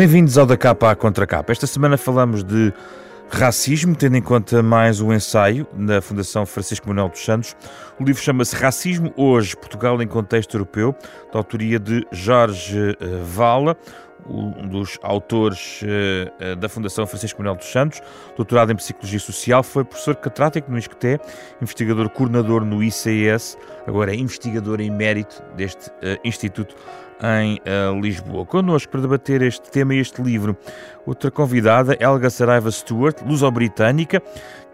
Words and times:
Bem-vindos 0.00 0.38
ao 0.38 0.46
da 0.46 0.56
capa 0.56 0.90
à 0.90 0.96
contra 0.96 1.26
capa. 1.26 1.52
Esta 1.52 1.66
semana 1.66 1.98
falamos 1.98 2.42
de 2.42 2.72
racismo, 3.28 3.94
tendo 3.94 4.16
em 4.16 4.22
conta 4.22 4.62
mais 4.62 4.98
um 4.98 5.12
ensaio 5.12 5.66
da 5.74 6.00
Fundação 6.00 6.46
Francisco 6.46 6.88
Manuel 6.88 7.10
dos 7.10 7.22
Santos. 7.22 7.54
O 8.00 8.04
livro 8.04 8.22
chama-se 8.22 8.56
Racismo 8.56 9.12
Hoje, 9.14 9.54
Portugal 9.54 10.00
em 10.00 10.08
Contexto 10.08 10.54
Europeu, 10.54 10.96
da 11.30 11.38
autoria 11.38 11.78
de 11.78 12.06
Jorge 12.10 12.96
eh, 12.98 13.22
Vala, 13.24 13.76
um 14.26 14.66
dos 14.68 14.98
autores 15.02 15.82
uh, 15.82 16.56
da 16.56 16.68
Fundação 16.68 17.06
Francisco 17.06 17.38
Manuel 17.38 17.56
dos 17.56 17.70
Santos, 17.70 18.00
doutorado 18.36 18.72
em 18.72 18.76
Psicologia 18.76 19.18
Social, 19.18 19.62
foi 19.62 19.84
professor 19.84 20.16
catedrático 20.16 20.70
no 20.70 20.78
ISCTE, 20.78 21.20
investigador 21.60 22.08
coordenador 22.08 22.64
no 22.64 22.82
ICS, 22.82 23.58
agora 23.86 24.12
é 24.12 24.16
investigador 24.16 24.80
em 24.80 24.90
mérito 24.90 25.42
deste 25.56 25.90
Instituto 26.24 26.74
em 27.22 27.60
uh, 27.60 28.00
Lisboa. 28.00 28.46
Connosco 28.46 28.90
para 28.90 29.02
debater 29.02 29.42
este 29.42 29.70
tema 29.70 29.94
e 29.94 29.98
este 29.98 30.22
livro, 30.22 30.56
outra 31.06 31.30
convidada, 31.30 31.96
Helga 32.00 32.30
Saraiva 32.30 32.70
Stewart, 32.70 33.20
luso-britânica, 33.22 34.22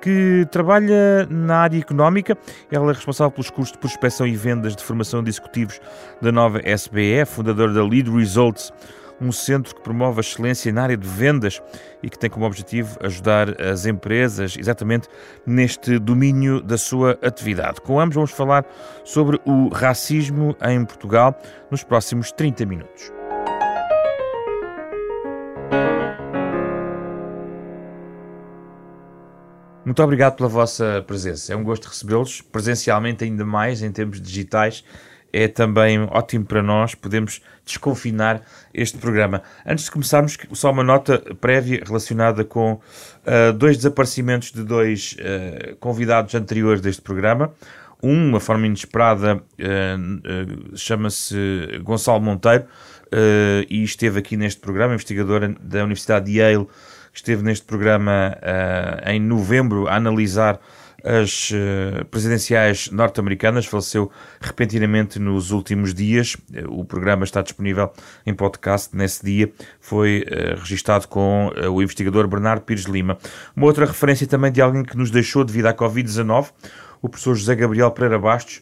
que 0.00 0.46
trabalha 0.50 1.26
na 1.28 1.58
área 1.58 1.78
económica. 1.78 2.36
Ela 2.70 2.90
é 2.90 2.94
responsável 2.94 3.30
pelos 3.30 3.50
cursos 3.50 3.72
de 3.72 3.78
prospecção 3.78 4.26
e 4.26 4.36
vendas 4.36 4.76
de 4.76 4.84
formação 4.84 5.22
de 5.22 5.30
executivos 5.30 5.80
da 6.20 6.30
nova 6.30 6.60
SBE, 6.64 7.24
fundadora 7.26 7.72
da 7.72 7.84
Lead 7.84 8.10
Results 8.10 8.72
um 9.20 9.32
centro 9.32 9.74
que 9.74 9.80
promove 9.80 10.18
a 10.18 10.20
excelência 10.20 10.72
na 10.72 10.82
área 10.82 10.96
de 10.96 11.06
vendas 11.06 11.62
e 12.02 12.10
que 12.10 12.18
tem 12.18 12.28
como 12.28 12.46
objetivo 12.46 12.98
ajudar 13.02 13.60
as 13.60 13.86
empresas 13.86 14.56
exatamente 14.58 15.08
neste 15.46 15.98
domínio 15.98 16.60
da 16.60 16.78
sua 16.78 17.18
atividade. 17.22 17.80
Com 17.80 18.00
ambos 18.00 18.14
vamos 18.14 18.30
falar 18.30 18.64
sobre 19.04 19.40
o 19.44 19.68
racismo 19.68 20.56
em 20.62 20.84
Portugal 20.84 21.38
nos 21.70 21.82
próximos 21.82 22.30
30 22.32 22.66
minutos. 22.66 23.16
Muito 29.86 30.02
obrigado 30.02 30.34
pela 30.34 30.48
vossa 30.48 31.04
presença. 31.06 31.52
É 31.52 31.56
um 31.56 31.62
gosto 31.62 31.86
recebê-los 31.86 32.40
presencialmente, 32.40 33.22
ainda 33.22 33.44
mais 33.44 33.82
em 33.82 33.92
termos 33.92 34.20
digitais 34.20 34.82
é 35.36 35.48
também 35.48 36.00
ótimo 36.10 36.46
para 36.46 36.62
nós 36.62 36.94
podemos 36.94 37.42
desconfinar 37.62 38.40
este 38.72 38.96
programa. 38.96 39.42
Antes 39.66 39.84
de 39.84 39.90
começarmos, 39.90 40.38
só 40.54 40.70
uma 40.70 40.82
nota 40.82 41.22
prévia 41.38 41.82
relacionada 41.84 42.42
com 42.42 42.72
uh, 42.72 43.52
dois 43.54 43.76
desaparecimentos 43.76 44.50
de 44.50 44.64
dois 44.64 45.14
uh, 45.18 45.76
convidados 45.76 46.34
anteriores 46.34 46.80
deste 46.80 47.02
programa. 47.02 47.52
Um, 48.02 48.30
uma 48.30 48.40
forma 48.40 48.66
inesperada, 48.66 49.36
uh, 49.36 50.76
chama-se 50.76 51.36
Gonçalo 51.82 52.20
Monteiro 52.20 52.64
e 53.70 53.84
esteve 53.84 54.18
aqui 54.18 54.36
neste 54.36 54.60
programa, 54.60 54.94
investigador 54.94 55.54
da 55.60 55.84
Universidade 55.84 56.26
de 56.26 56.38
Yale, 56.38 56.66
esteve 57.14 57.42
neste 57.42 57.64
programa 57.64 58.36
em 59.06 59.20
novembro 59.20 59.86
a 59.86 59.94
analisar 59.94 60.58
as 61.06 61.50
uh, 61.50 62.04
presidenciais 62.06 62.90
norte-americanas, 62.90 63.64
faleceu 63.64 64.10
repentinamente 64.40 65.18
nos 65.18 65.52
últimos 65.52 65.94
dias. 65.94 66.36
O 66.68 66.84
programa 66.84 67.24
está 67.24 67.42
disponível 67.42 67.92
em 68.26 68.34
podcast. 68.34 68.96
Nesse 68.96 69.24
dia 69.24 69.52
foi 69.80 70.24
uh, 70.26 70.58
registado 70.60 71.06
com 71.08 71.50
o 71.72 71.80
investigador 71.80 72.26
Bernardo 72.26 72.62
Pires 72.62 72.84
Lima. 72.84 73.18
Uma 73.54 73.66
outra 73.66 73.86
referência 73.86 74.26
também 74.26 74.50
de 74.50 74.60
alguém 74.60 74.82
que 74.82 74.96
nos 74.96 75.10
deixou 75.10 75.44
devido 75.44 75.66
à 75.66 75.74
Covid-19, 75.74 76.50
o 77.00 77.08
professor 77.08 77.34
José 77.34 77.54
Gabriel 77.54 77.90
Pereira 77.90 78.18
Bastos, 78.18 78.60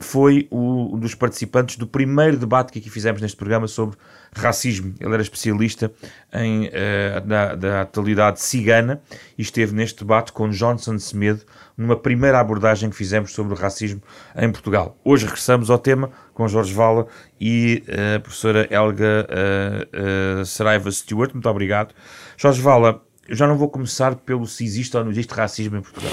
foi 0.00 0.46
um 0.50 0.98
dos 0.98 1.14
participantes 1.14 1.76
do 1.76 1.86
primeiro 1.86 2.36
debate 2.36 2.72
que 2.72 2.78
aqui 2.78 2.88
fizemos 2.88 3.20
neste 3.20 3.36
programa 3.36 3.66
sobre 3.66 3.96
racismo. 4.32 4.94
Ele 5.00 5.12
era 5.12 5.22
especialista 5.22 5.92
em, 6.32 6.68
uh, 6.68 7.20
da, 7.26 7.54
da 7.56 7.80
atualidade 7.82 8.40
cigana 8.40 9.02
e 9.36 9.42
esteve 9.42 9.74
neste 9.74 10.00
debate 10.00 10.32
com 10.32 10.48
Johnson 10.50 10.98
Semedo 10.98 11.44
numa 11.76 11.96
primeira 11.96 12.38
abordagem 12.38 12.90
que 12.90 12.96
fizemos 12.96 13.32
sobre 13.32 13.54
o 13.54 13.56
racismo 13.56 14.00
em 14.36 14.50
Portugal. 14.52 14.96
Hoje 15.04 15.24
regressamos 15.24 15.68
ao 15.68 15.78
tema 15.78 16.10
com 16.32 16.46
Jorge 16.46 16.72
Vala 16.72 17.06
e 17.40 17.82
uh, 17.88 18.16
a 18.16 18.20
professora 18.20 18.68
Helga 18.70 19.26
uh, 19.28 20.40
uh, 20.42 20.46
Saraiva 20.46 20.90
Stewart. 20.92 21.32
Muito 21.32 21.48
obrigado. 21.48 21.92
Jorge 22.36 22.62
Vala, 22.62 23.02
eu 23.28 23.34
já 23.34 23.48
não 23.48 23.58
vou 23.58 23.68
começar 23.68 24.14
pelo 24.14 24.46
se 24.46 24.64
existe 24.64 24.96
ou 24.96 25.02
não 25.02 25.10
existe 25.10 25.34
racismo 25.34 25.76
em 25.76 25.82
Portugal 25.82 26.12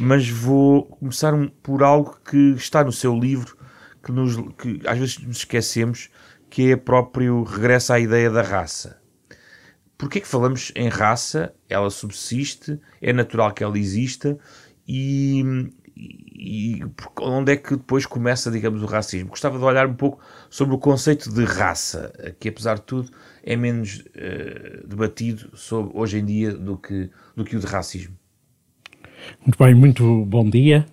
mas 0.00 0.28
vou 0.28 0.84
começar 0.84 1.32
por 1.62 1.82
algo 1.82 2.18
que 2.24 2.52
está 2.52 2.84
no 2.84 2.92
seu 2.92 3.18
livro, 3.18 3.56
que, 4.02 4.12
nos, 4.12 4.36
que 4.56 4.80
às 4.86 4.98
vezes 4.98 5.18
nos 5.18 5.38
esquecemos, 5.38 6.10
que 6.48 6.72
é 6.72 6.76
próprio 6.76 7.42
regresso 7.42 7.92
à 7.92 8.00
ideia 8.00 8.30
da 8.30 8.42
raça. 8.42 9.00
Porquê 9.96 10.20
que 10.20 10.28
falamos 10.28 10.72
em 10.76 10.88
raça? 10.88 11.52
Ela 11.68 11.90
subsiste, 11.90 12.80
é 13.02 13.12
natural 13.12 13.52
que 13.52 13.64
ela 13.64 13.76
exista 13.76 14.38
e, 14.86 15.42
e, 15.96 16.80
onde 17.20 17.52
é 17.52 17.56
que 17.56 17.76
depois 17.76 18.06
começa, 18.06 18.50
digamos, 18.50 18.82
o 18.82 18.86
racismo? 18.86 19.30
Gostava 19.30 19.58
de 19.58 19.64
olhar 19.64 19.86
um 19.86 19.94
pouco 19.94 20.22
sobre 20.48 20.74
o 20.74 20.78
conceito 20.78 21.32
de 21.32 21.44
raça, 21.44 22.12
que 22.38 22.48
apesar 22.48 22.76
de 22.76 22.82
tudo 22.82 23.10
é 23.42 23.56
menos 23.56 23.98
uh, 23.98 24.86
debatido 24.86 25.56
sobre, 25.56 25.90
hoje 25.94 26.18
em 26.18 26.24
dia 26.24 26.52
do 26.52 26.78
que, 26.78 27.10
do 27.34 27.44
que 27.44 27.56
o 27.56 27.60
de 27.60 27.66
racismo. 27.66 28.17
Muito 29.44 29.58
bem, 29.58 29.74
muito 29.74 30.24
bom 30.24 30.48
dia. 30.48 30.86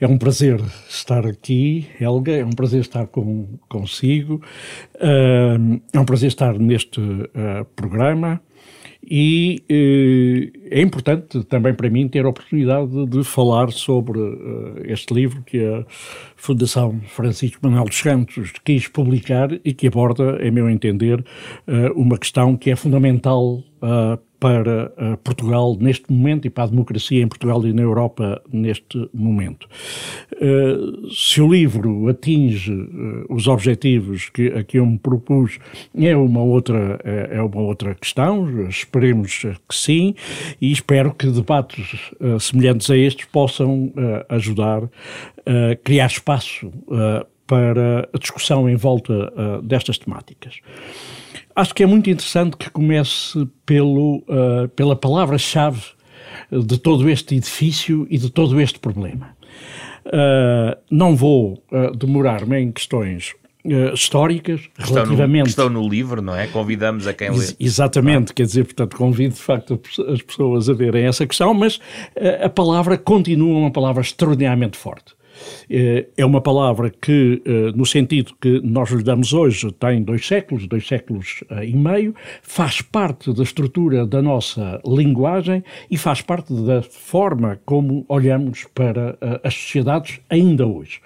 É 0.00 0.06
um 0.06 0.18
prazer 0.18 0.60
estar 0.88 1.26
aqui, 1.26 1.86
Helga, 2.00 2.32
é 2.32 2.44
um 2.44 2.50
prazer 2.50 2.80
estar 2.80 3.06
com, 3.06 3.46
consigo, 3.68 4.42
uh, 4.96 5.80
é 5.92 6.00
um 6.00 6.04
prazer 6.04 6.28
estar 6.28 6.58
neste 6.58 7.00
uh, 7.00 7.64
programa 7.76 8.40
e 9.02 9.62
uh, 9.70 10.58
é 10.70 10.80
importante 10.80 11.42
também 11.44 11.74
para 11.74 11.88
mim 11.88 12.08
ter 12.08 12.24
a 12.24 12.28
oportunidade 12.28 13.06
de 13.06 13.24
falar 13.24 13.70
sobre 13.70 14.20
este 14.84 15.12
livro 15.14 15.42
que 15.42 15.64
a 15.64 15.84
Fundação 16.36 17.00
Francisco 17.08 17.60
Manuel 17.62 17.84
dos 17.84 17.98
Santos 17.98 18.52
quis 18.64 18.88
publicar 18.88 19.50
e 19.64 19.72
que 19.72 19.86
aborda, 19.86 20.38
em 20.42 20.50
meu 20.50 20.68
entender, 20.68 21.24
uma 21.94 22.18
questão 22.18 22.56
que 22.56 22.70
é 22.70 22.76
fundamental 22.76 23.62
para 24.40 24.86
uh, 24.96 25.16
Portugal 25.18 25.76
neste 25.78 26.10
momento 26.10 26.46
e 26.46 26.50
para 26.50 26.64
a 26.64 26.66
democracia 26.66 27.22
em 27.22 27.28
Portugal 27.28 27.64
e 27.66 27.72
na 27.74 27.82
Europa 27.82 28.42
neste 28.50 29.08
momento. 29.12 29.68
Uh, 30.32 31.10
se 31.10 31.42
o 31.42 31.52
livro 31.52 32.08
atinge 32.08 32.72
uh, 32.72 33.26
os 33.28 33.46
objetivos 33.46 34.30
que, 34.30 34.48
a 34.48 34.64
que 34.64 34.78
eu 34.78 34.86
me 34.86 34.98
propus, 34.98 35.58
é 35.94 36.16
uma 36.16 36.42
outra, 36.42 36.98
é, 37.04 37.40
uma 37.42 37.60
outra 37.60 37.94
questão, 37.94 38.66
esperemos 38.68 39.42
que 39.68 39.74
sim, 39.74 40.14
e 40.60 40.72
espero 40.72 41.12
que 41.12 41.26
debates 41.26 42.10
semelhantes 42.40 42.88
a 42.88 42.96
estes 42.96 43.26
possam 43.26 43.92
ajudar 44.28 44.84
a 44.84 45.76
criar 45.82 46.06
espaço 46.06 46.72
para 47.46 48.08
a 48.12 48.18
discussão 48.18 48.68
em 48.68 48.76
volta 48.76 49.32
destas 49.62 49.98
temáticas. 49.98 50.60
Acho 51.54 51.74
que 51.74 51.82
é 51.82 51.86
muito 51.86 52.08
interessante 52.08 52.56
que 52.56 52.70
comece 52.70 53.46
pelo, 53.66 54.18
uh, 54.18 54.68
pela 54.74 54.96
palavra-chave 54.96 55.82
de 56.50 56.78
todo 56.78 57.08
este 57.08 57.36
edifício 57.36 58.06
e 58.10 58.18
de 58.18 58.30
todo 58.30 58.60
este 58.60 58.78
problema. 58.78 59.36
Uh, 60.06 60.76
não 60.90 61.14
vou 61.14 61.62
uh, 61.70 61.96
demorar-me 61.96 62.58
em 62.58 62.72
questões 62.72 63.34
Uh, 63.62 63.92
históricas 63.92 64.62
estão 64.78 65.04
relativamente. 65.04 65.42
No, 65.42 65.48
estão 65.50 65.68
no 65.68 65.86
livro, 65.86 66.22
não 66.22 66.34
é? 66.34 66.46
Convidamos 66.46 67.06
a 67.06 67.12
quem 67.12 67.28
Ex 67.28 67.50
lê. 67.50 67.56
Exatamente, 67.60 68.30
ah. 68.30 68.34
quer 68.34 68.46
dizer, 68.46 68.64
portanto, 68.64 68.96
convido 68.96 69.34
de 69.34 69.40
facto 69.42 69.78
as 70.08 70.22
pessoas 70.22 70.70
a 70.70 70.72
verem 70.72 71.04
essa 71.04 71.26
questão, 71.26 71.52
mas 71.52 71.78
a 72.42 72.48
palavra 72.48 72.96
continua 72.96 73.58
uma 73.58 73.70
palavra 73.70 74.00
extraordinariamente 74.00 74.78
forte. 74.78 75.12
Eh, 75.68 76.06
é 76.16 76.24
uma 76.24 76.40
palavra 76.40 76.90
que, 76.90 77.42
eh, 77.44 77.72
no 77.74 77.86
sentido 77.86 78.32
que 78.40 78.60
nós 78.62 78.90
lhe 78.90 79.02
damos 79.02 79.32
hoje, 79.32 79.70
tem 79.72 80.02
dois 80.02 80.26
séculos, 80.26 80.66
dois 80.66 80.86
séculos 80.86 81.44
eh, 81.50 81.68
e 81.68 81.76
meio, 81.76 82.14
faz 82.42 82.82
parte 82.82 83.32
da 83.32 83.42
estrutura 83.42 84.06
da 84.06 84.20
nossa 84.20 84.80
linguagem 84.84 85.62
e 85.90 85.96
faz 85.96 86.20
parte 86.20 86.52
da 86.52 86.82
forma 86.82 87.60
como 87.64 88.04
olhamos 88.08 88.66
para 88.74 89.18
as 89.42 89.54
sociedades 89.54 90.20
ainda 90.28 90.66
hoje 90.66 91.00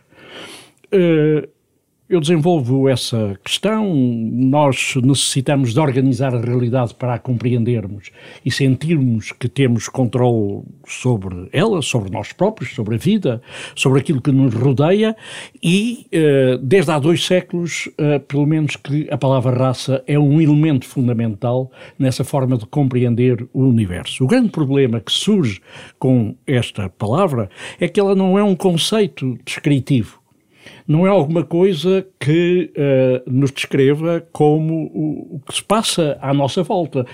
eu 2.08 2.20
desenvolvo 2.20 2.88
essa 2.88 3.38
questão. 3.42 3.94
Nós 3.94 4.94
necessitamos 5.02 5.72
de 5.72 5.80
organizar 5.80 6.34
a 6.34 6.40
realidade 6.40 6.94
para 6.94 7.14
a 7.14 7.18
compreendermos 7.18 8.10
e 8.44 8.50
sentirmos 8.50 9.32
que 9.32 9.48
temos 9.48 9.88
controle 9.88 10.62
sobre 10.86 11.48
ela, 11.52 11.80
sobre 11.80 12.10
nós 12.10 12.32
próprios, 12.32 12.74
sobre 12.74 12.96
a 12.96 12.98
vida, 12.98 13.40
sobre 13.74 14.00
aquilo 14.00 14.20
que 14.20 14.30
nos 14.30 14.52
rodeia 14.52 15.16
e, 15.62 16.06
eh, 16.12 16.58
desde 16.62 16.90
há 16.90 16.98
dois 16.98 17.24
séculos, 17.24 17.88
eh, 17.96 18.18
pelo 18.18 18.46
menos 18.46 18.76
que 18.76 19.08
a 19.10 19.16
palavra 19.16 19.56
raça 19.56 20.04
é 20.06 20.18
um 20.18 20.40
elemento 20.40 20.86
fundamental 20.86 21.72
nessa 21.98 22.22
forma 22.22 22.58
de 22.58 22.66
compreender 22.66 23.48
o 23.52 23.62
universo. 23.62 24.24
O 24.24 24.26
grande 24.26 24.50
problema 24.50 25.00
que 25.00 25.12
surge 25.12 25.60
com 25.98 26.36
esta 26.46 26.88
palavra 26.90 27.48
é 27.80 27.88
que 27.88 27.98
ela 27.98 28.14
não 28.14 28.38
é 28.38 28.44
um 28.44 28.54
conceito 28.54 29.38
descritivo 29.44 30.23
não 30.86 31.06
é 31.06 31.10
alguma 31.10 31.44
coisa 31.44 32.06
que 32.18 32.72
uh, 32.76 33.30
nos 33.30 33.50
descreva 33.50 34.26
como 34.32 34.90
o, 34.94 35.36
o, 35.36 35.40
que 35.46 35.54
se 35.54 35.62
passa 35.62 36.18
à 36.20 36.32
nossa 36.34 36.62
volta. 36.62 37.06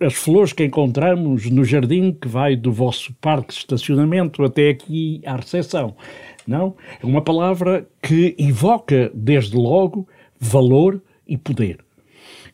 as 0.00 0.14
flores 0.14 0.52
que 0.52 0.64
encontramos 0.64 1.50
no 1.50 1.64
jardim 1.64 2.12
que 2.12 2.28
vai 2.28 2.56
do 2.56 2.72
vosso 2.72 3.12
parque 3.20 3.52
de 3.52 3.60
estacionamento 3.60 4.42
até 4.44 4.70
aqui 4.70 5.20
à 5.24 5.36
recepção. 5.36 5.94
Não? 6.46 6.74
É 7.02 7.06
uma 7.06 7.22
palavra 7.22 7.86
que 8.02 8.34
evoca, 8.38 9.10
desde 9.14 9.56
logo, 9.56 10.08
valor 10.38 11.00
e 11.26 11.36
poder. 11.36 11.78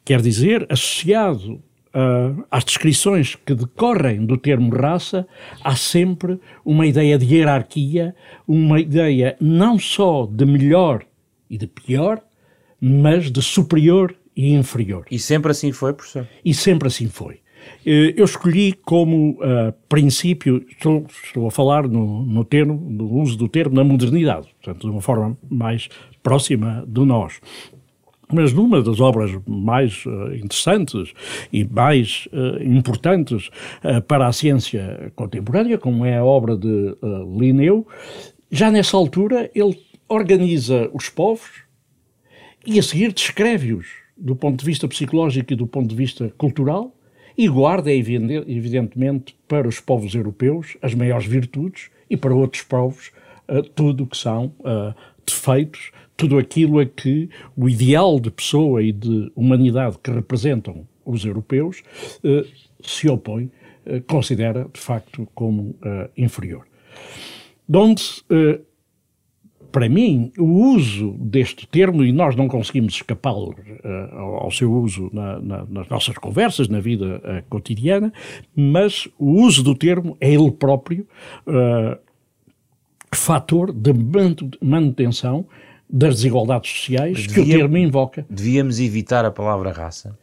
Quer 0.05 0.21
dizer, 0.21 0.67
associado 0.69 1.61
uh, 1.97 2.45
às 2.51 2.65
descrições 2.65 3.35
que 3.35 3.55
decorrem 3.55 4.25
do 4.25 4.37
termo 4.37 4.71
raça, 4.77 5.27
há 5.65 5.75
sempre 5.75 6.39
uma 6.65 6.87
ideia 6.87 7.17
de 7.17 7.35
hierarquia, 7.35 8.15
uma 8.47 8.79
ideia 8.79 9.37
não 9.41 9.79
só 9.79 10.27
de 10.27 10.45
melhor 10.45 11.05
e 11.49 11.57
de 11.57 11.67
pior, 11.67 12.21
mas 12.79 13.31
de 13.31 13.41
superior 13.41 14.15
e 14.37 14.53
inferior. 14.53 15.07
E 15.11 15.19
sempre 15.19 15.51
assim 15.51 15.73
foi, 15.73 15.95
professor? 15.95 16.29
E 16.45 16.53
sempre 16.53 16.89
assim 16.89 17.09
foi. 17.09 17.41
Eh, 17.85 18.15
eu 18.17 18.25
escolhi 18.25 18.73
como 18.73 19.31
uh, 19.31 19.73
princípio, 19.89 20.65
estou, 20.69 21.07
estou, 21.25 21.47
a 21.47 21.51
falar 21.51 21.89
no, 21.89 22.25
no, 22.25 22.45
termo, 22.45 22.75
no 22.75 23.13
uso 23.15 23.37
do 23.37 23.49
termo 23.49 23.75
na 23.75 23.83
modernidade, 23.83 24.49
portanto, 24.61 24.87
de 24.87 24.93
uma 24.93 25.01
forma 25.01 25.37
mais 25.49 25.89
próxima 26.23 26.85
de 26.87 27.05
nós. 27.05 27.41
Mas 28.33 28.53
numa 28.53 28.83
das 28.83 29.01
obras 29.01 29.31
mais 29.47 30.05
uh, 30.05 30.35
interessantes 30.35 31.13
e 31.53 31.65
mais 31.65 32.27
uh, 32.33 32.63
importantes 32.63 33.49
uh, 33.85 34.03
para 34.03 34.27
a 34.27 34.33
ciência 34.33 35.13
contemporânea, 35.15 35.79
como 35.79 36.05
é 36.05 36.19
a 36.19 36.25
obra 36.25 36.57
de 36.57 36.97
Linneu, 37.39 37.87
já 38.51 38.71
nessa 38.71 38.97
altura 38.97 39.51
ele 39.55 39.81
organiza 40.09 40.91
os 40.93 41.09
povos 41.09 41.65
e 42.67 42.79
a 42.79 42.83
seguir 42.83 43.13
descreve-os 43.13 43.87
do 44.17 44.35
ponto 44.35 44.59
de 44.59 44.65
vista 44.65 44.89
psicológico 44.89 45.53
e 45.53 45.57
do 45.57 45.67
ponto 45.67 45.89
de 45.89 45.95
vista 45.95 46.33
cultural 46.37 46.93
e 47.39 47.47
guarda, 47.49 47.93
evidentemente, 47.93 49.37
para 49.47 49.69
os 49.69 49.79
povos 49.79 50.15
europeus 50.15 50.77
as 50.81 50.95
maiores 50.95 51.27
virtudes 51.27 51.91
e 52.09 52.17
para 52.17 52.35
outros 52.35 52.63
povos 52.63 53.13
tudo 53.75 54.05
o 54.05 54.07
que 54.07 54.17
são 54.17 54.53
defeitos 55.27 55.93
tudo 56.17 56.39
aquilo 56.39 56.79
a 56.79 56.87
que 56.87 57.29
o 57.57 57.69
ideal 57.69 58.19
de 58.19 58.31
pessoa 58.31 58.83
e 58.83 58.93
de 58.93 59.31
humanidade 59.35 59.99
que 60.03 60.11
representam 60.11 60.87
os 61.05 61.25
europeus 61.25 61.83
eh, 62.25 62.45
se 62.83 63.09
opõe, 63.09 63.51
eh, 63.85 64.01
considera 64.01 64.69
de 64.73 64.81
facto 64.81 65.29
como 65.35 65.77
eh, 65.85 66.11
inferior. 66.17 66.67
Donde, 67.69 68.05
para 69.73 69.89
mim, 69.89 70.31
o 70.39 70.45
uso 70.45 71.17
deste 71.19 71.67
termo, 71.67 72.05
e 72.05 72.13
nós 72.13 72.37
não 72.37 72.47
conseguimos 72.47 72.95
escapar 72.95 73.35
ao 73.35 74.51
seu 74.53 74.73
uso 74.73 75.11
na, 75.13 75.41
na, 75.41 75.67
nas 75.67 75.89
nossas 75.89 76.17
conversas, 76.17 76.69
na 76.69 76.79
vida 76.79 77.45
cotidiana, 77.51 78.13
mas 78.55 79.09
o 79.19 79.33
uso 79.43 79.65
do 79.65 79.75
termo 79.75 80.17
é 80.21 80.33
ele 80.33 80.53
próprio 80.53 81.09
fator 83.13 83.73
de 83.73 83.91
manutenção 84.63 85.45
das 85.89 86.17
desigualdades 86.17 86.71
sociais 86.71 87.27
Devia, 87.27 87.35
que 87.35 87.41
o 87.41 87.59
termo 87.59 87.77
invoca. 87.77 88.27
Devíamos 88.29 88.81
evitar 88.81 89.25
a 89.25 89.31
palavra 89.31 89.73
raça? 89.73 90.17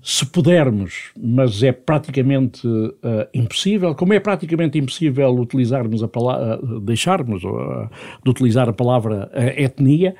Se 0.00 0.24
pudermos, 0.24 1.10
mas 1.20 1.62
é 1.62 1.72
praticamente 1.72 2.66
uh, 2.66 2.94
impossível, 3.34 3.94
como 3.96 4.12
é 4.12 4.20
praticamente 4.20 4.78
impossível 4.78 5.34
utilizarmos 5.34 6.02
a 6.04 6.08
palavra, 6.08 6.60
uh, 6.62 6.80
deixarmos 6.80 7.42
uh, 7.42 7.90
de 8.22 8.30
utilizar 8.30 8.68
a 8.68 8.72
palavra 8.72 9.28
etnia, 9.56 10.14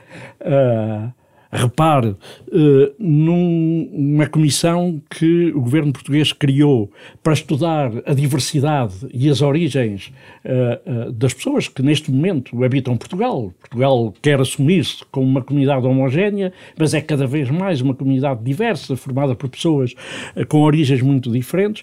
Repare, 1.51 2.09
uh, 2.09 2.95
numa 2.99 4.27
comissão 4.27 5.01
que 5.09 5.51
o 5.53 5.63
governo 5.63 5.93
português 5.95 6.31
criou 6.31 6.93
para 7.23 7.33
estudar 7.33 7.91
a 8.05 8.13
diversidade 8.13 8.95
e 9.15 9.31
as 9.31 9.41
origens 9.41 10.13
uh, 10.45 11.09
uh, 11.09 11.13
das 11.13 11.33
pessoas 11.33 11.67
que 11.67 11.83
neste 11.83 12.13
momento 12.13 12.63
habitam 12.63 12.99
Portugal. 12.99 13.55
Portugal 13.61 14.13
quer 14.21 14.39
assumir-se 14.39 15.03
como 15.11 15.27
uma 15.27 15.43
comunidade 15.43 15.87
homogénea, 15.87 16.53
mas 16.79 16.93
é 16.93 17.01
cada 17.01 17.27
vez 17.27 17.49
mais 17.49 17.81
uma 17.81 17.95
comunidade 17.95 18.45
diversa, 18.45 18.95
formada 18.95 19.35
por 19.35 19.49
pessoas 19.49 19.95
com 20.49 20.61
origens 20.61 21.01
muito 21.01 21.31
diferentes. 21.33 21.83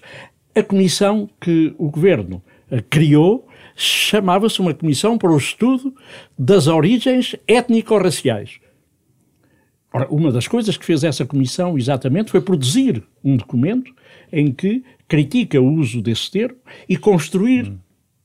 A 0.54 0.62
comissão 0.62 1.28
que 1.40 1.74
o 1.76 1.90
governo 1.90 2.40
criou 2.88 3.46
chamava-se 3.74 4.60
uma 4.60 4.72
Comissão 4.72 5.18
para 5.18 5.30
o 5.30 5.36
Estudo 5.36 5.92
das 6.38 6.66
Origens 6.66 7.36
Étnico-Raciais 7.46 8.60
Ora, 9.96 10.06
uma 10.10 10.30
das 10.30 10.46
coisas 10.46 10.76
que 10.76 10.84
fez 10.84 11.02
essa 11.02 11.24
comissão 11.24 11.78
exatamente 11.78 12.30
foi 12.30 12.42
produzir 12.42 13.02
um 13.24 13.34
documento 13.34 13.94
em 14.30 14.52
que 14.52 14.84
critica 15.08 15.58
o 15.58 15.72
uso 15.72 16.02
desse 16.02 16.30
termo 16.30 16.58
e 16.86 16.98
construir 16.98 17.70
hum. 17.70 17.78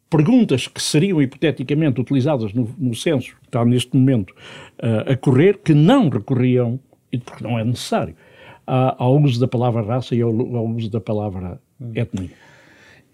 perguntas 0.09 0.68
que 0.68 0.81
seriam 0.81 1.21
hipoteticamente 1.21 2.01
utilizadas 2.01 2.51
no, 2.51 2.75
no 2.77 2.94
censo 2.94 3.38
que 3.39 3.45
está 3.45 3.63
neste 3.63 3.95
momento 3.95 4.31
uh, 4.31 5.13
a 5.13 5.15
correr, 5.15 5.59
que 5.63 5.73
não 5.73 6.09
recorriam, 6.09 6.77
porque 7.23 7.41
não 7.41 7.57
é 7.57 7.63
necessário, 7.63 8.18
ao 8.68 9.18
uso 9.21 9.39
da 9.39 9.47
palavra 9.47 9.81
raça 9.81 10.13
e 10.13 10.21
ao, 10.21 10.29
ao 10.29 10.68
uso 10.68 10.89
da 10.89 11.00
palavra 11.00 11.57
hum. 11.79 11.94
etnia. 11.95 12.31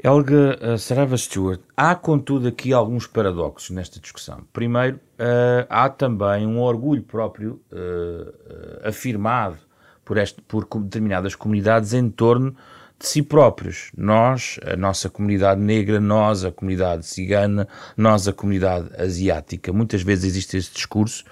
Helga 0.04 0.60
uh, 0.62 0.78
Sarava 0.78 1.18
Stewart, 1.18 1.60
há 1.76 1.96
contudo 1.96 2.48
aqui 2.48 2.72
alguns 2.72 3.08
paradoxos 3.08 3.72
nesta 3.72 4.00
discussão. 4.00 4.42
Primeiro, 4.54 4.98
uh, 4.98 5.66
há 5.70 5.90
também 5.90 6.46
um 6.46 6.60
orgulho 6.60 7.02
próprio 7.02 7.60
uh, 7.72 8.88
afirmado 8.88 9.58
por, 10.06 10.18
este, 10.18 10.40
por 10.42 10.66
determinadas 10.66 11.34
comunidades 11.34 11.94
em 11.94 12.10
torno 12.12 12.56
de 13.00 13.08
si 13.08 13.24
próprios. 13.24 13.90
Nós, 13.98 14.60
a 14.64 14.76
nossa 14.76 15.10
comunidade 15.10 15.60
negra, 15.60 16.00
nós, 16.00 16.46
a 16.46 16.52
comunidade 16.52 17.04
cigana, 17.04 17.68
nós, 17.96 18.28
a 18.28 18.34
comunidade 18.34 18.90
asiática. 19.00 19.74
Muitas 19.74 20.04
vezes 20.04 20.26
existe 20.26 20.58
esse 20.58 20.74
discurso, 20.74 21.24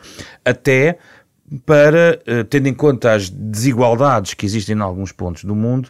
até 0.44 0.98
para, 1.66 2.20
tendo 2.50 2.68
em 2.68 2.74
conta 2.74 3.13
as 3.13 3.30
desigualdades 3.30 4.34
que 4.34 4.46
existem 4.46 4.75
em 4.75 4.82
alguns 4.82 5.12
pontos 5.12 5.44
do 5.44 5.56
mundo, 5.56 5.89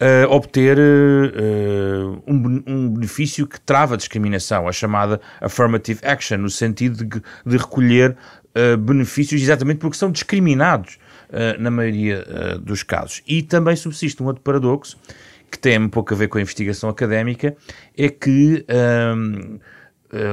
uh, 0.00 0.30
obter 0.30 0.78
uh, 0.78 2.22
um, 2.26 2.62
um, 2.66 2.90
benefício 2.90 3.46
que 3.46 3.60
trava 3.60 3.94
a 3.94 3.96
discriminação, 3.96 4.68
a 4.68 4.72
chamada 4.72 5.20
affirmative 5.40 6.00
action, 6.02 6.38
no 6.38 6.50
sentido 6.50 7.04
de, 7.04 7.22
de 7.44 7.56
recolher 7.56 8.16
uh, 8.54 8.76
benefícios 8.76 9.40
exatamente 9.40 9.78
porque 9.78 9.96
são 9.96 10.10
discriminados 10.10 10.98
na 11.58 11.70
maioria 11.70 12.24
dos 12.62 12.82
casos. 12.82 13.22
E 13.28 13.42
também 13.42 13.76
subsiste 13.76 14.22
um 14.22 14.26
outro 14.26 14.42
paradoxo, 14.42 14.96
que 15.50 15.58
tem 15.58 15.78
um 15.78 15.90
pouco 15.90 16.14
a 16.14 16.16
ver 16.16 16.28
com 16.28 16.38
a 16.38 16.40
investigação 16.40 16.88
académica, 16.88 17.54
é 17.94 18.08
que. 18.08 18.64
Um, 19.04 19.58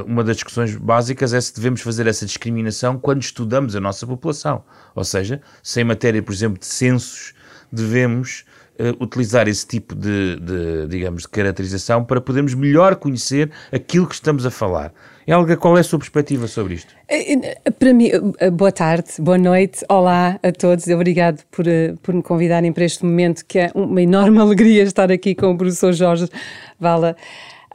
uma 0.07 0.23
das 0.23 0.37
discussões 0.37 0.73
básicas 0.73 1.33
é 1.33 1.41
se 1.41 1.53
devemos 1.53 1.81
fazer 1.81 2.07
essa 2.07 2.25
discriminação 2.25 2.97
quando 2.97 3.21
estudamos 3.21 3.75
a 3.75 3.81
nossa 3.81 4.07
população. 4.07 4.63
Ou 4.95 5.03
seja, 5.03 5.41
se 5.61 5.81
em 5.81 5.83
matéria, 5.83 6.23
por 6.23 6.31
exemplo, 6.31 6.57
de 6.57 6.65
censos, 6.65 7.33
devemos 7.69 8.45
uh, 8.79 9.03
utilizar 9.03 9.47
esse 9.47 9.65
tipo 9.65 9.95
de, 9.95 10.39
de, 10.39 10.87
digamos, 10.87 11.23
de 11.23 11.29
caracterização 11.29 12.03
para 12.03 12.21
podermos 12.21 12.53
melhor 12.53 12.95
conhecer 12.95 13.51
aquilo 13.71 14.07
que 14.07 14.15
estamos 14.15 14.45
a 14.45 14.51
falar. 14.51 14.93
Helga, 15.27 15.57
qual 15.57 15.75
é 15.75 15.81
a 15.81 15.83
sua 15.83 15.97
perspectiva 15.97 16.47
sobre 16.47 16.75
isto? 16.75 16.93
Eh, 17.09 17.33
eh, 17.33 17.71
para 17.71 17.93
mim, 17.93 18.11
boa 18.53 18.71
tarde, 18.71 19.09
boa 19.19 19.39
noite, 19.39 19.83
olá 19.89 20.39
a 20.43 20.51
todos, 20.51 20.87
obrigado 20.87 21.43
por, 21.49 21.65
por 22.03 22.13
me 22.13 22.21
convidarem 22.21 22.71
para 22.71 22.85
este 22.85 23.03
momento, 23.03 23.43
que 23.45 23.57
é 23.57 23.71
uma 23.73 24.01
enorme 24.01 24.37
alegria 24.39 24.83
estar 24.83 25.11
aqui 25.11 25.33
com 25.33 25.51
o 25.51 25.57
professor 25.57 25.93
Jorge 25.93 26.27
Vala. 26.79 27.15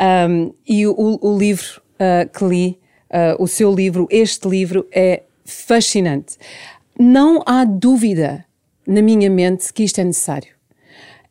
Um, 0.01 0.55
e 0.67 0.87
o, 0.87 1.19
o 1.21 1.37
livro 1.37 1.83
uh, 1.97 2.29
que 2.31 2.45
li, 2.45 2.79
uh, 3.11 3.43
o 3.43 3.47
seu 3.47 3.75
livro, 3.75 4.07
este 4.11 4.49
livro, 4.49 4.87
é 4.91 5.25
fascinante. 5.45 6.37
Não 6.99 7.43
há 7.47 7.65
dúvida 7.65 8.45
na 8.87 9.03
minha 9.03 9.29
mente 9.29 9.73
que 9.73 9.85
isto 9.85 10.01
é 10.01 10.05
necessário. 10.05 10.60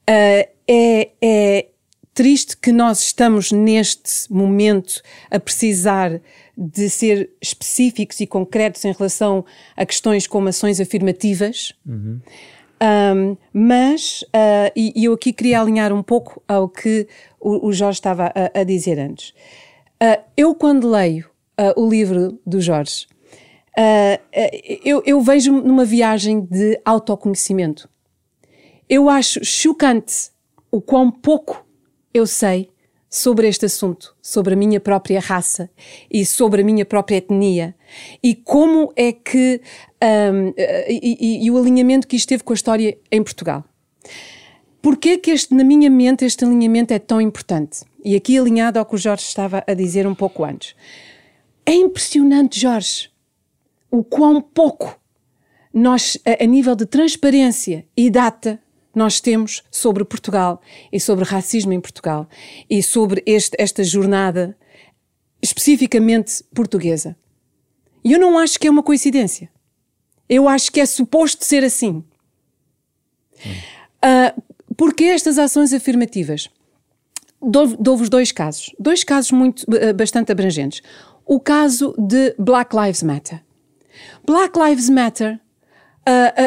Uh, 0.10 0.50
é, 0.68 1.12
é 1.22 1.68
triste 2.14 2.58
que 2.58 2.72
nós 2.72 3.00
estamos 3.00 3.52
neste 3.52 4.32
momento 4.32 5.02
a 5.32 5.40
precisar 5.40 6.20
de 6.58 6.90
ser 6.90 7.30
específicos 7.42 8.20
e 8.20 8.28
concretos 8.28 8.84
em 8.84 8.92
relação 8.92 9.46
a 9.78 9.86
questões 9.86 10.28
como 10.28 10.50
ações 10.50 10.82
afirmativas. 10.82 11.74
Uhum. 11.88 12.20
Um, 12.82 13.38
mas, 13.54 14.22
uh, 14.24 14.72
e, 14.76 14.92
e, 14.96 15.06
eu 15.06 15.14
aqui 15.14 15.32
queria 15.32 15.62
alinhar 15.62 15.94
um 15.94 16.04
pouco 16.04 16.44
ao 16.46 16.68
que 16.68 17.08
o, 17.40 17.68
o 17.68 17.72
Jorge 17.72 18.00
estava 18.00 18.34
a, 18.36 18.60
a 18.60 18.64
dizer 18.66 19.00
antes. 19.00 19.30
Uh, 20.02 20.22
eu, 20.36 20.54
quando 20.56 20.90
leio 20.90 21.30
uh, 21.58 21.82
o 21.82 21.90
livro 21.90 22.38
do 22.46 22.60
Jorge, 22.60 23.08
eu, 24.84 25.02
eu 25.06 25.22
vejo-me 25.22 25.62
numa 25.62 25.86
viagem 25.86 26.42
de 26.42 26.82
autoconhecimento 26.84 27.90
eu 28.90 29.10
acho 29.10 29.44
chocante 29.46 30.32
o 30.72 30.82
quão 30.82 31.12
pouco 31.12 31.66
eu 32.14 32.26
sei 32.26 32.70
sobre 33.10 33.48
este 33.48 33.66
assunto, 33.66 34.16
sobre 34.22 34.54
a 34.54 34.58
minha 34.58 34.80
própria 34.80 35.20
raça 35.20 35.70
e 36.12 36.26
sobre 36.26 36.62
a 36.62 36.66
minha 36.66 36.86
própria 36.86 37.18
etnia 37.18 37.76
e 38.22 38.36
como 38.36 38.92
é 38.96 39.12
que 39.12 39.62
um, 40.04 40.54
e, 40.58 41.18
e, 41.20 41.46
e, 41.46 41.52
o 41.52 41.58
alinhamento 41.58 42.08
que 42.08 42.16
isto 42.16 42.30
teve 42.30 42.44
com 42.44 42.54
a 42.54 42.56
história 42.56 42.98
em 43.12 43.24
Portugal. 43.24 43.66
Porquê 44.82 45.18
que 45.18 45.32
este, 45.32 45.54
na 45.54 45.64
minha 45.64 45.90
mente 45.90 46.24
este 46.24 46.46
alinhamento 46.46 46.94
é 46.94 47.00
tão 47.00 47.20
importante? 47.20 47.82
E 48.04 48.16
aqui 48.16 48.38
alinhado 48.38 48.80
ao 48.80 48.86
que 48.86 48.96
o 48.96 48.98
Jorge 48.98 49.24
estava 49.24 49.64
a 49.68 49.74
dizer 49.74 50.08
um 50.08 50.16
pouco 50.16 50.46
antes. 50.46 50.76
É 51.66 51.74
impressionante, 51.74 52.60
Jorge, 52.60 53.10
o 53.92 54.04
quão 54.04 54.42
pouco 54.42 54.98
nós, 55.74 56.18
a, 56.26 56.44
a 56.44 56.48
nível 56.48 56.76
de 56.76 56.86
transparência 56.86 57.86
e 57.98 58.10
data, 58.10 58.60
nós 59.00 59.22
temos 59.22 59.64
sobre 59.72 60.04
Portugal 60.04 60.62
e 60.92 61.00
sobre 61.00 61.24
racismo 61.24 61.72
em 61.72 61.80
Portugal 61.80 62.28
e 62.70 62.84
sobre 62.84 63.24
este, 63.26 63.56
esta 63.58 63.82
jornada 63.82 64.58
especificamente 65.42 66.44
portuguesa. 66.54 67.16
E 68.04 68.12
eu 68.12 68.20
não 68.20 68.38
acho 68.38 68.60
que 68.60 68.68
é 68.68 68.70
uma 68.70 68.84
coincidência. 68.84 69.50
Eu 70.28 70.50
acho 70.50 70.70
que 70.70 70.82
é 70.82 70.86
suposto 70.86 71.46
ser 71.46 71.64
assim. 71.64 72.04
Uh, 74.04 74.42
porque 74.76 75.06
estas 75.06 75.40
ações 75.40 75.72
afirmativas? 75.72 76.50
Dou-vos 77.42 78.10
dois 78.10 78.34
casos. 78.34 78.76
Dois 78.78 79.06
casos 79.06 79.32
muito, 79.32 79.64
uh, 79.64 79.94
bastante 79.94 80.30
abrangentes. 80.30 80.82
O 81.26 81.40
caso 81.40 81.96
de 81.98 82.36
Black 82.38 82.76
Lives 82.76 83.02
Matter. 83.02 83.42
Black 84.26 84.60
Lives 84.60 84.90
Matter 84.90 85.40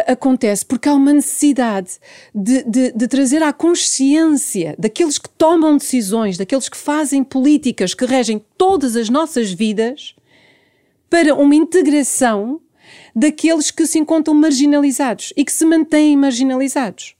acontece 0.07 0.65
porque 0.65 0.89
há 0.89 0.95
uma 0.95 1.13
necessidade 1.13 1.99
de, 2.35 2.63
de, 2.65 2.93
de, 2.93 3.09
trazer 3.09 3.43
à 3.43 3.53
consciência 3.53 4.75
daqueles 4.79 5.19
que 5.19 5.29
tomam 5.29 5.77
decisões, 5.77 6.37
daqueles 6.37 6.69
que 6.69 6.77
fazem 6.77 7.23
políticas 7.23 7.95
que 7.95 8.05
regem 8.05 8.45
todas 8.57 8.97
as 8.97 9.09
nossas 9.09 9.53
vidas, 9.53 10.15
para 11.09 11.35
uma 11.35 11.55
integração 11.55 12.61
daqueles 13.15 13.71
que 13.71 13.87
se 13.87 13.99
encontram 13.99 14.35
marginalizados 14.35 15.33
e 15.37 15.45
que 15.45 15.53
se 15.53 15.65
mantêm 15.67 16.17
marginalizados. 16.17 17.15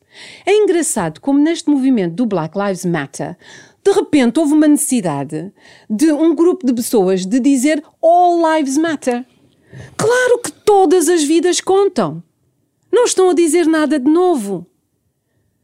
É 0.47 0.55
engraçado 0.55 1.21
como 1.21 1.39
neste 1.39 1.69
movimento 1.69 2.15
do 2.15 2.27
Black 2.27 2.59
Lives 2.59 2.85
Matter, 2.85 3.37
de 3.85 3.93
repente 3.93 4.39
houve 4.39 4.53
uma 4.53 4.69
necessidade 4.69 5.53
de 5.91 6.13
um 6.13 6.35
grupo 6.35 6.65
de 6.65 6.73
pessoas 6.73 7.27
de 7.27 7.41
dizer 7.41 7.83
All 8.01 8.57
Lives 8.57 8.79
Matter. 8.79 9.27
Claro 9.97 10.39
que 10.39 10.53
todas 10.53 11.09
as 11.09 11.23
vidas 11.23 11.61
contam. 11.61 12.23
Não 12.93 13.05
estão 13.05 13.31
a 13.31 13.35
dizer 13.35 13.67
nada 13.67 13.99
de 13.99 14.11
novo. 14.11 14.67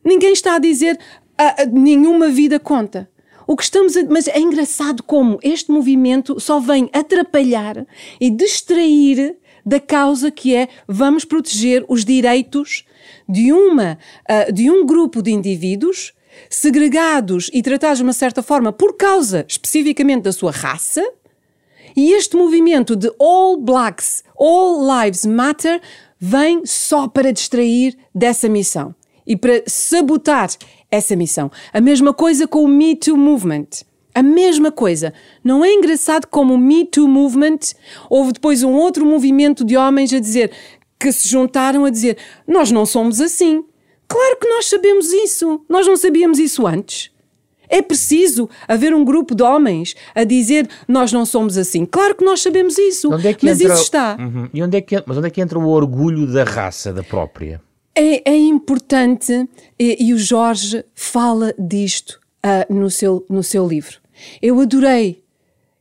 Ninguém 0.02 0.32
está 0.32 0.54
a 0.54 0.58
dizer 0.58 0.98
ah, 1.36 1.56
ah, 1.58 1.66
nenhuma 1.66 2.30
vida 2.30 2.58
conta. 2.58 3.10
O 3.46 3.56
que 3.56 3.62
estamos 3.62 3.96
a, 3.96 4.04
mas 4.04 4.26
é 4.28 4.38
engraçado 4.38 5.02
como 5.02 5.38
este 5.42 5.70
movimento 5.70 6.40
só 6.40 6.58
vem 6.58 6.90
atrapalhar 6.92 7.86
e 8.20 8.30
distrair 8.30 9.36
da 9.64 9.78
causa 9.78 10.30
que 10.30 10.54
é 10.54 10.68
vamos 10.86 11.24
proteger 11.24 11.84
os 11.88 12.04
direitos 12.04 12.84
de 13.28 13.52
uma 13.52 13.98
uh, 14.28 14.52
de 14.52 14.70
um 14.70 14.86
grupo 14.86 15.22
de 15.22 15.30
indivíduos 15.30 16.14
segregados 16.48 17.50
e 17.52 17.62
tratados 17.62 17.98
de 17.98 18.04
uma 18.04 18.12
certa 18.12 18.42
forma 18.42 18.72
por 18.72 18.96
causa 18.96 19.44
especificamente 19.48 20.22
da 20.22 20.32
sua 20.32 20.50
raça. 20.50 21.02
E 21.96 22.12
este 22.12 22.36
movimento 22.36 22.94
de 22.94 23.10
All 23.18 23.56
Blacks, 23.56 24.22
All 24.36 24.86
Lives 25.02 25.26
Matter 25.26 25.80
vem 26.18 26.64
só 26.64 27.06
para 27.08 27.32
distrair 27.32 27.96
dessa 28.14 28.48
missão 28.48 28.94
e 29.26 29.36
para 29.36 29.62
sabotar 29.66 30.50
essa 30.90 31.14
missão. 31.14 31.50
A 31.72 31.80
mesma 31.80 32.14
coisa 32.14 32.48
com 32.48 32.64
o 32.64 32.68
Me 32.68 32.96
Too 32.96 33.16
Movement. 33.16 33.68
A 34.14 34.22
mesma 34.22 34.72
coisa. 34.72 35.12
Não 35.44 35.64
é 35.64 35.72
engraçado 35.72 36.26
como 36.26 36.54
o 36.54 36.58
Me 36.58 36.84
Too 36.84 37.06
Movement 37.06 37.58
houve 38.08 38.32
depois 38.32 38.62
um 38.62 38.72
outro 38.72 39.04
movimento 39.04 39.64
de 39.64 39.76
homens 39.76 40.12
a 40.12 40.18
dizer 40.18 40.50
que 40.98 41.12
se 41.12 41.28
juntaram 41.28 41.84
a 41.84 41.90
dizer 41.90 42.16
nós 42.46 42.72
não 42.72 42.84
somos 42.84 43.20
assim. 43.20 43.62
Claro 44.08 44.38
que 44.40 44.48
nós 44.48 44.66
sabemos 44.66 45.12
isso. 45.12 45.64
Nós 45.68 45.86
não 45.86 45.96
sabíamos 45.96 46.38
isso 46.38 46.66
antes. 46.66 47.10
É 47.68 47.82
preciso 47.82 48.48
haver 48.66 48.94
um 48.94 49.04
grupo 49.04 49.34
de 49.34 49.42
homens 49.42 49.94
a 50.14 50.24
dizer 50.24 50.68
nós 50.86 51.12
não 51.12 51.24
somos 51.24 51.56
assim. 51.56 51.84
Claro 51.84 52.14
que 52.14 52.24
nós 52.24 52.40
sabemos 52.40 52.78
isso, 52.78 53.12
é 53.12 53.36
mas 53.42 53.60
entra... 53.60 53.74
isso 53.74 53.82
está. 53.82 54.16
Uhum. 54.18 54.48
E 54.52 54.62
onde 54.62 54.76
é 54.76 54.80
que, 54.80 55.02
mas 55.06 55.16
onde 55.16 55.26
é 55.26 55.30
que 55.30 55.40
entra 55.40 55.58
o 55.58 55.68
orgulho 55.68 56.26
da 56.26 56.44
raça, 56.44 56.92
da 56.92 57.02
própria? 57.02 57.60
É, 57.94 58.30
é 58.30 58.36
importante, 58.36 59.48
e, 59.78 60.06
e, 60.06 60.14
o 60.14 60.18
Jorge 60.18 60.84
fala 60.94 61.52
disto 61.58 62.20
uh, 62.46 62.72
no, 62.72 62.88
seu, 62.88 63.26
no 63.28 63.42
seu 63.42 63.66
livro. 63.66 63.96
Eu 64.40 64.60
adorei 64.60 65.24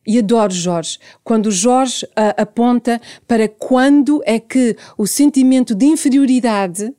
e 0.07 0.17
adoro 0.17 0.53
Jorge, 0.53 0.97
quando 1.23 1.47
o 1.47 1.51
Jorge 1.51 2.05
uh, 2.05 2.41
aponta 2.41 2.99
para 3.27 3.47
quando 3.47 4.21
é 4.25 4.39
que 4.39 4.75
o 4.97 5.05
sentimento 5.05 5.75
de 5.75 5.85
inferioridade 5.85 6.91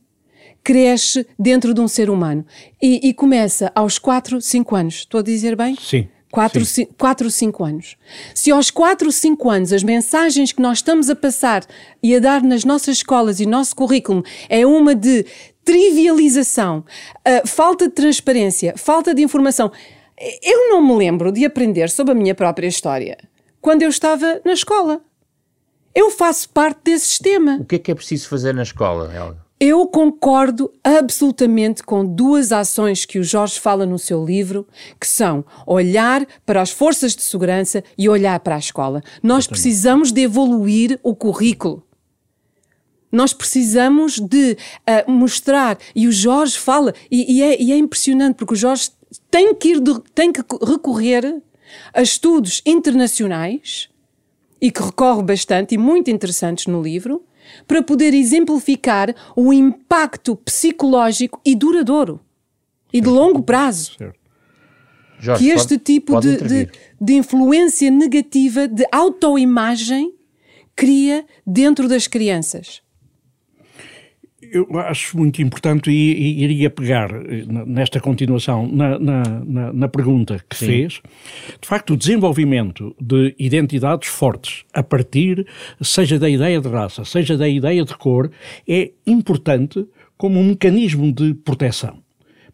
cresce 0.62 1.26
dentro 1.38 1.72
de 1.72 1.80
um 1.80 1.88
ser 1.88 2.10
humano. 2.10 2.44
E, 2.80 3.08
e 3.08 3.14
começa 3.14 3.72
aos 3.74 3.98
4, 3.98 4.40
5 4.40 4.76
anos. 4.76 4.94
Estou 4.96 5.20
a 5.20 5.22
dizer 5.22 5.56
bem? 5.56 5.76
Sim. 5.80 6.08
4, 6.30 6.62
4, 6.96 7.30
5 7.30 7.64
anos. 7.64 7.96
Se 8.34 8.50
aos 8.50 8.70
4, 8.70 9.10
5 9.10 9.50
anos 9.50 9.72
as 9.72 9.82
mensagens 9.82 10.52
que 10.52 10.60
nós 10.60 10.78
estamos 10.78 11.08
a 11.08 11.16
passar 11.16 11.64
e 12.02 12.14
a 12.14 12.20
dar 12.20 12.42
nas 12.42 12.64
nossas 12.64 12.98
escolas 12.98 13.40
e 13.40 13.46
nosso 13.46 13.74
currículo 13.74 14.22
é 14.48 14.66
uma 14.66 14.94
de 14.94 15.24
trivialização, 15.64 16.84
uh, 17.26 17.46
falta 17.46 17.88
de 17.88 17.94
transparência, 17.94 18.74
falta 18.76 19.14
de 19.14 19.22
informação. 19.22 19.70
Eu 20.42 20.70
não 20.70 20.82
me 20.82 20.96
lembro 20.96 21.30
de 21.32 21.44
aprender 21.44 21.88
sobre 21.90 22.12
a 22.12 22.14
minha 22.14 22.34
própria 22.34 22.66
história 22.66 23.16
quando 23.60 23.82
eu 23.82 23.88
estava 23.88 24.40
na 24.44 24.52
escola. 24.52 25.00
Eu 25.94 26.10
faço 26.10 26.48
parte 26.50 26.80
desse 26.84 27.06
sistema. 27.08 27.56
O 27.60 27.64
que 27.64 27.76
é 27.76 27.78
que 27.78 27.90
é 27.90 27.94
preciso 27.94 28.28
fazer 28.28 28.54
na 28.54 28.62
escola, 28.62 29.12
Helga? 29.14 29.47
Eu 29.60 29.88
concordo 29.88 30.72
absolutamente 30.84 31.82
com 31.82 32.04
duas 32.06 32.52
ações 32.52 33.04
que 33.04 33.18
o 33.18 33.24
Jorge 33.24 33.58
fala 33.58 33.84
no 33.84 33.98
seu 33.98 34.24
livro, 34.24 34.68
que 35.00 35.06
são 35.06 35.44
olhar 35.66 36.24
para 36.46 36.62
as 36.62 36.70
forças 36.70 37.16
de 37.16 37.22
segurança 37.22 37.82
e 37.96 38.08
olhar 38.08 38.38
para 38.38 38.54
a 38.54 38.58
escola. 38.58 39.02
Nós 39.20 39.48
precisamos 39.48 40.12
de 40.12 40.20
evoluir 40.20 41.00
o 41.02 41.12
currículo. 41.12 41.82
Nós 43.10 43.32
precisamos 43.32 44.20
de 44.20 44.52
uh, 44.52 45.10
mostrar, 45.10 45.76
e 45.92 46.06
o 46.06 46.12
Jorge 46.12 46.56
fala, 46.56 46.94
e, 47.10 47.38
e, 47.38 47.42
é, 47.42 47.60
e, 47.60 47.72
é, 47.72 47.76
impressionante, 47.76 48.36
porque 48.36 48.54
o 48.54 48.56
Jorge 48.56 48.90
tem 49.28 49.54
que, 49.54 49.70
ir 49.70 49.80
de, 49.80 49.98
tem 50.14 50.30
que 50.30 50.42
recorrer 50.64 51.42
a 51.92 52.02
estudos 52.02 52.62
internacionais, 52.64 53.88
e 54.60 54.70
que 54.70 54.82
recorre 54.82 55.22
bastante, 55.22 55.74
e 55.74 55.78
muito 55.78 56.10
interessantes 56.10 56.66
no 56.66 56.82
livro, 56.82 57.24
para 57.66 57.82
poder 57.82 58.14
exemplificar 58.14 59.14
o 59.36 59.52
impacto 59.52 60.36
psicológico 60.36 61.40
e 61.44 61.54
duradouro 61.54 62.20
e 62.92 63.00
de 63.00 63.08
longo 63.08 63.42
prazo. 63.42 63.92
Jorge, 65.20 65.44
que 65.44 65.50
este 65.50 65.74
pode, 65.74 65.84
tipo 65.84 66.12
pode 66.12 66.36
de, 66.36 66.48
de, 66.66 66.70
de 67.00 67.14
influência 67.14 67.90
negativa, 67.90 68.68
de 68.68 68.86
autoimagem, 68.92 70.14
cria 70.76 71.26
dentro 71.44 71.88
das 71.88 72.06
crianças 72.06 72.82
eu 74.52 74.66
acho 74.80 75.16
muito 75.16 75.42
importante 75.42 75.90
e, 75.90 76.42
iria 76.42 76.70
pegar 76.70 77.10
eh, 77.12 77.44
nesta 77.66 78.00
continuação 78.00 78.66
na, 78.66 78.98
na, 78.98 79.22
na, 79.44 79.72
na 79.72 79.88
pergunta 79.88 80.42
que 80.48 80.56
Sim. 80.56 80.66
fez. 80.66 81.02
De 81.60 81.68
facto, 81.68 81.94
o 81.94 81.96
desenvolvimento 81.96 82.94
de 83.00 83.34
identidades 83.38 84.08
fortes 84.08 84.64
a 84.72 84.82
partir, 84.82 85.46
seja 85.80 86.18
da 86.18 86.28
ideia 86.28 86.60
de 86.60 86.68
raça, 86.68 87.04
seja 87.04 87.36
da 87.36 87.48
ideia 87.48 87.84
de 87.84 87.96
cor, 87.96 88.30
é 88.68 88.92
importante 89.06 89.86
como 90.16 90.40
um 90.40 90.44
mecanismo 90.44 91.12
de 91.12 91.34
proteção. 91.34 92.02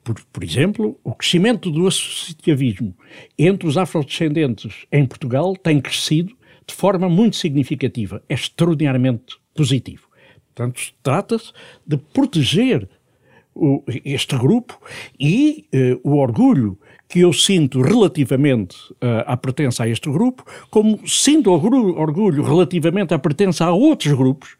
Por, 0.02 0.14
por 0.32 0.44
exemplo, 0.44 0.98
o 1.02 1.14
crescimento 1.14 1.70
do 1.70 1.86
associativismo 1.86 2.94
entre 3.38 3.66
os 3.66 3.78
afrodescendentes 3.78 4.84
em 4.92 5.06
Portugal 5.06 5.56
tem 5.56 5.80
crescido 5.80 6.36
de 6.66 6.74
forma 6.74 7.08
muito 7.08 7.36
significativa, 7.36 8.22
é 8.28 8.34
extraordinariamente 8.34 9.36
positivo. 9.54 10.08
Portanto, 10.54 10.80
trata-se 11.02 11.52
de 11.84 11.96
proteger 11.96 12.88
o, 13.54 13.82
este 14.04 14.36
grupo 14.36 14.78
e 15.18 15.66
uh, 15.74 16.00
o 16.08 16.18
orgulho 16.18 16.78
que 17.08 17.20
eu 17.20 17.32
sinto 17.32 17.80
relativamente 17.80 18.76
uh, 18.94 19.24
à 19.26 19.36
pertença 19.36 19.84
a 19.84 19.88
este 19.88 20.10
grupo, 20.10 20.44
como 20.70 21.06
sinto 21.06 21.50
orgulho, 21.50 22.42
relativamente 22.42 23.14
à 23.14 23.18
pertença 23.18 23.64
a 23.64 23.72
outros 23.72 24.12
grupos, 24.12 24.56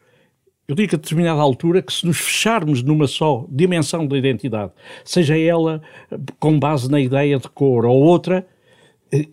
eu 0.67 0.73
digo 0.73 0.95
a 0.95 0.97
determinada 0.97 1.41
altura 1.41 1.81
que 1.81 1.93
se 1.93 2.05
nos 2.05 2.17
fecharmos 2.17 2.81
numa 2.81 3.07
só 3.07 3.45
dimensão 3.49 4.07
da 4.07 4.17
identidade, 4.17 4.71
seja 5.03 5.37
ela 5.37 5.81
eh, 6.11 6.17
com 6.39 6.57
base 6.57 6.89
na 6.89 6.99
ideia 6.99 7.37
de 7.37 7.47
cor 7.49 7.85
ou 7.85 8.01
outra, 8.01 8.47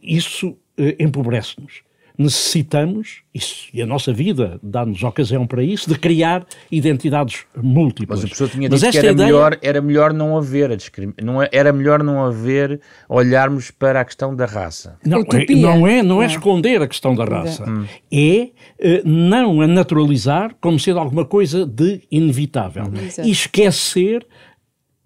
isso 0.02 0.54
empobrece-nos. 0.99 1.83
Necessitamos, 2.16 3.23
isso, 3.35 3.69
e 3.73 3.81
a 3.81 3.87
nossa 3.87 4.12
vida 4.12 4.59
dá-nos 4.62 5.02
ocasião 5.02 5.47
para 5.47 5.62
isso, 5.62 5.88
de 5.88 5.99
criar 5.99 6.47
identidades 6.71 7.45
múltiplas. 7.57 8.21
Mas 8.21 8.26
a 8.26 8.28
pessoa 8.31 8.50
tinha 8.50 8.69
dito 8.69 8.90
que 8.90 8.99
era, 8.99 9.12
ideia... 9.12 9.26
melhor, 9.26 9.59
era 9.62 9.81
melhor 9.81 10.12
não 10.12 10.37
haver 10.37 10.71
a 10.71 10.76
discrim... 10.76 11.12
não 11.23 11.42
é, 11.42 11.49
era 11.52 11.73
melhor 11.73 12.02
não 12.02 12.25
haver 12.25 12.81
olharmos 13.09 13.71
para 13.71 14.00
a 14.00 14.04
questão 14.04 14.35
da 14.35 14.47
raça. 14.47 14.99
Não, 15.04 15.21
é, 15.21 15.54
não 15.54 15.87
é, 15.87 16.02
não 16.02 16.23
é 16.23 16.26
esconder 16.26 16.83
a 16.83 16.87
questão 16.87 17.14
da 17.14 17.25
raça, 17.25 17.69
hum. 17.69 17.85
é 18.11 18.50
uh, 18.78 19.09
não 19.09 19.61
a 19.61 19.66
naturalizar 19.66 20.54
como 20.61 20.78
sendo 20.78 20.99
alguma 20.99 21.25
coisa 21.25 21.64
de 21.66 22.02
inevitável 22.11 22.85
hum. 22.85 23.25
e 23.25 23.31
esquecer 23.31 24.26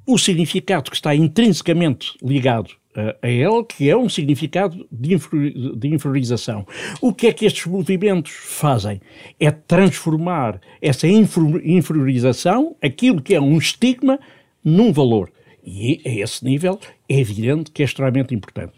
o 0.07 0.17
significado 0.17 0.91
que 0.91 0.97
está 0.97 1.15
intrinsecamente 1.15 2.17
ligado 2.23 2.71
a 3.23 3.29
ela, 3.29 3.65
que 3.65 3.89
é 3.89 3.97
um 3.97 4.09
significado 4.09 4.87
de, 4.91 5.15
inferiorização. 5.15 6.67
O 7.01 7.13
que 7.13 7.27
é 7.27 7.33
que 7.33 7.45
estes 7.45 7.67
movimentos 7.67 8.33
fazem? 8.33 9.01
É 9.39 9.51
transformar 9.51 10.61
essa 10.81 11.07
inferiorização, 11.07 12.77
aquilo 12.83 13.21
que 13.21 13.35
é 13.35 13.41
um 13.41 13.59
estigma, 13.59 14.19
num 14.65 14.93
valor. 14.93 15.31
E 15.65 16.01
a 16.07 16.09
esse 16.09 16.45
nível 16.45 16.79
é 17.09 17.19
evidente 17.19 17.71
que 17.71 17.83
é 17.83 17.85
extremamente 17.85 18.35
importante. 18.35 18.73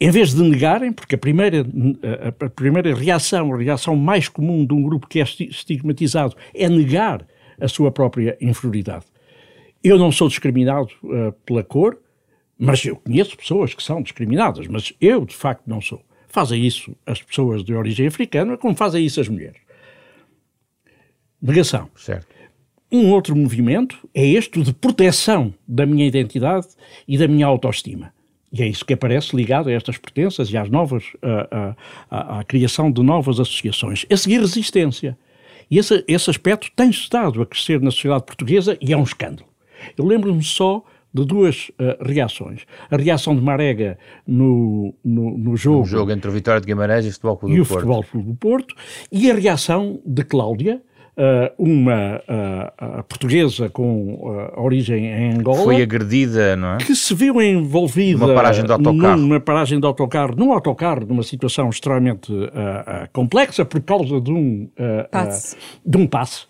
Em 0.00 0.10
vez 0.10 0.34
de 0.34 0.42
negarem, 0.42 0.92
porque 0.92 1.14
a 1.14 1.18
primeira, 1.18 1.66
a 2.40 2.48
primeira 2.48 2.94
reação, 2.94 3.52
a 3.52 3.58
reação 3.58 3.94
mais 3.96 4.28
comum 4.28 4.64
de 4.64 4.72
um 4.72 4.82
grupo 4.82 5.06
que 5.06 5.20
é 5.20 5.22
estigmatizado 5.22 6.34
é 6.54 6.68
negar 6.68 7.26
a 7.60 7.68
sua 7.68 7.90
própria 7.90 8.36
inferioridade. 8.40 9.04
Eu 9.84 9.98
não 9.98 10.10
sou 10.10 10.28
discriminado 10.28 10.88
uh, 11.04 11.32
pela 11.44 11.62
cor, 11.62 11.98
mas 12.62 12.84
eu 12.84 12.96
conheço 12.96 13.38
pessoas 13.38 13.72
que 13.72 13.82
são 13.82 14.02
discriminadas, 14.02 14.66
mas 14.66 14.92
eu 15.00 15.24
de 15.24 15.34
facto 15.34 15.62
não 15.66 15.80
sou. 15.80 16.04
Fazem 16.28 16.64
isso 16.64 16.94
as 17.06 17.22
pessoas 17.22 17.64
de 17.64 17.74
origem 17.74 18.06
africana, 18.06 18.58
como 18.58 18.76
fazem 18.76 19.04
isso 19.04 19.18
as 19.18 19.28
mulheres. 19.28 19.56
Negação. 21.40 21.88
Certo. 21.96 22.28
Um 22.92 23.10
outro 23.12 23.34
movimento 23.34 23.96
é 24.14 24.26
este 24.26 24.60
de 24.62 24.74
proteção 24.74 25.54
da 25.66 25.86
minha 25.86 26.06
identidade 26.06 26.66
e 27.08 27.16
da 27.16 27.26
minha 27.26 27.46
autoestima. 27.46 28.12
E 28.52 28.62
é 28.62 28.66
isso 28.66 28.84
que 28.84 28.92
aparece 28.92 29.34
ligado 29.34 29.70
a 29.70 29.72
estas 29.72 29.96
pertenças 29.96 30.52
e 30.52 30.56
às 30.56 30.68
novas, 30.68 31.04
à, 31.22 31.76
à, 32.10 32.40
à 32.40 32.44
criação 32.44 32.92
de 32.92 33.02
novas 33.02 33.40
associações. 33.40 34.04
A 34.10 34.16
seguir, 34.16 34.40
resistência. 34.40 35.16
E 35.70 35.78
esse, 35.78 36.04
esse 36.06 36.28
aspecto 36.28 36.70
tem 36.76 36.90
estado 36.90 37.40
a 37.40 37.46
crescer 37.46 37.80
na 37.80 37.90
sociedade 37.90 38.24
portuguesa 38.24 38.76
e 38.80 38.92
é 38.92 38.96
um 38.96 39.04
escândalo. 39.04 39.48
Eu 39.96 40.04
lembro-me 40.04 40.42
só 40.42 40.84
de 41.12 41.24
duas 41.24 41.70
uh, 41.70 42.02
reações. 42.02 42.64
A 42.90 42.96
reação 42.96 43.34
de 43.34 43.42
Marega 43.42 43.98
no, 44.26 44.94
no, 45.04 45.36
no 45.36 45.56
jogo... 45.56 45.80
No 45.80 45.84
jogo 45.86 46.12
entre 46.12 46.30
o 46.30 46.32
Vitória 46.32 46.60
de 46.60 46.66
Guimarães 46.66 47.04
e 47.04 47.08
o 47.08 47.12
Futebol 47.12 47.36
Clube 47.36 47.56
do 47.56 47.66
Porto. 47.66 47.74
Futebol 47.74 48.04
Clube 48.04 48.28
do 48.28 48.34
Porto. 48.36 48.74
E 49.10 49.30
a 49.30 49.34
reação 49.34 50.00
de 50.04 50.24
Cláudia, 50.24 50.82
Uh, 51.18 51.52
uma 51.58 52.16
uh, 52.16 53.02
portuguesa 53.02 53.68
com 53.68 54.14
uh, 54.14 54.58
origem 54.58 55.04
em 55.04 55.32
Angola. 55.34 55.64
Foi 55.64 55.82
agredida, 55.82 56.56
não 56.56 56.74
é? 56.74 56.78
Que 56.78 56.94
se 56.94 57.14
viu 57.14 57.42
envolvida 57.42 58.24
numa 58.24 58.34
paragem 58.34 58.64
de 58.64 58.72
autocarro. 58.72 59.20
Numa 59.20 59.40
paragem 59.40 59.80
de 59.80 59.86
autocarro, 59.86 60.34
num 60.34 60.50
autocarro, 60.50 61.04
numa 61.04 61.22
situação 61.22 61.68
extremamente 61.68 62.32
complexa 63.12 63.66
por 63.66 63.82
causa 63.82 64.18
de 64.18 64.32
um, 64.32 64.70
passe. 65.10 65.56
de 65.84 65.98
um 65.98 66.06
passe. 66.06 66.46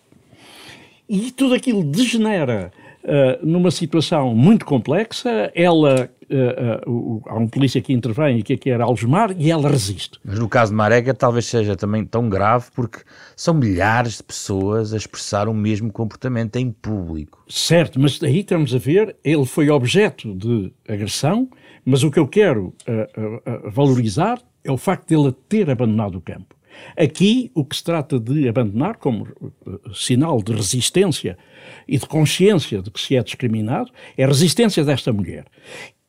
E 1.08 1.32
tudo 1.32 1.54
aquilo 1.54 1.82
degenera 1.82 2.70
Uh, 3.02 3.46
numa 3.46 3.70
situação 3.70 4.34
muito 4.34 4.66
complexa, 4.66 5.50
ela 5.54 6.10
uh, 6.30 6.90
uh, 6.90 7.22
há 7.26 7.34
um 7.34 7.48
polícia 7.48 7.80
que 7.80 7.94
intervém 7.94 8.38
e 8.38 8.42
que 8.42 8.52
aqui 8.52 8.70
era 8.70 8.84
algemar 8.84 9.34
e 9.38 9.50
ela 9.50 9.70
resiste. 9.70 10.18
Mas 10.22 10.38
no 10.38 10.46
caso 10.46 10.72
de 10.72 10.76
Marega 10.76 11.14
talvez 11.14 11.46
seja 11.46 11.74
também 11.74 12.04
tão 12.04 12.28
grave 12.28 12.66
porque 12.74 12.98
são 13.34 13.54
milhares 13.54 14.18
de 14.18 14.22
pessoas 14.22 14.92
a 14.92 14.98
expressar 14.98 15.48
o 15.48 15.54
mesmo 15.54 15.90
comportamento 15.90 16.56
em 16.56 16.70
público. 16.70 17.42
Certo, 17.48 17.98
mas 17.98 18.22
aí 18.22 18.40
estamos 18.40 18.74
a 18.74 18.78
ver, 18.78 19.16
ele 19.24 19.46
foi 19.46 19.70
objeto 19.70 20.34
de 20.34 20.70
agressão, 20.86 21.48
mas 21.82 22.02
o 22.04 22.10
que 22.10 22.18
eu 22.18 22.28
quero 22.28 22.74
valorizar 23.72 24.38
é 24.62 24.70
o 24.70 24.76
facto 24.76 25.08
de 25.08 25.14
ele 25.14 25.32
ter 25.48 25.70
abandonado 25.70 26.16
o 26.16 26.20
campo. 26.20 26.54
Aqui, 26.96 27.50
o 27.54 27.64
que 27.64 27.76
se 27.76 27.84
trata 27.84 28.18
de 28.18 28.48
abandonar 28.48 28.96
como 28.96 29.26
uh, 29.40 29.94
sinal 29.94 30.42
de 30.42 30.52
resistência 30.52 31.36
e 31.90 31.98
de 31.98 32.06
consciência 32.06 32.80
de 32.80 32.88
que 32.88 33.00
se 33.00 33.16
é 33.16 33.22
discriminado 33.22 33.90
é 34.16 34.22
a 34.22 34.28
resistência 34.28 34.84
desta 34.84 35.12
mulher. 35.12 35.44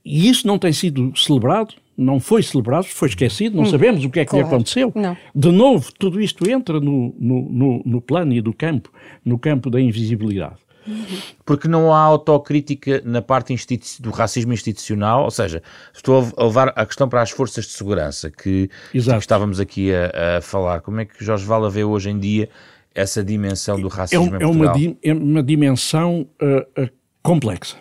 E 0.06 0.30
isso 0.30 0.46
não 0.46 0.60
tem 0.60 0.72
sido 0.72 1.12
celebrado, 1.18 1.74
não 1.98 2.20
foi 2.20 2.44
celebrado, 2.44 2.86
foi 2.86 3.10
esquecido, 3.10 3.56
não 3.56 3.64
hum, 3.64 3.70
sabemos 3.70 4.06
o 4.06 4.10
que 4.10 4.20
é 4.20 4.26
que 4.26 4.30
claro. 4.30 4.46
lhe 4.46 4.54
aconteceu. 4.54 4.92
Não. 4.96 5.18
De 5.34 5.52
novo, 5.52 5.92
tudo 5.98 6.22
isto 6.22 6.48
entra 6.48 6.80
no, 6.80 7.16
no, 7.20 7.50
no, 7.50 7.82
no 7.84 8.02
plano 8.02 8.32
e 8.32 8.42
do 8.42 8.54
campo, 8.54 8.92
no 9.26 9.40
campo 9.40 9.72
da 9.72 9.82
invisibilidade. 9.82 10.58
Porque 11.46 11.68
não 11.68 11.94
há 11.94 12.00
autocrítica 12.00 13.02
na 13.04 13.22
parte 13.22 13.56
do 14.00 14.10
racismo 14.12 14.54
institucional, 14.54 15.24
ou 15.24 15.32
seja, 15.32 15.62
estou 15.94 16.28
a 16.38 16.44
levar 16.44 16.74
a 16.76 16.86
questão 16.86 17.08
para 17.08 17.22
as 17.22 17.30
forças 17.32 17.66
de 17.66 17.72
segurança 17.72 18.32
que, 18.32 18.70
que 18.92 18.98
estávamos 18.98 19.60
aqui 19.60 19.92
a, 19.94 20.38
a, 20.38 20.42
falar. 20.42 20.82
Como 20.82 21.00
é 21.00 21.06
que 21.06 21.24
Jorge 21.24 21.46
Vala 21.46 21.70
vê 21.70 21.84
hoje 21.84 22.10
em 22.10 22.20
dia 22.20 22.50
essa 22.94 23.24
dimensão 23.24 23.80
do 23.80 23.88
racismo 23.88 24.36
é, 24.36 24.44
é 24.44 24.48
uma, 24.48 24.74
é 25.02 25.14
uma 25.14 25.44
dimensão 25.44 26.28
uh, 26.42 26.82
uh, 26.84 26.90
complexa. 27.24 27.78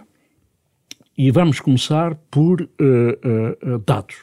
E 1.17 1.31
vamos 1.31 1.61
começar 1.61 2.15
por 2.31 2.63
uh, 2.63 3.79
dados. 3.85 4.17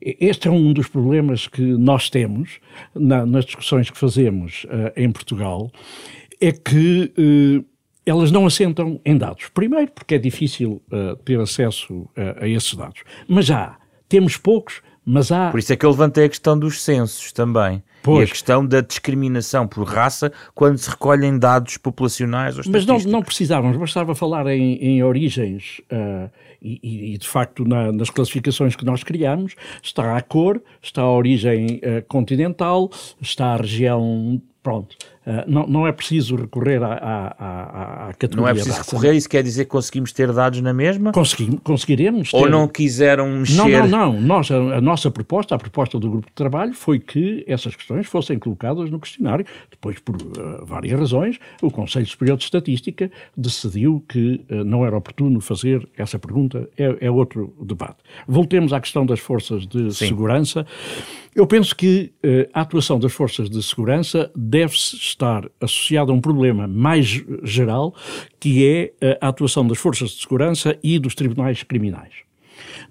Este 0.00 0.48
é 0.48 0.50
um 0.50 0.72
dos 0.72 0.88
problemas 0.88 1.46
que 1.46 1.62
nós 1.62 2.10
temos 2.10 2.60
na, 2.94 3.24
nas 3.24 3.44
discussões 3.44 3.90
que 3.90 3.98
fazemos 3.98 4.66
em 4.94 5.10
Portugal, 5.10 5.70
é 6.40 6.52
que 6.52 7.12
elas 8.04 8.30
não 8.30 8.46
assentam 8.46 9.00
em 9.04 9.16
dados. 9.16 9.48
Primeiro, 9.48 9.90
porque 9.90 10.14
é 10.14 10.18
difícil 10.18 10.80
ter 11.24 11.40
acesso 11.40 12.08
a 12.40 12.46
esses 12.46 12.72
dados. 12.74 13.02
Mas 13.26 13.46
já 13.46 13.78
temos 14.08 14.36
poucos, 14.36 14.80
mas 15.06 15.30
há. 15.30 15.50
Por 15.50 15.60
isso 15.60 15.72
é 15.72 15.76
que 15.76 15.86
eu 15.86 15.90
levantei 15.90 16.24
a 16.24 16.28
questão 16.28 16.58
dos 16.58 16.82
censos 16.82 17.30
também. 17.30 17.82
Pois. 18.02 18.20
E 18.20 18.24
a 18.24 18.26
questão 18.26 18.66
da 18.66 18.80
discriminação 18.80 19.66
por 19.66 19.84
raça 19.84 20.32
quando 20.54 20.78
se 20.78 20.90
recolhem 20.90 21.38
dados 21.38 21.76
populacionais 21.76 22.58
ou 22.58 22.64
Mas 22.68 22.84
não, 22.84 22.98
não 22.98 23.22
precisávamos, 23.22 23.76
bastava 23.76 24.14
falar 24.14 24.46
em, 24.48 24.74
em 24.74 25.02
origens 25.02 25.80
uh, 25.92 26.30
e, 26.60 27.14
e, 27.14 27.18
de 27.18 27.26
facto, 27.26 27.64
na, 27.64 27.92
nas 27.92 28.10
classificações 28.10 28.74
que 28.74 28.84
nós 28.84 29.04
criamos, 29.04 29.54
está 29.82 30.16
a 30.16 30.22
cor, 30.22 30.60
está 30.82 31.02
a 31.02 31.10
origem 31.10 31.80
continental, 32.08 32.90
está 33.20 33.54
a 33.54 33.56
região. 33.56 34.42
Pronto 34.62 34.96
Uh, 34.96 35.15
não, 35.46 35.66
não 35.66 35.86
é 35.86 35.92
preciso 35.92 36.36
recorrer 36.36 36.82
à, 36.82 36.92
à, 36.92 38.08
à, 38.08 38.14
categoria 38.14 38.42
Não 38.42 38.48
é 38.48 38.54
preciso 38.54 38.78
recorrer, 38.78 39.14
isso 39.14 39.28
quer 39.28 39.42
dizer 39.42 39.64
que 39.64 39.70
conseguimos 39.70 40.12
ter 40.12 40.32
dados 40.32 40.60
na 40.60 40.72
mesma? 40.72 41.12
Consegui, 41.12 41.58
conseguiremos 41.64 42.30
ter... 42.30 42.36
Ou 42.36 42.48
não 42.48 42.68
quiseram 42.68 43.28
mexer? 43.28 43.56
Não, 43.56 43.88
não, 43.88 44.12
não. 44.12 44.20
Nós, 44.20 44.50
a, 44.50 44.56
a, 44.56 44.80
nossa 44.80 45.10
proposta, 45.10 45.54
a 45.54 45.58
proposta 45.58 45.98
do 45.98 46.10
grupo 46.10 46.26
de 46.26 46.32
trabalho 46.32 46.74
foi 46.74 46.98
que 46.98 47.44
essas 47.46 47.74
questões 47.74 48.06
fossem 48.06 48.38
colocadas 48.38 48.90
no 48.90 49.00
questionário. 49.00 49.44
Depois, 49.70 49.98
por 49.98 50.16
uh, 50.16 50.64
várias 50.64 50.98
razões, 50.98 51.38
o 51.62 51.70
Conselho 51.70 52.06
Superior 52.06 52.36
de 52.36 52.44
Estatística 52.44 53.10
decidiu 53.36 54.04
que 54.08 54.44
uh, 54.50 54.64
não 54.64 54.84
era 54.84 54.96
oportuno 54.96 55.40
fazer 55.40 55.88
essa 55.96 56.18
pergunta. 56.18 56.68
É, 56.76 57.06
é, 57.06 57.10
outro 57.10 57.54
debate. 57.62 57.98
Voltemos 58.26 58.72
à 58.72 58.80
questão 58.80 59.04
das 59.04 59.20
forças 59.20 59.66
de 59.66 59.92
Sim. 59.92 60.08
segurança. 60.08 60.66
Eu 61.34 61.46
penso 61.46 61.76
que 61.76 62.12
uh, 62.24 62.48
a 62.52 62.62
atuação 62.62 62.98
das 62.98 63.12
forças 63.12 63.50
de 63.50 63.62
segurança 63.62 64.30
deve-se 64.34 64.96
estar 65.16 65.48
associada 65.60 66.12
a 66.12 66.14
um 66.14 66.20
problema 66.20 66.68
mais 66.68 67.22
geral, 67.42 67.94
que 68.38 68.66
é 68.66 68.92
eh, 69.00 69.18
a 69.20 69.28
atuação 69.28 69.66
das 69.66 69.78
forças 69.78 70.10
de 70.10 70.20
segurança 70.20 70.78
e 70.82 70.98
dos 70.98 71.14
tribunais 71.14 71.62
criminais. 71.62 72.12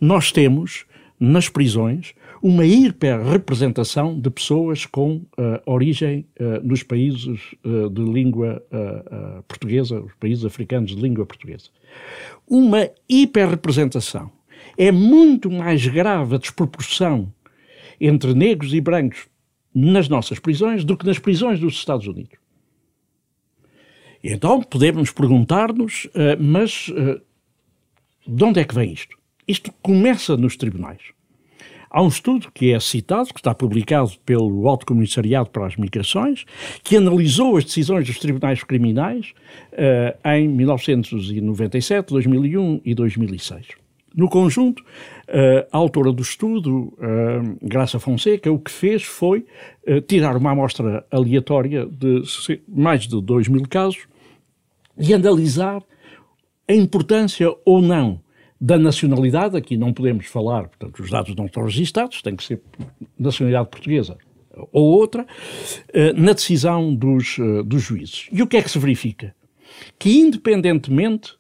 Nós 0.02 0.32
temos, 0.32 0.86
nas 1.20 1.48
prisões, 1.48 2.14
uma 2.42 2.66
hiperrepresentação 2.66 4.20
de 4.20 4.30
pessoas 4.30 4.86
com 4.86 5.16
uh, 5.16 5.60
origem 5.66 6.28
uh, 6.40 6.64
nos 6.64 6.84
países 6.84 7.40
uh, 7.64 7.90
de 7.90 8.04
língua 8.04 8.62
portuguesa, 9.48 10.00
os 10.00 10.14
países 10.20 10.46
africanos 10.46 10.96
de 10.96 11.02
língua 11.02 11.26
portuguesa. 11.26 11.70
Uma 12.48 12.90
hiperrepresentação. 13.10 14.30
É 14.78 14.92
muito 14.92 15.50
mais 15.50 15.88
grave 15.88 16.36
a 16.36 16.38
desproporção 16.38 17.32
entre 18.00 18.34
negros 18.34 18.74
e 18.74 18.82
brancos 18.82 19.28
nas 19.76 20.08
nossas 20.08 20.40
prisões 20.40 20.86
do 20.86 20.96
que 20.96 21.06
nas 21.06 21.20
prisões 21.20 21.60
dos 21.60 21.74
Estados 21.76 22.08
Unidos. 22.08 22.38
Então 24.24 24.62
podemos 24.62 25.12
perguntar-nos, 25.12 26.06
uh, 26.06 26.40
mas 26.40 26.88
uh, 26.88 27.22
de 28.26 28.44
onde 28.44 28.60
é 28.60 28.64
que 28.64 28.74
vem 28.74 28.94
isto? 28.94 29.16
Isto 29.48 29.72
começa 29.84 30.36
nos 30.36 30.56
tribunais. 30.56 31.02
Há 31.90 32.02
um 32.02 32.08
estudo 32.08 32.52
que 32.52 32.74
é 32.74 32.80
citado, 32.80 33.30
que 33.30 33.40
está 33.40 33.54
publicado 33.54 34.12
pelo 34.26 34.68
Alto 34.68 34.86
Comissariado 34.86 35.50
para 35.50 35.68
as 35.68 35.78
Migrações, 35.78 36.44
que 36.84 36.98
analisou 36.98 37.56
as 37.56 37.66
decisões 37.66 38.08
dos 38.08 38.18
tribunais 38.18 38.64
criminais 38.64 39.34
uh, 39.72 40.30
em 40.30 40.48
1997, 40.48 42.10
2001 42.10 42.82
e 42.84 42.96
2006. 42.96 43.85
No 44.16 44.30
conjunto, 44.30 44.84
a 45.72 45.78
autora 45.78 46.12
do 46.12 46.22
estudo, 46.22 46.98
Graça 47.62 48.00
Fonseca, 48.00 48.52
o 48.52 48.60
que 48.60 48.72
fez 48.72 49.04
foi 49.04 49.46
uh, 49.88 50.00
tirar 50.02 50.38
uma 50.38 50.52
amostra 50.52 51.06
aleatória 51.12 51.86
de 51.86 52.22
mais 52.68 53.08
de 53.08 53.22
2 53.22 53.48
mil 53.50 53.68
casos 53.68 54.08
e 54.98 55.14
analisar 55.14 55.84
a 56.68 56.74
importância 56.74 57.54
ou 57.66 57.82
não 57.82 58.22
da 58.60 58.80
nacionalidade, 58.80 59.58
aqui 59.58 59.76
não 59.76 59.94
podemos 59.94 60.28
falar, 60.28 60.70
portanto, 60.70 61.00
os 61.00 61.10
dados 61.10 61.36
não 61.36 61.46
estão 61.46 61.64
registados, 61.64 62.22
tem 62.22 62.36
que 62.36 62.44
ser 62.44 62.62
nacionalidade 63.20 63.70
portuguesa 63.70 64.18
ou 64.72 64.86
outra, 64.86 65.28
na 66.16 66.32
decisão 66.32 66.96
dos, 66.96 67.38
dos 67.66 67.82
juízes. 67.82 68.30
E 68.32 68.42
o 68.42 68.48
que 68.48 68.56
é 68.56 68.62
que 68.62 68.72
se 68.72 68.80
verifica? 68.80 69.36
Que, 70.00 70.18
independentemente 70.18 71.34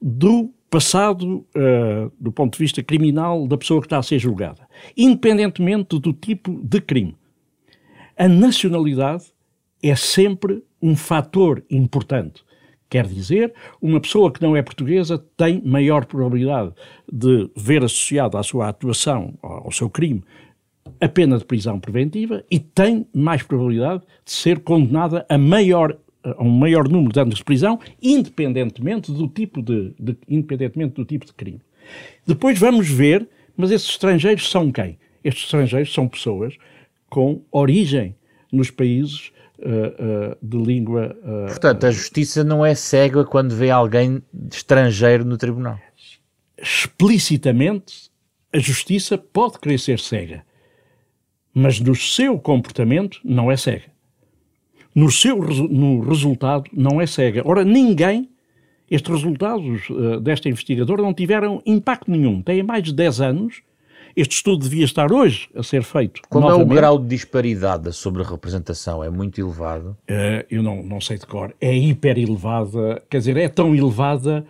do 0.00 0.52
passado 0.70 1.46
uh, 1.56 2.12
do 2.20 2.30
ponto 2.30 2.54
de 2.54 2.58
vista 2.58 2.82
criminal 2.82 3.46
da 3.46 3.56
pessoa 3.56 3.80
que 3.80 3.86
está 3.86 3.98
a 3.98 4.02
ser 4.02 4.18
julgada, 4.18 4.68
independentemente 4.96 5.98
do 5.98 6.12
tipo 6.12 6.60
de 6.62 6.80
crime. 6.80 7.16
A 8.16 8.28
nacionalidade 8.28 9.24
é 9.82 9.94
sempre 9.94 10.62
um 10.82 10.96
fator 10.96 11.64
importante. 11.70 12.44
Quer 12.90 13.06
dizer, 13.06 13.52
uma 13.82 14.00
pessoa 14.00 14.32
que 14.32 14.40
não 14.40 14.56
é 14.56 14.62
portuguesa 14.62 15.22
tem 15.36 15.62
maior 15.62 16.06
probabilidade 16.06 16.72
de 17.10 17.50
ver 17.54 17.84
associada 17.84 18.38
à 18.38 18.42
sua 18.42 18.68
atuação, 18.68 19.34
ao 19.42 19.70
seu 19.70 19.90
crime, 19.90 20.22
a 21.00 21.08
pena 21.08 21.38
de 21.38 21.44
prisão 21.44 21.78
preventiva 21.78 22.42
e 22.50 22.58
tem 22.58 23.06
mais 23.14 23.42
probabilidade 23.42 24.02
de 24.24 24.32
ser 24.32 24.60
condenada 24.60 25.26
a 25.28 25.36
maior 25.36 25.98
a 26.36 26.42
um 26.42 26.50
maior 26.50 26.88
número 26.88 27.12
de 27.12 27.20
anos 27.20 27.36
de 27.36 27.44
prisão, 27.44 27.78
independentemente 28.02 29.12
do 29.12 29.28
tipo 29.28 29.62
de, 29.62 29.94
de, 29.98 30.16
independentemente 30.28 30.94
do 30.94 31.04
tipo 31.04 31.24
de 31.24 31.32
crime. 31.32 31.60
Depois 32.26 32.58
vamos 32.58 32.88
ver, 32.88 33.28
mas 33.56 33.70
esses 33.70 33.88
estrangeiros 33.88 34.50
são 34.50 34.70
quem? 34.70 34.98
Estes 35.24 35.44
estrangeiros 35.44 35.92
são 35.92 36.06
pessoas 36.08 36.56
com 37.08 37.42
origem 37.50 38.14
nos 38.52 38.70
países 38.70 39.32
uh, 39.58 40.32
uh, 40.32 40.36
de 40.42 40.56
língua. 40.58 41.16
Uh, 41.22 41.46
Portanto, 41.46 41.86
a 41.86 41.90
justiça 41.90 42.44
não 42.44 42.64
é 42.64 42.74
cega 42.74 43.24
quando 43.24 43.54
vê 43.54 43.70
alguém 43.70 44.22
estrangeiro 44.52 45.24
no 45.24 45.36
tribunal. 45.36 45.78
Explicitamente, 46.60 48.10
a 48.52 48.58
justiça 48.58 49.16
pode 49.16 49.58
querer 49.58 49.78
ser 49.78 49.98
cega, 49.98 50.44
mas 51.54 51.80
no 51.80 51.94
seu 51.94 52.38
comportamento 52.38 53.20
não 53.24 53.50
é 53.50 53.56
cega 53.56 53.97
no 54.98 55.12
seu 55.12 55.36
no 55.36 56.00
resultado 56.00 56.64
não 56.72 57.00
é 57.00 57.06
cega. 57.06 57.42
Ora, 57.44 57.64
ninguém, 57.64 58.28
estes 58.90 59.08
resultados 59.08 59.88
uh, 59.90 60.18
desta 60.20 60.48
investigadora 60.48 61.00
não 61.00 61.14
tiveram 61.14 61.62
impacto 61.64 62.10
nenhum. 62.10 62.42
Tem 62.42 62.62
mais 62.64 62.82
de 62.82 62.92
10 62.92 63.20
anos. 63.20 63.62
Este 64.16 64.34
estudo 64.34 64.64
devia 64.64 64.84
estar 64.84 65.12
hoje 65.12 65.48
a 65.54 65.62
ser 65.62 65.84
feito. 65.84 66.20
Qual 66.28 66.42
novamente. 66.42 66.68
é 66.68 66.72
o 66.72 66.74
grau 66.74 66.98
de 66.98 67.06
disparidade 67.06 67.92
sobre 67.92 68.22
a 68.22 68.26
representação? 68.26 69.04
É 69.04 69.08
muito 69.08 69.40
elevado? 69.40 69.96
Uh, 70.10 70.44
eu 70.50 70.64
não, 70.64 70.82
não 70.82 71.00
sei 71.00 71.16
de 71.16 71.26
cor. 71.26 71.54
É 71.60 71.72
hiper 71.72 72.18
elevada, 72.18 73.00
quer 73.08 73.18
dizer, 73.18 73.36
é 73.36 73.48
tão 73.48 73.76
elevada 73.76 74.44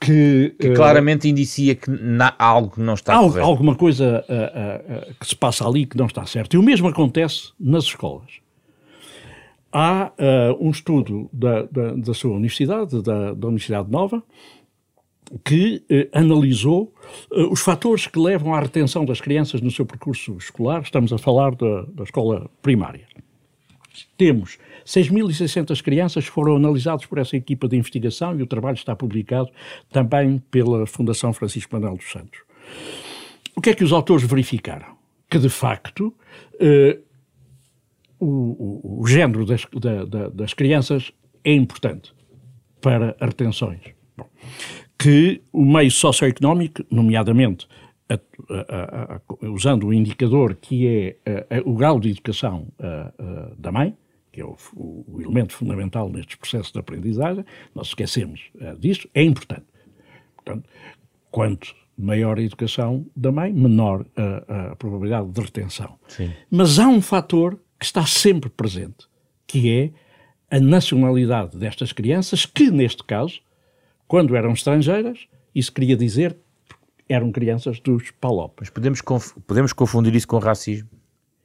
que, 0.00 0.56
que 0.58 0.70
claramente 0.74 1.28
uh, 1.28 1.30
indicia 1.30 1.76
que 1.76 1.88
há 2.18 2.44
algo 2.44 2.70
que 2.70 2.80
não 2.80 2.94
está 2.94 3.14
há 3.14 3.20
correto. 3.20 3.46
Alguma 3.46 3.76
coisa 3.76 4.24
uh, 4.28 5.10
uh, 5.10 5.14
que 5.14 5.28
se 5.28 5.36
passa 5.36 5.64
ali 5.64 5.86
que 5.86 5.96
não 5.96 6.06
está 6.06 6.26
certo. 6.26 6.54
E 6.54 6.58
o 6.58 6.62
mesmo 6.62 6.88
acontece 6.88 7.52
nas 7.60 7.84
escolas 7.84 8.41
há 9.72 10.12
uh, 10.12 10.64
um 10.64 10.70
estudo 10.70 11.28
da, 11.32 11.62
da, 11.62 11.94
da, 11.94 12.14
sua 12.14 12.32
universidade, 12.32 13.02
da, 13.02 13.32
da 13.32 13.48
Universidade 13.48 13.90
Nova, 13.90 14.22
que 15.44 15.82
uh, 15.90 16.18
analisou 16.18 16.92
uh, 17.30 17.50
os 17.50 17.60
fatores 17.60 18.06
que 18.06 18.18
levam 18.18 18.54
à 18.54 18.60
retenção 18.60 19.04
das 19.04 19.20
crianças 19.20 19.60
no 19.60 19.70
seu 19.70 19.86
percurso 19.86 20.36
escolar. 20.36 20.82
Estamos 20.82 21.12
a 21.12 21.18
falar 21.18 21.54
da, 21.54 21.82
da 21.88 22.04
escola 22.04 22.50
primária. 22.60 23.06
Temos 24.16 24.58
6.600 24.84 25.82
crianças 25.82 26.24
que 26.24 26.30
foram 26.30 26.56
analisadas 26.56 27.06
por 27.06 27.18
essa 27.18 27.36
equipa 27.36 27.66
de 27.68 27.76
investigação 27.76 28.38
e 28.38 28.42
o 28.42 28.46
trabalho 28.46 28.76
está 28.76 28.94
publicado 28.94 29.50
também 29.90 30.42
pela 30.50 30.86
Fundação 30.86 31.32
Francisco 31.32 31.74
Manuel 31.74 31.96
dos 31.96 32.10
Santos. 32.10 32.40
O 33.54 33.60
que 33.60 33.70
é 33.70 33.74
que 33.74 33.84
os 33.84 33.92
autores 33.92 34.24
verificaram? 34.24 34.96
Que, 35.28 35.38
de 35.38 35.48
facto, 35.48 36.14
o, 38.22 38.80
o, 38.84 39.00
o 39.02 39.06
género 39.06 39.44
das, 39.44 39.66
da, 39.80 40.04
da, 40.04 40.28
das 40.28 40.54
crianças 40.54 41.12
é 41.44 41.52
importante 41.52 42.14
para 42.80 43.16
as 43.20 43.28
retenções. 43.28 43.80
Bom, 44.16 44.28
que 44.98 45.42
o 45.52 45.64
meio 45.64 45.90
socioeconómico, 45.90 46.84
nomeadamente 46.90 47.66
a, 48.08 48.14
a, 48.14 49.14
a, 49.16 49.20
usando 49.48 49.88
o 49.88 49.92
indicador 49.92 50.54
que 50.54 50.86
é 50.86 51.60
o 51.64 51.74
grau 51.74 51.98
de 51.98 52.10
educação 52.10 52.68
da 53.58 53.72
mãe, 53.72 53.96
que 54.30 54.40
é 54.40 54.44
o, 54.44 54.56
o, 54.76 55.20
elemento 55.20 55.52
fundamental 55.52 56.08
nestes 56.08 56.36
processos 56.36 56.72
de 56.72 56.78
aprendizagem, 56.78 57.44
nós 57.74 57.88
esquecemos 57.88 58.50
disso, 58.78 59.08
é 59.14 59.22
importante. 59.22 59.66
Portanto, 60.36 60.68
quanto 61.30 61.74
maior 61.98 62.38
a 62.38 62.42
educação 62.42 63.06
da 63.16 63.32
mãe, 63.32 63.52
menor 63.52 64.06
a, 64.16 64.76
probabilidade 64.76 65.28
de 65.30 65.40
retenção. 65.40 65.98
Sim. 66.08 66.32
Mas 66.50 66.78
há 66.78 66.88
um 66.88 67.00
fator 67.00 67.58
está 67.84 68.06
sempre 68.06 68.50
presente, 68.50 69.06
que 69.46 69.70
é 70.50 70.56
a 70.56 70.60
nacionalidade 70.60 71.56
destas 71.56 71.92
crianças, 71.92 72.44
que 72.44 72.70
neste 72.70 73.02
caso, 73.04 73.40
quando 74.06 74.36
eram 74.36 74.52
estrangeiras, 74.52 75.26
isso 75.54 75.72
queria 75.72 75.96
dizer 75.96 76.36
eram 77.08 77.30
crianças 77.30 77.78
dos 77.80 78.10
PALOP. 78.12 78.54
Mas 78.60 78.70
podemos, 78.70 79.00
conf 79.00 79.32
podemos 79.46 79.72
confundir 79.72 80.14
isso 80.14 80.26
com 80.26 80.38
racismo? 80.38 80.88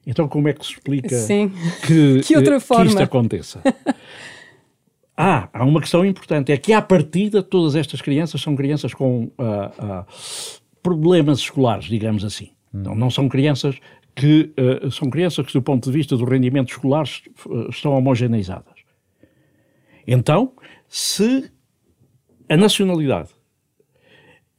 Então 0.05 0.27
como 0.27 0.47
é 0.47 0.53
que 0.53 0.65
se 0.65 0.73
explica 0.73 1.15
Sim. 1.17 1.51
Que, 1.85 2.21
que, 2.25 2.35
outra 2.37 2.59
forma? 2.59 2.85
que 2.85 2.89
isto 2.91 3.03
aconteça? 3.03 3.61
ah, 5.15 5.49
há 5.51 5.65
uma 5.65 5.81
questão 5.81 6.05
importante, 6.05 6.51
é 6.51 6.57
que 6.57 6.71
à 6.71 6.81
partida 6.81 7.43
todas 7.43 7.75
estas 7.75 8.01
crianças 8.01 8.41
são 8.41 8.55
crianças 8.55 8.93
com 8.93 9.23
uh, 9.23 9.29
uh, 9.29 10.05
problemas 10.81 11.39
escolares, 11.39 11.85
digamos 11.85 12.23
assim. 12.23 12.51
Não, 12.71 12.95
não 12.95 13.09
são 13.09 13.27
crianças 13.27 13.77
que 14.17 14.51
uh, 14.57 14.89
são 14.89 15.11
crianças 15.11 15.45
que, 15.45 15.53
do 15.53 15.61
ponto 15.61 15.85
de 15.85 15.95
vista 15.95 16.17
do 16.17 16.25
rendimento 16.25 16.69
escolar, 16.69 17.05
uh, 17.45 17.69
estão 17.69 17.93
homogeneizadas. 17.93 18.73
Então, 20.07 20.53
se 20.89 21.51
a 22.49 22.57
nacionalidade, 22.57 23.29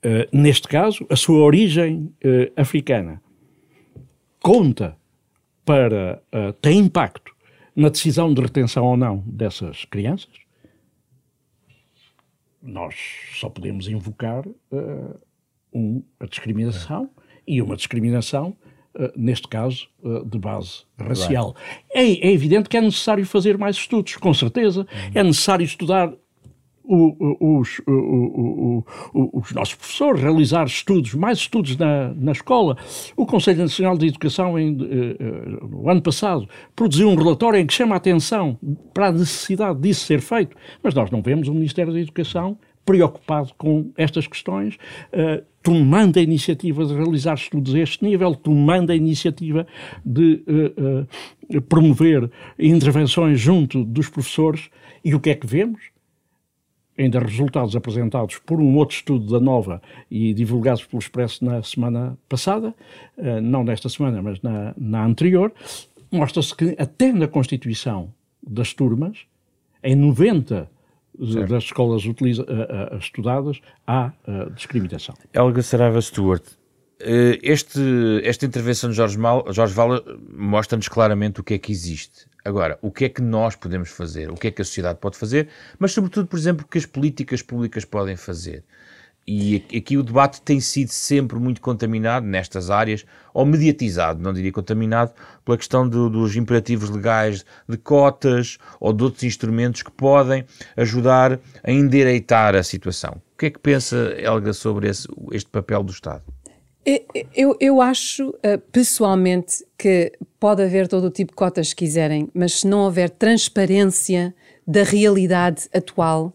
uh, 0.05 0.29
neste 0.33 0.69
caso, 0.69 1.05
a 1.11 1.17
sua 1.17 1.41
origem 1.41 2.15
africana, 2.57 3.21
conta 4.41 4.97
para, 5.65 6.23
tem 6.63 6.79
impacto 6.79 7.35
na 7.75 7.89
decisão 7.89 8.33
de 8.33 8.41
retenção 8.41 8.85
ou 8.85 8.97
não 8.97 9.25
dessas 9.27 9.85
crianças, 9.87 10.33
nós 12.63 12.95
só 13.35 13.49
podemos 13.51 13.89
invocar 13.89 14.45
um, 15.73 16.03
a 16.21 16.27
discriminação 16.27 17.11
e 17.47 17.61
uma 17.61 17.77
discriminação 17.77 18.57
eh, 18.95 19.13
neste 19.17 19.47
caso, 19.47 19.89
uh, 20.03 20.25
de 20.25 20.39
base 20.39 20.83
racial. 20.99 21.55
É, 21.93 22.03
é, 22.03 22.33
evidente 22.33 22.69
que 22.69 22.77
é 22.77 22.81
necessário 22.81 23.25
fazer 23.27 23.59
mais 23.59 23.77
estudos, 23.77 24.17
com 24.17 24.33
certeza. 24.33 24.81
Uhum. 24.81 25.11
É 25.15 25.23
necessário 25.23 25.65
estudar 25.65 26.13
o, 26.83 27.61
os, 27.61 27.81
o, 27.87 28.85
os, 29.13 29.53
nossos 29.53 29.75
professores, 29.75 30.23
realizar 30.23 30.65
estudos, 30.65 31.13
mais 31.15 31.39
estudos 31.39 31.77
na, 31.77 32.15
na 32.15 32.33
escola. 32.33 32.79
O 33.15 33.27
Conselho 33.27 33.59
Nacional 33.59 33.97
de 33.97 34.07
Educação, 34.07 34.59
em, 34.59 34.73
uh, 34.73 35.69
no 35.69 35.89
ano 35.89 36.01
passado, 36.01 36.49
produziu 36.75 37.11
um 37.11 37.15
relatório 37.15 37.61
em 37.61 37.67
que 37.67 37.75
chama 37.75 37.95
a 37.95 37.99
atenção 37.99 38.59
para 38.95 39.09
a 39.09 39.13
necessidade 39.13 39.79
disso 39.81 40.07
ser 40.07 40.23
feito, 40.23 40.57
mas 40.83 40.95
nós 40.95 41.11
não 41.11 41.21
vemos 41.21 41.47
o 41.47 41.53
Ministério 41.53 41.93
da 41.93 42.01
Educação 42.01 42.59
preocupado 42.89 43.53
com 43.59 43.93
estas 43.99 44.27
questões, 44.27 44.77
uh, 45.13 45.45
tomando 45.63 46.19
a 46.19 46.23
iniciativa 46.23 46.87
de 46.87 46.95
realizar 46.95 47.35
estudos 47.35 47.75
a 47.75 47.81
este 47.81 48.03
nível, 48.03 48.35
tomando 48.35 48.91
a 48.91 48.97
iniciativa 48.97 49.67
de 50.03 50.43
uh, 50.49 51.59
uh, 51.59 51.63
promover 51.69 52.31
intervenções 52.59 53.39
junto 53.39 53.85
dos 53.85 54.09
professores. 54.09 54.71
E 55.05 55.15
o 55.15 55.21
que 55.21 55.29
é 55.29 55.35
que 55.35 55.47
vemos? 55.47 55.83
Ainda 56.97 57.21
resultados 57.21 57.77
apresentados 57.77 58.39
por 58.39 58.59
um 58.59 58.75
outro 58.77 58.97
estudo 58.97 59.31
da 59.31 59.39
Nova 59.39 59.83
e 60.11 60.33
divulgados 60.33 60.83
pelo 60.87 60.99
Expresso 60.99 61.45
na 61.45 61.63
semana 61.63 62.19
passada, 62.29 62.75
não 63.41 63.63
nesta 63.63 63.89
semana, 63.89 64.21
mas 64.21 64.43
na, 64.43 64.75
na 64.77 65.05
anterior, 65.05 65.53
mostra-se 66.11 66.57
que 66.57 66.75
até 66.77 67.13
na 67.13 67.29
constituição 67.29 68.13
das 68.43 68.75
turmas, 68.75 69.19
em 69.81 69.95
90 69.95 70.69
das 71.19 71.65
escolas 71.65 72.05
utiliza, 72.05 72.43
uh, 72.43 72.95
uh, 72.95 72.99
estudadas 72.99 73.61
há 73.87 74.13
uh, 74.27 74.51
discriminação. 74.51 75.15
Helga 75.33 75.63
Saraiva 75.63 76.01
Stewart, 76.01 76.45
este, 77.01 77.81
esta 78.25 78.45
intervenção 78.45 78.91
de 78.91 78.97
Jorge, 78.97 79.17
Mal, 79.17 79.45
Jorge 79.53 79.73
Vala 79.73 80.03
mostra-nos 80.33 80.89
claramente 80.89 81.41
o 81.41 81.45
que 81.45 81.55
é 81.55 81.59
que 81.59 81.71
existe. 81.71 82.27
Agora, 82.45 82.79
o 82.83 82.91
que 82.91 83.05
é 83.05 83.09
que 83.09 83.23
nós 83.23 83.55
podemos 83.55 83.91
fazer? 83.91 84.31
O 84.31 84.35
que 84.35 84.49
é 84.49 84.51
que 84.51 84.63
a 84.63 84.65
sociedade 84.65 84.99
pode 85.01 85.17
fazer? 85.17 85.49
Mas, 85.79 85.93
sobretudo, 85.93 86.27
por 86.27 86.39
exemplo, 86.39 86.65
o 86.65 86.69
que 86.69 86.79
as 86.79 86.87
políticas 86.87 87.43
públicas 87.43 87.85
podem 87.85 88.17
fazer? 88.17 88.65
E 89.31 89.63
aqui 89.77 89.99
o 89.99 90.03
debate 90.03 90.41
tem 90.41 90.59
sido 90.59 90.89
sempre 90.89 91.39
muito 91.39 91.61
contaminado 91.61 92.25
nestas 92.25 92.71
áreas, 92.71 93.05
ou 93.35 93.45
mediatizado, 93.45 94.23
não 94.23 94.33
diria 94.33 94.51
contaminado, 94.51 95.13
pela 95.45 95.59
questão 95.59 95.87
do, 95.87 96.09
dos 96.09 96.35
imperativos 96.35 96.89
legais 96.89 97.45
de 97.69 97.77
cotas 97.77 98.57
ou 98.81 98.91
de 98.91 99.05
outros 99.05 99.25
instrumentos 99.25 99.83
que 99.83 99.91
podem 99.91 100.47
ajudar 100.79 101.39
a 101.63 101.71
endireitar 101.71 102.57
a 102.57 102.63
situação. 102.63 103.21
O 103.35 103.39
que 103.39 103.47
é 103.47 103.51
que 103.51 103.59
pensa, 103.59 104.15
Helga, 104.19 104.55
sobre 104.55 104.89
esse, 104.89 105.07
este 105.33 105.51
papel 105.51 105.83
do 105.83 105.93
Estado? 105.93 106.23
Eu, 107.35 107.55
eu 107.61 107.83
acho 107.83 108.31
uh, 108.31 108.59
pessoalmente 108.73 109.63
que 109.77 110.11
pode 110.41 110.63
haver 110.63 110.89
todo 110.89 111.05
o 111.05 111.11
tipo 111.11 111.33
de 111.33 111.37
cotas 111.37 111.75
que 111.75 111.85
quiserem, 111.85 112.31
mas 112.33 112.61
se 112.61 112.67
não 112.67 112.79
houver 112.79 113.11
transparência 113.11 114.35
da 114.67 114.83
realidade 114.83 115.69
atual, 115.75 116.33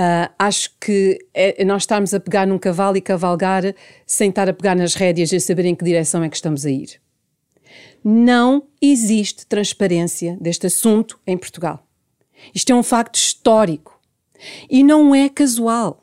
uh, 0.00 0.32
acho 0.38 0.70
que 0.80 1.18
é, 1.34 1.62
nós 1.62 1.82
estamos 1.82 2.14
a 2.14 2.20
pegar 2.20 2.46
num 2.46 2.58
cavalo 2.58 2.96
e 2.96 3.02
cavalgar 3.02 3.74
sem 4.06 4.30
estar 4.30 4.48
a 4.48 4.52
pegar 4.52 4.74
nas 4.74 4.94
rédeas 4.94 5.30
e 5.32 5.38
saber 5.38 5.66
em 5.66 5.74
que 5.74 5.84
direção 5.84 6.24
é 6.24 6.28
que 6.28 6.36
estamos 6.36 6.64
a 6.64 6.70
ir. 6.70 7.00
Não 8.02 8.66
existe 8.80 9.46
transparência 9.46 10.38
deste 10.40 10.66
assunto 10.66 11.20
em 11.26 11.36
Portugal. 11.36 11.86
Isto 12.54 12.72
é 12.72 12.74
um 12.74 12.82
facto 12.82 13.16
histórico 13.16 14.00
e 14.70 14.82
não 14.82 15.14
é 15.14 15.28
casual. 15.28 16.02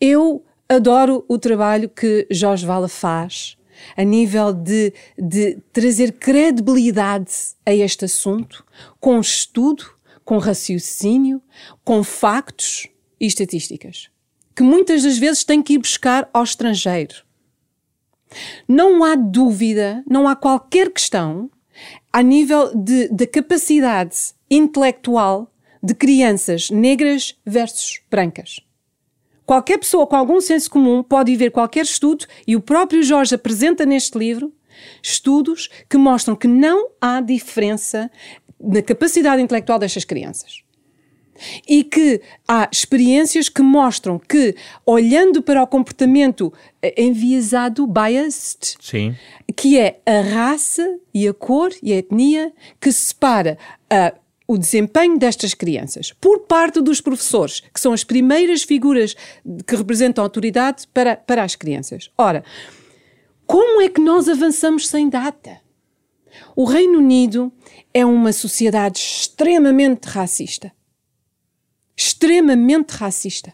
Eu 0.00 0.44
adoro 0.68 1.24
o 1.28 1.36
trabalho 1.38 1.88
que 1.88 2.28
Jorge 2.30 2.64
Vala 2.64 2.88
faz 2.88 3.56
a 3.96 4.04
nível 4.04 4.52
de, 4.52 4.92
de 5.18 5.58
trazer 5.72 6.12
credibilidade 6.12 7.32
a 7.66 7.74
este 7.74 8.04
assunto, 8.04 8.64
com 9.00 9.18
estudo, 9.18 9.84
com 10.24 10.38
raciocínio, 10.38 11.42
com 11.84 12.02
factos 12.02 12.88
e 13.20 13.26
estatísticas, 13.26 14.08
que 14.54 14.62
muitas 14.62 15.02
das 15.02 15.18
vezes 15.18 15.44
tem 15.44 15.62
que 15.62 15.74
ir 15.74 15.78
buscar 15.78 16.28
ao 16.32 16.44
estrangeiro. 16.44 17.24
Não 18.68 19.02
há 19.02 19.16
dúvida, 19.16 20.04
não 20.08 20.28
há 20.28 20.36
qualquer 20.36 20.90
questão 20.90 21.50
a 22.12 22.22
nível 22.22 22.72
de 22.74 23.26
capacidade 23.26 24.34
intelectual 24.50 25.52
de 25.82 25.94
crianças 25.94 26.70
negras 26.70 27.36
versus 27.44 28.00
brancas. 28.10 28.60
Qualquer 29.46 29.78
pessoa 29.78 30.06
com 30.06 30.14
algum 30.14 30.40
senso 30.40 30.70
comum 30.70 31.02
pode 31.02 31.32
ir 31.32 31.36
ver 31.36 31.50
qualquer 31.50 31.82
estudo, 31.82 32.26
e 32.46 32.54
o 32.54 32.60
próprio 32.60 33.02
Jorge 33.02 33.34
apresenta 33.34 33.84
neste 33.84 34.16
livro 34.16 34.52
estudos 35.02 35.68
que 35.88 35.96
mostram 35.96 36.36
que 36.36 36.48
não 36.48 36.90
há 37.00 37.20
diferença 37.20 38.10
na 38.60 38.82
capacidade 38.82 39.40
intelectual 39.40 39.78
destas 39.78 40.04
crianças. 40.04 40.62
E 41.66 41.82
que 41.82 42.20
há 42.46 42.68
experiências 42.70 43.48
que 43.48 43.62
mostram 43.62 44.18
que, 44.18 44.54
olhando 44.84 45.40
para 45.42 45.62
o 45.62 45.66
comportamento 45.66 46.52
eh, 46.82 47.02
enviesado, 47.02 47.86
biased, 47.86 48.76
Sim. 48.78 49.16
que 49.56 49.78
é 49.78 50.00
a 50.04 50.20
raça 50.20 50.98
e 51.14 51.26
a 51.26 51.32
cor 51.32 51.70
e 51.82 51.94
a 51.94 51.96
etnia 51.96 52.52
que 52.78 52.92
separa 52.92 53.56
a 53.88 54.12
o 54.50 54.58
desempenho 54.58 55.16
destas 55.16 55.54
crianças 55.54 56.12
por 56.20 56.40
parte 56.40 56.80
dos 56.80 57.00
professores, 57.00 57.60
que 57.72 57.78
são 57.78 57.92
as 57.92 58.02
primeiras 58.02 58.64
figuras 58.64 59.14
que 59.64 59.76
representam 59.76 60.24
a 60.24 60.26
autoridade 60.26 60.88
para, 60.92 61.14
para 61.14 61.44
as 61.44 61.54
crianças. 61.54 62.10
Ora, 62.18 62.42
como 63.50 63.80
é 63.80 63.88
que 63.88 64.00
nós 64.00 64.28
avançamos 64.28 64.86
sem 64.86 65.08
data? 65.08 65.60
O 66.54 66.62
Reino 66.62 66.98
Unido 66.98 67.52
é 67.92 68.06
uma 68.06 68.32
sociedade 68.32 69.00
extremamente 69.00 70.04
racista. 70.04 70.70
Extremamente 71.96 72.92
racista. 72.92 73.52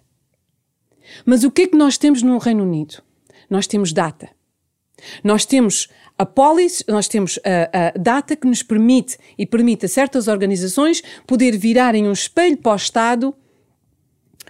Mas 1.25 1.45
o 1.45 1.51
que 1.51 1.63
é 1.63 1.67
que 1.67 1.79
nós 1.79 1.97
temos 1.97 2.21
no 2.21 2.37
Reino 2.37 2.63
Unido? 2.63 3.03
Nós 3.49 3.67
temos 3.67 3.91
data. 3.91 4.29
Nós 5.25 5.47
temos 5.47 5.89
a 6.19 6.27
polis, 6.27 6.85
nós 6.87 7.09
temos 7.09 7.39
a, 7.43 7.87
a, 7.87 7.91
data 7.99 8.37
que 8.37 8.47
nos 8.47 8.63
permite 8.63 9.17
e 9.39 9.47
permite 9.47 9.87
a 9.87 9.89
certas 9.89 10.29
organizações 10.29 11.03
poder 11.27 11.57
virarem 11.57 12.07
um 12.07 12.13
espelho 12.13 12.59
para 12.59 12.73
o 12.73 12.77
Estado, 12.77 13.35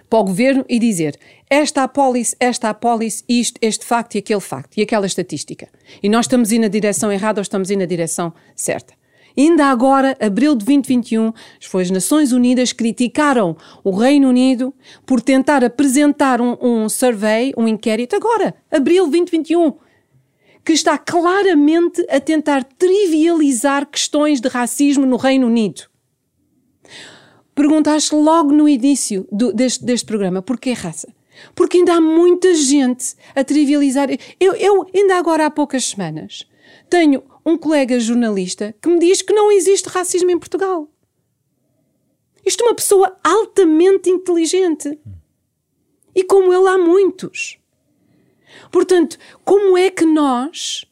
para 0.09 0.19
o 0.19 0.23
governo 0.23 0.65
e 0.69 0.79
dizer 0.79 1.17
esta 1.49 1.83
a 1.83 1.87
polis, 1.87 2.35
esta 2.39 2.69
a 2.69 2.73
polis, 2.73 3.23
isto, 3.27 3.57
este 3.61 3.85
facto 3.85 4.15
e 4.15 4.17
aquele 4.17 4.41
facto 4.41 4.77
e 4.77 4.81
aquela 4.81 5.05
estatística. 5.05 5.69
E 6.03 6.09
nós 6.09 6.25
estamos 6.25 6.51
indo 6.51 6.63
na 6.63 6.67
direção 6.67 7.11
errada 7.11 7.39
ou 7.39 7.43
estamos 7.43 7.71
indo 7.71 7.79
na 7.79 7.85
direção 7.85 8.33
certa. 8.55 8.93
Ainda 9.37 9.65
agora, 9.65 10.17
abril 10.19 10.55
de 10.55 10.65
2021, 10.65 11.31
as 11.79 11.91
Nações 11.91 12.31
Unidas 12.31 12.73
criticaram 12.73 13.55
o 13.83 13.91
Reino 13.91 14.29
Unido 14.29 14.73
por 15.05 15.21
tentar 15.21 15.63
apresentar 15.63 16.41
um, 16.41 16.57
um 16.59 16.89
survey, 16.89 17.53
um 17.55 17.67
inquérito, 17.67 18.15
agora, 18.15 18.55
abril 18.71 19.05
de 19.05 19.11
2021 19.11 19.87
que 20.65 20.73
está 20.73 20.97
claramente 20.97 22.05
a 22.09 22.19
tentar 22.19 22.61
trivializar 22.61 23.85
questões 23.85 24.41
de 24.41 24.49
racismo 24.49 25.05
no 25.05 25.15
Reino 25.15 25.47
Unido. 25.47 25.83
Perguntaste 27.57 28.13
logo 28.13 28.51
no 28.51 28.69
início 28.69 29.27
do, 29.31 29.51
deste, 29.51 29.83
deste 29.83 30.05
programa 30.05 30.43
porquê 30.43 30.73
raça? 30.73 31.11
Porque 31.55 31.77
ainda 31.77 31.95
há 31.95 31.99
muita 31.99 32.53
gente 32.53 33.15
a 33.35 33.43
trivializar. 33.43 34.09
Eu, 34.39 34.53
eu, 34.53 34.85
ainda 34.93 35.15
agora 35.15 35.47
há 35.47 35.49
poucas 35.49 35.85
semanas, 35.85 36.47
tenho 36.87 37.23
um 37.43 37.57
colega 37.57 37.99
jornalista 37.99 38.75
que 38.79 38.87
me 38.87 38.99
diz 38.99 39.23
que 39.23 39.33
não 39.33 39.51
existe 39.51 39.89
racismo 39.89 40.29
em 40.29 40.37
Portugal. 40.37 40.87
Isto 42.45 42.63
é 42.63 42.67
uma 42.67 42.75
pessoa 42.75 43.17
altamente 43.23 44.07
inteligente. 44.07 44.99
E 46.13 46.23
como 46.23 46.53
ele, 46.53 46.67
há 46.67 46.77
muitos. 46.77 47.57
Portanto, 48.71 49.17
como 49.43 49.75
é 49.75 49.89
que 49.89 50.05
nós 50.05 50.85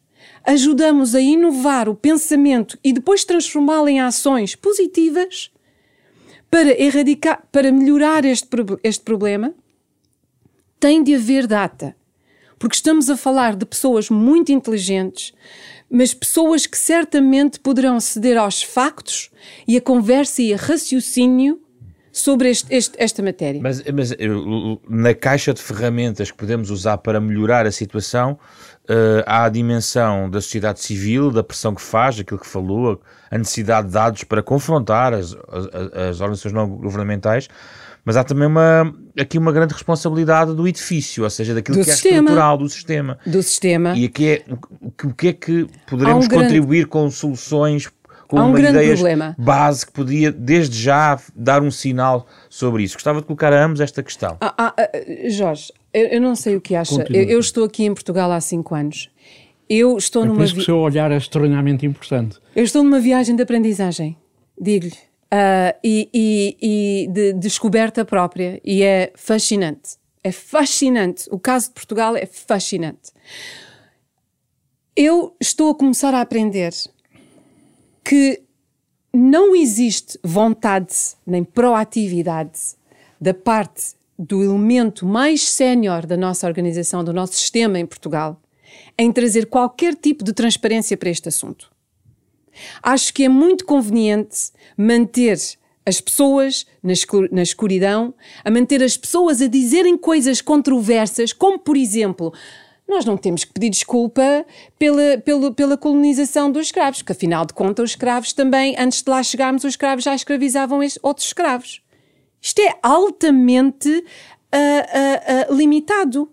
ajudamos 0.43 1.13
a 1.13 1.21
inovar 1.21 1.87
o 1.87 1.93
pensamento 1.93 2.75
e 2.83 2.91
depois 2.91 3.23
transformá-lo 3.23 3.87
em 3.87 4.01
ações 4.01 4.55
positivas 4.55 5.51
para 6.49 6.79
erradicar, 6.81 7.43
para 7.51 7.71
melhorar 7.71 8.25
este, 8.25 8.47
este 8.83 9.03
problema? 9.03 9.53
Tem 10.79 11.03
de 11.03 11.15
haver 11.15 11.47
data. 11.47 11.95
Porque 12.57 12.75
estamos 12.75 13.09
a 13.09 13.17
falar 13.17 13.55
de 13.55 13.65
pessoas 13.65 14.09
muito 14.09 14.51
inteligentes, 14.51 15.33
mas 15.89 16.13
pessoas 16.13 16.65
que 16.65 16.77
certamente 16.77 17.59
poderão 17.59 17.99
ceder 17.99 18.37
aos 18.37 18.63
factos 18.63 19.29
e 19.67 19.77
a 19.77 19.81
conversa 19.81 20.41
e 20.41 20.53
a 20.53 20.57
raciocínio 20.57 21.61
sobre 22.15 22.49
este, 22.49 22.73
este, 22.73 22.95
esta 22.97 23.21
matéria. 23.21 23.61
Mas, 23.61 23.83
mas 23.93 24.13
eh, 24.13 24.17
na 24.87 25.13
caixa 25.13 25.53
de 25.53 25.61
ferramentas 25.61 26.31
que 26.31 26.37
podemos 26.37 26.69
usar 26.69 26.97
para 26.99 27.19
melhorar 27.19 27.65
a 27.65 27.71
situação, 27.71 28.39
uh, 28.89 29.23
há 29.25 29.45
a 29.45 29.49
dimensão 29.49 30.29
da 30.29 30.41
sociedade 30.41 30.79
civil, 30.79 31.31
da 31.31 31.43
pressão 31.43 31.73
que 31.73 31.81
faz, 31.81 32.19
aquilo 32.19 32.39
que 32.39 32.47
falou, 32.47 33.01
a 33.29 33.37
necessidade 33.37 33.87
de 33.87 33.93
dados 33.93 34.23
para 34.23 34.41
confrontar 34.41 35.13
as, 35.13 35.33
as, 35.33 36.09
as 36.09 36.21
organizações 36.21 36.53
não 36.53 36.67
governamentais, 36.67 37.47
mas 38.03 38.15
há 38.15 38.23
também 38.23 38.47
uma, 38.47 38.93
aqui 39.19 39.37
uma 39.37 39.51
grande 39.51 39.73
responsabilidade 39.73 40.53
do 40.53 40.67
edifício, 40.67 41.23
ou 41.23 41.29
seja, 41.29 41.55
daquilo 41.55 41.77
do 41.77 41.83
que 41.83 41.91
sistema. 41.91 42.15
é 42.15 42.19
estrutural 42.19 42.57
do 42.57 42.69
sistema. 42.69 43.17
Do 43.25 43.41
sistema. 43.41 43.97
E 43.97 44.05
aqui 44.05 44.29
é 44.29 44.43
o, 44.47 45.07
o 45.07 45.13
que 45.13 45.29
é 45.29 45.33
que 45.33 45.67
poderemos 45.87 46.27
um 46.27 46.29
contribuir 46.29 46.81
grande... 46.81 46.91
com 46.91 47.09
soluções 47.09 47.89
com 48.27 48.39
um 48.39 48.47
uma 48.47 48.57
grande 48.57 48.77
ideia 48.77 48.93
problema. 48.93 49.35
base 49.37 49.85
que 49.85 49.91
podia, 49.91 50.31
desde 50.31 50.79
já, 50.79 51.19
dar 51.35 51.61
um 51.61 51.71
sinal 51.71 52.27
sobre 52.49 52.83
isso. 52.83 52.95
Gostava 52.95 53.21
de 53.21 53.27
colocar 53.27 53.53
a 53.53 53.63
ambos 53.63 53.79
esta 53.79 54.01
questão. 54.01 54.37
Ah, 54.41 54.53
ah, 54.57 54.73
ah, 54.77 55.29
Jorge, 55.29 55.71
eu, 55.95 56.07
eu, 56.07 56.21
não 56.21 56.35
sei 56.35 56.55
o 56.55 56.61
que 56.61 56.75
acha. 56.75 57.05
Eu, 57.09 57.23
eu, 57.23 57.39
estou 57.39 57.63
aqui 57.63 57.85
em 57.85 57.93
Portugal 57.93 58.31
há 58.31 58.41
cinco 58.41 58.75
anos. 58.75 59.09
Eu 59.69 59.97
estou 59.97 60.23
é 60.23 60.25
numa. 60.25 60.37
Por 60.37 60.43
isso 60.43 60.53
que 60.55 60.59
o 60.59 60.65
seu 60.65 60.77
olhar 60.77 61.11
é 61.11 61.17
extraordinariamente 61.17 61.85
importante. 61.85 62.37
Eu 62.55 62.63
estou 62.63 62.83
numa 62.83 62.99
viagem 62.99 63.35
de 63.35 63.43
aprendizagem, 63.43 64.17
digo-lhe. 64.59 64.93
Uh, 65.25 65.73
e, 65.83 66.09
e, 66.13 66.57
e 66.61 67.07
de 67.11 67.33
descoberta 67.33 68.03
própria. 68.03 68.59
E 68.63 68.83
é 68.83 69.11
fascinante. 69.15 69.97
É 70.23 70.31
fascinante. 70.31 71.27
O 71.31 71.39
caso 71.39 71.69
de 71.69 71.73
Portugal 71.73 72.15
é 72.15 72.25
fascinante. 72.25 73.11
Eu 74.95 75.35
estou 75.39 75.71
a 75.71 75.75
começar 75.75 76.13
a 76.13 76.21
aprender 76.21 76.73
que 78.03 78.41
não 79.13 79.55
existe 79.55 80.19
vontade 80.23 80.93
nem 81.25 81.43
proatividade 81.43 82.75
da 83.19 83.33
parte 83.33 83.95
do 84.17 84.43
elemento 84.43 85.05
mais 85.05 85.47
sénior 85.47 86.05
da 86.05 86.15
nossa 86.15 86.47
organização, 86.47 87.03
do 87.03 87.13
nosso 87.13 87.33
sistema 87.33 87.79
em 87.79 87.85
Portugal, 87.85 88.41
em 88.97 89.11
trazer 89.11 89.47
qualquer 89.47 89.95
tipo 89.95 90.23
de 90.23 90.33
transparência 90.33 90.95
para 90.95 91.09
este 91.09 91.27
assunto. 91.27 91.69
Acho 92.81 93.13
que 93.13 93.25
é 93.25 93.29
muito 93.29 93.65
conveniente 93.65 94.51
manter 94.77 95.37
as 95.85 96.01
pessoas 96.01 96.65
na 96.81 97.43
escuridão, 97.43 98.13
a 98.43 98.49
manter 98.49 98.81
as 98.81 98.97
pessoas 98.97 99.41
a 99.41 99.47
dizerem 99.47 99.97
coisas 99.97 100.41
controversas, 100.41 101.31
como 101.31 101.59
por 101.59 101.77
exemplo, 101.77 102.33
nós 102.87 103.05
não 103.05 103.17
temos 103.17 103.43
que 103.43 103.53
pedir 103.53 103.69
desculpa 103.69 104.45
pela, 104.79 105.17
pela, 105.17 105.51
pela 105.51 105.77
colonização 105.77 106.51
dos 106.51 106.67
escravos, 106.67 106.99
porque 106.99 107.11
afinal 107.11 107.45
de 107.45 107.53
contas 107.53 107.83
os 107.83 107.89
escravos 107.91 108.33
também, 108.33 108.75
antes 108.77 109.01
de 109.01 109.09
lá 109.09 109.21
chegarmos, 109.21 109.63
os 109.63 109.73
escravos 109.73 110.03
já 110.03 110.15
escravizavam 110.15 110.79
outros 111.01 111.27
escravos. 111.27 111.81
Isto 112.45 112.59
é 112.59 112.75
altamente 112.83 113.89
uh, 113.89 115.51
uh, 115.51 115.55
limitado. 115.55 116.29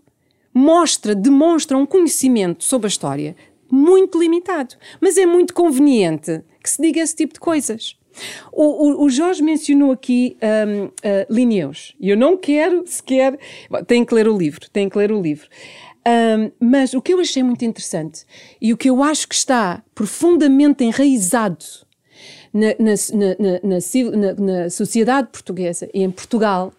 Mostra, 0.52 1.14
demonstra 1.14 1.78
um 1.78 1.86
conhecimento 1.86 2.62
sobre 2.62 2.86
a 2.86 2.90
história 2.90 3.34
muito 3.70 4.20
limitado. 4.20 4.74
Mas 5.00 5.16
é 5.16 5.24
muito 5.24 5.54
conveniente 5.54 6.42
que 6.62 6.68
se 6.68 6.82
diga 6.82 7.00
esse 7.00 7.16
tipo 7.16 7.32
de 7.32 7.40
coisas. 7.40 7.96
O, 8.52 8.62
o, 8.62 9.04
o 9.04 9.08
Jorge 9.08 9.42
mencionou 9.42 9.90
aqui 9.90 10.36
um, 10.42 10.84
uh, 10.84 10.90
Linneus. 11.30 11.96
E 11.98 12.10
eu 12.10 12.16
não 12.16 12.36
quero 12.36 12.84
sequer. 12.86 13.38
Tem 13.86 14.04
que 14.04 14.14
ler 14.14 14.28
o 14.28 14.36
livro, 14.36 14.68
tem 14.70 14.90
que 14.90 14.98
ler 14.98 15.10
o 15.10 15.18
livro. 15.18 15.48
Um, 16.06 16.50
mas 16.60 16.92
o 16.92 17.00
que 17.00 17.14
eu 17.14 17.20
achei 17.20 17.42
muito 17.42 17.64
interessante 17.64 18.26
e 18.60 18.70
o 18.70 18.76
que 18.76 18.90
eu 18.90 19.02
acho 19.02 19.26
que 19.26 19.34
está 19.34 19.82
profundamente 19.94 20.84
enraizado 20.84 21.64
na, 22.52 22.68
na, 22.78 22.94
na, 24.16 24.46
na 24.46 24.70
sociedade 24.70 25.28
portuguesa 25.28 25.88
e 25.94 26.02
em 26.02 26.10
Portugal, 26.10 26.72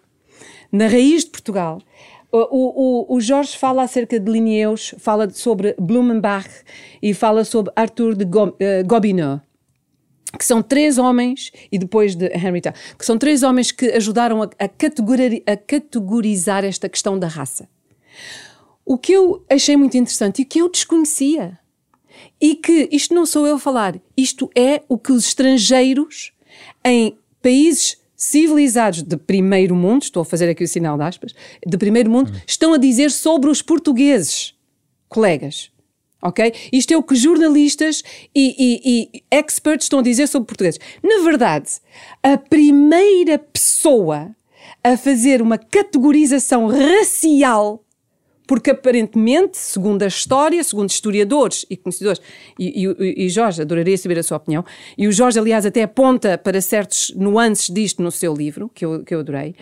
na 0.70 0.86
raiz 0.86 1.24
de 1.24 1.30
Portugal, 1.30 1.80
o, 2.30 2.38
o, 2.38 3.16
o, 3.16 3.20
Jorge 3.20 3.56
fala 3.56 3.84
acerca 3.84 4.18
de 4.18 4.30
Linnaeus, 4.30 4.94
fala 4.98 5.30
sobre 5.30 5.74
Blumenbach 5.78 6.48
e 7.00 7.14
fala 7.14 7.44
sobre 7.44 7.72
Arthur 7.76 8.16
de 8.16 8.24
uh, 8.24 8.84
Gobineau 8.84 9.40
que 10.36 10.44
são 10.44 10.62
três 10.62 10.98
homens, 10.98 11.52
e 11.70 11.78
depois 11.78 12.14
de 12.14 12.26
Henry 12.26 12.60
Taylor, 12.60 12.78
que 12.98 13.06
são 13.06 13.16
três 13.16 13.42
homens 13.42 13.70
que 13.70 13.86
ajudaram 13.92 14.42
a, 14.42 14.46
a, 14.46 14.64
a 14.64 15.56
categorizar 15.56 16.64
esta 16.64 16.88
questão 16.88 17.18
da 17.18 17.28
raça. 17.28 17.68
O 18.84 18.98
que 18.98 19.12
eu 19.12 19.44
achei 19.48 19.76
muito 19.76 19.96
interessante 19.96 20.42
e 20.42 20.44
que 20.44 20.60
eu 20.60 20.68
desconhecia, 20.68 21.58
e 22.40 22.56
que 22.56 22.88
isto 22.90 23.14
não 23.14 23.26
sou 23.26 23.46
eu 23.46 23.56
a 23.56 23.58
falar, 23.58 24.00
isto 24.16 24.50
é 24.54 24.82
o 24.88 24.98
que 24.98 25.12
os 25.12 25.26
estrangeiros 25.26 26.32
em 26.84 27.16
países 27.42 27.98
civilizados 28.16 29.02
de 29.02 29.16
primeiro 29.16 29.74
mundo, 29.74 30.02
estou 30.02 30.22
a 30.22 30.24
fazer 30.24 30.48
aqui 30.48 30.64
o 30.64 30.68
sinal 30.68 30.96
de 30.96 31.04
aspas, 31.04 31.34
de 31.66 31.76
primeiro 31.76 32.10
mundo, 32.10 32.30
uhum. 32.30 32.40
estão 32.46 32.72
a 32.72 32.78
dizer 32.78 33.10
sobre 33.10 33.50
os 33.50 33.60
portugueses, 33.60 34.54
colegas. 35.08 35.70
Ok? 36.22 36.54
Isto 36.72 36.94
é 36.94 36.96
o 36.96 37.02
que 37.02 37.14
jornalistas 37.14 38.02
e, 38.34 38.56
e, 38.58 39.12
e 39.12 39.24
experts 39.30 39.84
estão 39.84 39.98
a 39.98 40.02
dizer 40.02 40.26
sobre 40.26 40.46
portugueses. 40.46 40.80
Na 41.02 41.22
verdade, 41.22 41.68
a 42.22 42.38
primeira 42.38 43.38
pessoa 43.38 44.34
a 44.82 44.96
fazer 44.96 45.42
uma 45.42 45.58
categorização 45.58 46.66
racial 46.66 47.83
porque 48.46 48.70
aparentemente, 48.70 49.56
segundo 49.56 50.02
a 50.02 50.06
história, 50.06 50.62
segundo 50.62 50.90
historiadores 50.90 51.64
e 51.70 51.76
conhecedores, 51.76 52.20
e, 52.58 52.84
e, 52.86 53.24
e, 53.24 53.28
Jorge, 53.28 53.62
adoraria 53.62 53.96
saber 53.96 54.18
a 54.18 54.22
sua 54.22 54.36
opinião, 54.36 54.64
e 54.98 55.08
o 55.08 55.12
Jorge, 55.12 55.38
aliás, 55.38 55.64
até 55.64 55.82
aponta 55.82 56.36
para 56.36 56.60
certos 56.60 57.12
nuances 57.16 57.72
disto 57.72 58.02
no 58.02 58.10
seu 58.10 58.34
livro, 58.34 58.70
que 58.74 58.84
eu, 58.84 59.02
que 59.02 59.14
eu 59.14 59.20
adorei. 59.20 59.54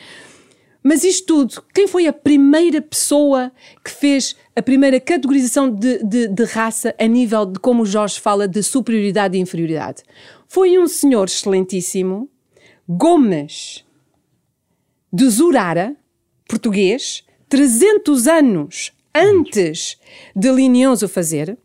Mas 0.82 1.04
isto 1.04 1.26
tudo, 1.26 1.62
quem 1.72 1.86
foi 1.86 2.08
a 2.08 2.12
primeira 2.12 2.82
pessoa 2.82 3.52
que 3.84 3.90
fez 3.90 4.34
a 4.56 4.60
primeira 4.60 4.98
categorização 4.98 5.70
de, 5.70 6.02
de, 6.02 6.26
de 6.26 6.44
raça 6.44 6.92
a 6.98 7.06
nível 7.06 7.46
de 7.46 7.60
como 7.60 7.84
o 7.84 7.86
Jorge 7.86 8.18
fala 8.18 8.48
de 8.48 8.62
superioridade 8.64 9.38
e 9.38 9.40
inferioridade? 9.40 10.02
Foi 10.48 10.76
um 10.76 10.88
senhor 10.88 11.28
excelentíssimo, 11.28 12.28
Gomes 12.88 13.84
de 15.12 15.28
Zurara, 15.28 15.94
português, 16.48 17.24
300 17.52 18.28
anos 18.28 18.92
antes 19.14 19.98
de 20.34 20.50
Linneus 20.50 21.02
o 21.02 21.08
fazer, 21.08 21.58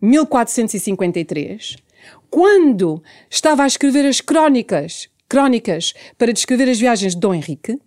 1453, 0.00 1.76
quando 2.30 3.02
estava 3.28 3.64
a 3.64 3.66
escrever 3.66 4.06
as 4.06 4.22
crónicas, 4.22 5.10
crónicas 5.28 5.92
para 6.16 6.32
descrever 6.32 6.70
as 6.70 6.80
viagens 6.80 7.14
de 7.14 7.20
Dom 7.20 7.34
Henrique, 7.34 7.78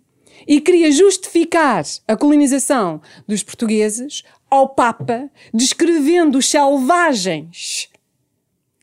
e 0.46 0.60
queria 0.60 0.92
justificar 0.92 1.82
a 2.06 2.16
colonização 2.16 3.02
dos 3.26 3.42
portugueses 3.42 4.22
ao 4.48 4.68
Papa, 4.68 5.28
descrevendo 5.52 6.38
os 6.38 6.48
selvagens 6.48 7.88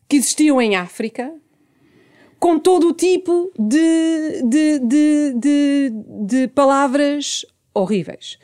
que 0.10 0.18
existiam 0.18 0.62
em 0.62 0.76
África, 0.76 1.34
com 2.38 2.60
todo 2.60 2.89
o 2.89 2.94
tipo 2.94 3.50
de, 3.58 4.44
de, 4.44 4.80
de, 5.34 5.89
de 6.26 6.48
palavras 6.50 7.46
horríveis. 7.74 8.38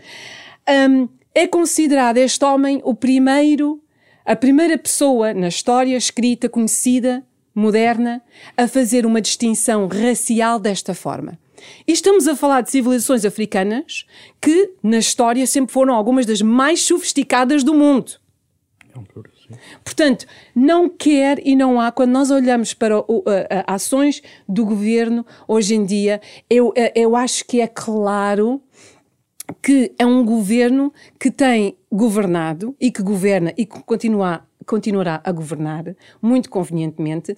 Um, 0.67 1.07
é 1.33 1.47
considerado 1.47 2.17
este 2.17 2.43
homem 2.43 2.81
o 2.83 2.93
primeiro, 2.93 3.81
a 4.25 4.35
primeira 4.35 4.77
pessoa 4.77 5.33
na 5.33 5.47
história 5.47 5.95
escrita, 5.95 6.49
conhecida, 6.49 7.25
moderna, 7.53 8.21
a 8.55 8.67
fazer 8.67 9.05
uma 9.05 9.21
distinção 9.21 9.87
racial 9.87 10.59
desta 10.59 10.93
forma. 10.93 11.37
E 11.87 11.91
estamos 11.91 12.27
a 12.27 12.35
falar 12.35 12.61
de 12.61 12.71
civilizações 12.71 13.25
africanas 13.25 14.05
que, 14.41 14.73
na 14.81 14.97
história, 14.97 15.45
sempre 15.45 15.73
foram 15.73 15.93
algumas 15.93 16.25
das 16.25 16.41
mais 16.41 16.81
sofisticadas 16.81 17.63
do 17.63 17.73
mundo. 17.73 18.13
Portanto, 19.83 20.25
não 20.55 20.89
quer 20.89 21.39
e 21.45 21.55
não 21.55 21.79
há, 21.79 21.91
quando 21.91 22.11
nós 22.11 22.31
olhamos 22.31 22.73
para 22.73 22.99
o, 22.99 23.23
a, 23.25 23.71
a, 23.71 23.75
ações 23.75 24.21
do 24.47 24.65
governo 24.65 25.25
hoje 25.47 25.75
em 25.75 25.85
dia, 25.85 26.21
eu, 26.49 26.73
eu 26.95 27.15
acho 27.15 27.45
que 27.45 27.61
é 27.61 27.67
claro 27.67 28.61
que 29.61 29.93
é 29.97 30.05
um 30.05 30.23
governo 30.23 30.93
que 31.19 31.31
tem 31.31 31.77
governado 31.91 32.75
e 32.79 32.91
que 32.91 33.01
governa 33.01 33.53
e 33.57 33.65
que 33.65 33.81
continua, 33.83 34.45
continuará 34.65 35.21
a 35.23 35.31
governar, 35.31 35.95
muito 36.21 36.49
convenientemente, 36.49 37.35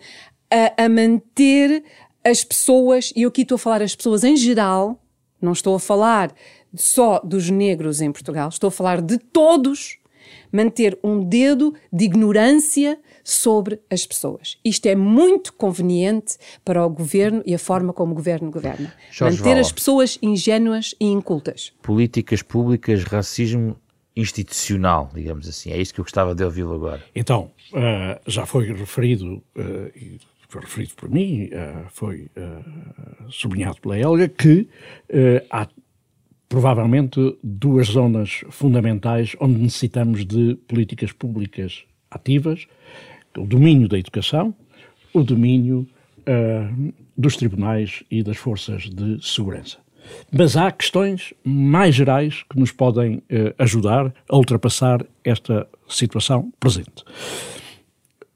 a, 0.50 0.86
a 0.86 0.90
manter 0.90 1.84
as 2.24 2.44
pessoas, 2.44 3.12
e 3.16 3.24
eu 3.24 3.30
aqui 3.30 3.42
estou 3.42 3.56
a 3.56 3.60
falar 3.60 3.82
as 3.82 3.96
pessoas 3.96 4.24
em 4.24 4.36
geral, 4.36 5.02
não 5.42 5.54
estou 5.54 5.76
a 5.76 5.80
falar 5.80 6.34
só 6.76 7.20
dos 7.20 7.50
negros 7.50 8.02
em 8.02 8.12
Portugal, 8.12 8.50
estou 8.50 8.68
a 8.68 8.72
falar 8.72 9.02
de 9.02 9.18
todos, 9.18 9.98
manter 10.52 10.98
um 11.04 11.24
dedo 11.24 11.74
de 11.92 12.06
ignorância 12.06 13.00
sobre 13.24 13.80
as 13.90 14.06
pessoas. 14.06 14.58
Isto 14.64 14.88
é 14.88 14.96
muito 14.96 15.54
conveniente 15.54 16.38
para 16.64 16.86
o 16.86 16.90
governo 16.90 17.42
e 17.46 17.54
a 17.54 17.60
forma 17.60 17.94
como 17.94 18.12
o 18.12 18.16
governo 18.16 18.50
governa. 18.52 18.94
Jorge 19.12 19.38
Manter 19.38 19.50
Vala. 19.50 19.62
as 19.62 19.72
pessoas 19.72 20.18
ingênuas 20.22 20.96
e 21.00 21.06
incultas. 21.06 21.74
Políticas 21.82 22.42
públicas, 22.42 23.04
racismo 23.04 23.76
institucional, 24.16 25.10
digamos 25.14 25.48
assim. 25.48 25.72
É 25.72 25.80
isso 25.80 25.94
que 25.94 26.00
eu 26.00 26.06
gostava 26.06 26.36
de 26.36 26.44
ouvir 26.44 26.64
agora. 26.64 27.04
Então, 27.16 27.52
uh, 27.74 28.20
já 28.30 28.46
foi 28.46 28.72
referido, 28.74 29.42
uh, 29.56 30.20
foi 30.50 30.62
referido 30.62 30.94
por 30.96 31.10
mim, 31.10 31.46
uh, 31.46 31.86
foi 31.90 32.30
sublinhado 33.30 33.80
pela 33.80 33.98
Helga, 33.98 34.28
que 34.28 34.68
há 35.50 35.68
provavelmente 36.50 37.38
duas 37.42 37.88
zonas 37.88 38.44
fundamentais 38.50 39.34
onde 39.40 39.58
necessitamos 39.58 40.26
de 40.26 40.56
políticas 40.68 41.14
públicas 41.14 41.86
ativas 42.10 42.68
o 43.38 43.46
domínio 43.46 43.88
da 43.88 43.98
educação, 43.98 44.54
o 45.14 45.24
domínio 45.24 45.88
uh, 46.22 46.94
dos 47.18 47.36
tribunais 47.36 48.04
e 48.10 48.24
das 48.24 48.38
forças 48.38 48.84
de 48.84 49.20
segurança. 49.26 49.78
Mas 50.32 50.58
há 50.58 50.72
questões 50.72 51.34
mais 51.44 51.96
gerais 51.96 52.44
que 52.50 52.60
nos 52.60 52.72
podem 52.72 53.18
uh, 53.18 53.54
ajudar 53.58 54.14
a 54.30 54.36
ultrapassar 54.36 55.06
esta 55.24 55.68
situação 55.88 56.52
presente. 56.60 57.04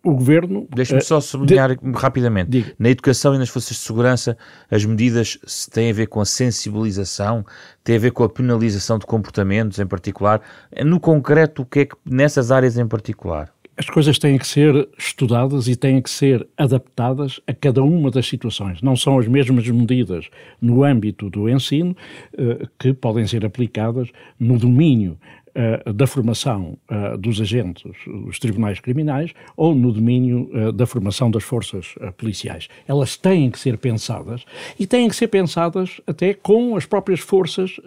O 0.04 0.14
governo. 0.14 0.68
Deixe-me 0.70 1.00
uh, 1.00 1.04
só 1.04 1.20
sublinhar 1.20 1.76
de... 1.76 1.92
rapidamente. 1.96 2.52
Diga. 2.52 2.74
Na 2.78 2.90
educação 2.90 3.34
e 3.34 3.40
nas 3.40 3.50
forças 3.50 3.78
de 3.78 3.82
segurança, 3.82 4.38
as 4.70 4.86
medidas 4.86 5.68
têm 5.72 5.90
a 5.90 5.94
ver 5.94 6.08
com 6.08 6.22
a 6.22 6.26
sensibilização, 6.26 7.44
têm 7.84 7.96
a 7.96 8.00
ver 8.00 8.12
com 8.12 8.24
a 8.24 8.30
penalização 8.30 9.00
de 9.00 9.06
comportamentos 9.08 9.80
em 9.80 9.88
particular. 9.88 10.42
No 10.86 11.00
concreto, 11.00 11.64
o 11.64 11.66
que 11.66 11.80
é 11.80 11.86
que 11.86 11.96
nessas 12.06 12.52
áreas 12.52 12.78
em 12.78 12.88
particular? 12.88 13.55
As 13.78 13.88
coisas 13.88 14.18
têm 14.18 14.38
que 14.38 14.48
ser 14.48 14.88
estudadas 14.98 15.68
e 15.68 15.76
têm 15.76 16.02
que 16.02 16.10
ser 16.10 16.48
adaptadas 16.58 17.42
a 17.46 17.54
cada 17.54 17.84
uma 17.84 18.10
das 18.10 18.26
situações. 18.26 18.82
Não 18.82 18.96
são 18.96 19.20
as 19.20 19.28
mesmas 19.28 19.68
medidas 19.68 20.30
no 20.62 20.84
âmbito 20.84 21.30
do 21.30 21.50
ensino 21.50 21.96
eh, 22.38 22.68
que 22.80 22.94
podem 22.94 23.28
ser 23.28 23.46
aplicadas 23.46 24.10
no 24.40 24.58
domínio 24.58 25.18
uh, 25.56 25.94
da 25.94 26.06
formação 26.06 26.78
uh, 26.90 27.18
dos 27.18 27.40
agentes 27.40 27.84
dos 28.06 28.40
tribunais 28.40 28.80
criminais 28.80 29.32
ou 29.56 29.74
no 29.74 29.92
domínio 29.92 30.50
uh, 30.54 30.72
da 30.72 30.86
formação 30.86 31.32
das 31.32 31.44
forças 31.44 31.96
policiais. 32.18 32.68
Elas 32.88 33.16
têm 33.18 33.50
que 33.50 33.60
ser 33.60 33.78
pensadas 33.78 34.44
e 34.80 34.86
têm 34.86 35.08
que 35.08 35.16
ser 35.16 35.28
pensadas 35.28 36.02
até 36.06 36.34
com 36.34 36.76
as 36.76 36.86
próprias 36.86 37.20
forças 37.20 37.78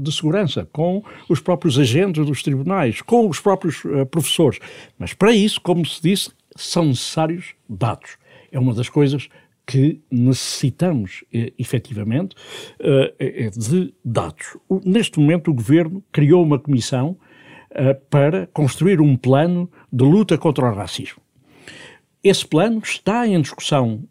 de 0.00 0.12
segurança, 0.12 0.68
com 0.72 1.02
os 1.28 1.40
próprios 1.40 1.78
agentes 1.78 2.24
dos 2.24 2.42
tribunais, 2.42 3.00
com 3.02 3.28
os 3.28 3.40
próprios 3.40 3.82
professores. 4.10 4.58
Mas 4.98 5.12
para 5.12 5.32
isso, 5.32 5.60
como 5.60 5.84
se 5.84 6.00
disse, 6.02 6.30
são 6.56 6.86
necessários 6.86 7.54
dados. 7.68 8.16
É 8.50 8.58
uma 8.58 8.74
das 8.74 8.88
coisas 8.88 9.28
que 9.68 10.00
necessitamos 10.10 11.22
eh, 11.30 11.52
efetivamente 11.58 12.34
eh, 12.80 13.50
de 13.54 13.92
dados. 14.02 14.56
Neste 14.82 15.20
momento, 15.20 15.50
o 15.50 15.54
governo 15.54 16.02
criou 16.10 16.42
uma 16.42 16.58
comissão 16.58 17.18
eh, 17.70 17.92
para 17.92 18.46
construir 18.46 18.98
um 18.98 19.14
plano 19.14 19.70
de 19.92 20.04
luta 20.04 20.38
contra 20.38 20.72
o 20.72 20.74
racismo. 20.74 21.20
Esse 22.24 22.46
plano 22.46 22.80
está 22.82 23.26
em 23.28 23.38
discussão 23.42 24.02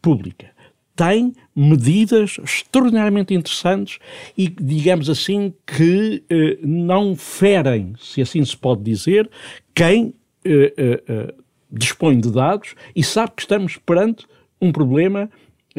pública. 0.00 0.50
tem 0.96 1.32
medidas 1.54 2.38
extraordinariamente 2.42 3.32
interessantes 3.32 4.00
e, 4.36 4.48
digamos 4.48 5.08
assim, 5.08 5.54
que 5.64 6.24
eh, 6.28 6.58
não 6.62 7.14
ferem, 7.14 7.92
se 8.00 8.20
assim 8.20 8.44
se 8.44 8.56
pode 8.56 8.82
dizer, 8.82 9.30
quem 9.74 10.14
eh, 10.44 10.72
eh 11.06 11.34
dispõe 11.70 12.18
de 12.18 12.32
dados 12.32 12.74
e 12.96 13.04
sabe 13.04 13.32
que 13.36 13.42
estamos 13.42 13.76
perante 13.76 14.26
um 14.60 14.72
problema 14.72 15.30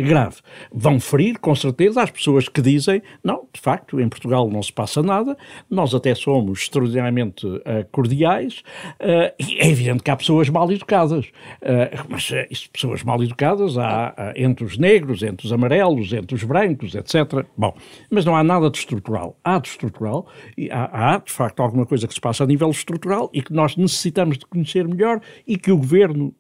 grave. 0.02 0.38
Vão 0.72 1.00
ferir, 1.00 1.40
com 1.40 1.54
certeza, 1.56 2.02
as 2.02 2.12
pessoas 2.12 2.48
que 2.48 2.62
dizem 2.62 3.02
não, 3.24 3.48
de 3.54 3.60
facto, 3.60 4.00
em 4.00 4.08
Portugal 4.08 4.50
não 4.50 4.62
se 4.62 4.72
passa 4.72 5.02
nada, 5.02 5.38
nós 5.70 5.94
até 5.94 6.14
somos 6.16 6.62
extraordinariamente 6.62 7.46
uh, 7.46 7.62
cordiais, 7.92 8.64
uh, 9.00 9.34
é 9.40 9.70
evidente 9.70 10.04
que 10.04 10.12
há 10.12 10.16
pessoas 10.16 10.50
mal 10.50 10.72
educadas, 10.72 11.26
uh, 11.26 12.06
mas 12.08 12.32
isso, 12.50 12.70
pessoas 12.72 13.04
mal 13.04 13.22
educadas 13.24 13.78
há 13.78 14.34
entre 14.36 14.64
os 14.64 14.78
negros, 14.78 15.24
entre 15.24 15.46
os 15.46 15.54
amarelos, 15.54 16.14
entre 16.14 16.36
os 16.36 16.44
brancos, 16.44 16.96
etc. 16.96 17.46
Bom, 17.58 17.76
mas 18.10 18.26
não 18.26 18.36
há 18.36 18.44
nada 18.44 18.70
de 18.70 18.78
estrutural. 18.78 19.38
Há 19.44 19.60
de 19.60 19.70
estrutural, 19.70 20.28
e 20.58 20.70
há, 20.72 21.14
há 21.14 21.18
de 21.18 21.32
facto 21.32 21.62
alguma 21.62 21.86
coisa 21.86 22.08
que 22.08 22.14
se 22.14 22.22
passa 22.22 22.44
a 22.44 22.48
nível 22.48 22.70
estrutural 22.70 23.30
e 23.34 23.42
que 23.42 23.54
nós 23.54 23.76
necessitamos 23.76 24.38
de 24.38 24.46
conhecer 24.46 24.88
melhor 24.88 25.20
e 25.48 25.58
que 25.58 25.72
o 25.72 25.78
governo 25.78 26.34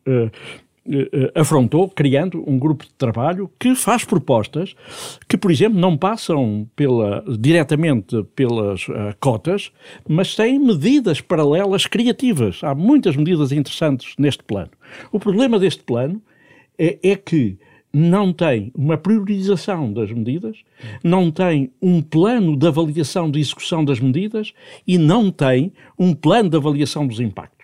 afrontou, 1.35 1.89
criando 1.89 2.43
um 2.47 2.57
grupo 2.57 2.83
de 2.83 2.93
trabalho 2.93 3.49
que 3.59 3.75
faz 3.75 4.03
propostas 4.03 4.75
que, 5.27 5.37
por 5.37 5.51
exemplo, 5.51 5.79
não 5.79 5.97
passam 5.97 6.67
pela, 6.75 7.23
diretamente 7.39 8.23
pelas 8.35 8.87
uh, 8.87 9.15
cotas, 9.19 9.71
mas 10.07 10.35
têm 10.35 10.59
medidas 10.59 11.21
paralelas 11.21 11.85
criativas. 11.85 12.61
Há 12.63 12.73
muitas 12.73 13.15
medidas 13.15 13.51
interessantes 13.51 14.13
neste 14.17 14.43
plano. 14.43 14.71
O 15.11 15.19
problema 15.19 15.59
deste 15.59 15.83
plano 15.83 16.21
é, 16.77 16.97
é 17.03 17.15
que 17.15 17.57
não 17.91 18.31
tem 18.31 18.71
uma 18.75 18.97
priorização 18.97 19.91
das 19.91 20.11
medidas, 20.11 20.57
não 21.03 21.31
tem 21.31 21.71
um 21.81 22.01
plano 22.01 22.55
de 22.55 22.67
avaliação 22.67 23.29
de 23.29 23.39
execução 23.39 23.83
das 23.83 23.99
medidas 23.99 24.53
e 24.85 24.97
não 24.97 25.31
tem 25.31 25.73
um 25.97 26.13
plano 26.13 26.49
de 26.49 26.57
avaliação 26.57 27.07
dos 27.07 27.19
impactos. 27.19 27.59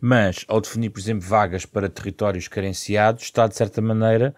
Mas, 0.00 0.44
ao 0.48 0.60
definir, 0.60 0.90
por 0.90 1.00
exemplo, 1.00 1.26
vagas 1.26 1.66
para 1.66 1.88
territórios 1.88 2.48
carenciados, 2.48 3.24
está, 3.24 3.46
de 3.46 3.56
certa 3.56 3.80
maneira... 3.80 4.34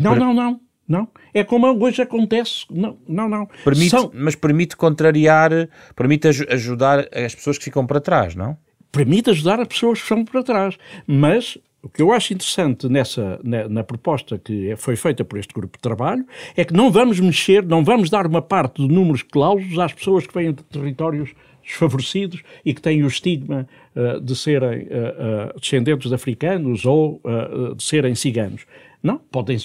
não, 0.00 0.14
não, 0.16 0.34
não. 0.34 0.60
Não. 0.88 1.06
É 1.32 1.44
como 1.44 1.68
hoje 1.68 2.02
acontece. 2.02 2.64
Não, 2.68 2.98
não, 3.06 3.28
não. 3.28 3.46
Permite, 3.62 3.90
São... 3.90 4.10
Mas 4.12 4.34
permite 4.34 4.76
contrariar, 4.76 5.52
permite 5.94 6.26
ajudar 6.26 7.06
as 7.14 7.32
pessoas 7.32 7.56
que 7.56 7.64
ficam 7.64 7.86
para 7.86 8.00
trás, 8.00 8.34
não? 8.34 8.58
Permite 8.90 9.30
ajudar 9.30 9.60
as 9.60 9.68
pessoas 9.68 10.00
que 10.00 10.08
ficam 10.08 10.24
para 10.24 10.42
trás. 10.42 10.76
Mas 11.06 11.56
o 11.82 11.88
que 11.88 12.02
eu 12.02 12.12
acho 12.12 12.34
interessante 12.34 12.88
nessa, 12.88 13.40
na, 13.42 13.68
na, 13.68 13.84
proposta 13.84 14.36
que 14.36 14.74
foi 14.76 14.96
feita 14.96 15.24
por 15.24 15.38
este 15.38 15.54
grupo 15.54 15.78
de 15.78 15.82
trabalho 15.82 16.26
é 16.56 16.64
que 16.64 16.74
não 16.74 16.90
vamos 16.90 17.18
mexer, 17.20 17.64
não 17.64 17.82
vamos 17.82 18.10
dar 18.10 18.26
uma 18.26 18.42
parte 18.42 18.86
de 18.86 18.92
números 18.92 19.22
clausos 19.22 19.78
às 19.78 19.92
pessoas 19.92 20.26
que 20.26 20.34
vêm 20.34 20.52
de 20.52 20.62
territórios 20.64 21.32
desfavorecidos 21.62 22.42
e 22.64 22.74
que 22.74 22.80
têm 22.80 23.02
o 23.02 23.06
estigma 23.06 23.68
uh, 23.94 24.20
de 24.20 24.34
serem 24.36 24.82
uh, 24.82 25.58
descendentes 25.58 26.08
de 26.08 26.14
africanos 26.14 26.84
ou 26.84 27.20
de 27.76 27.82
serem 27.82 28.14
ciganos. 28.14 28.66
Não, 29.02 29.18
podem 29.18 29.56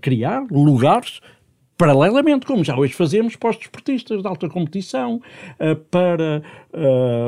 criar 0.00 0.46
lugares 0.50 1.20
paralelamente, 1.76 2.46
como 2.46 2.64
já 2.64 2.76
hoje 2.76 2.94
fazemos 2.94 3.36
para 3.36 3.50
os 3.50 3.56
desportistas 3.56 4.22
de 4.22 4.28
alta 4.28 4.48
competição, 4.48 5.20
para 5.90 6.42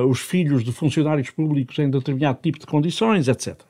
os 0.08 0.20
filhos 0.20 0.64
de 0.64 0.72
funcionários 0.72 1.30
públicos 1.30 1.78
em 1.78 1.90
determinado 1.90 2.38
tipo 2.40 2.58
de 2.58 2.66
condições, 2.66 3.28
etc. 3.28 3.60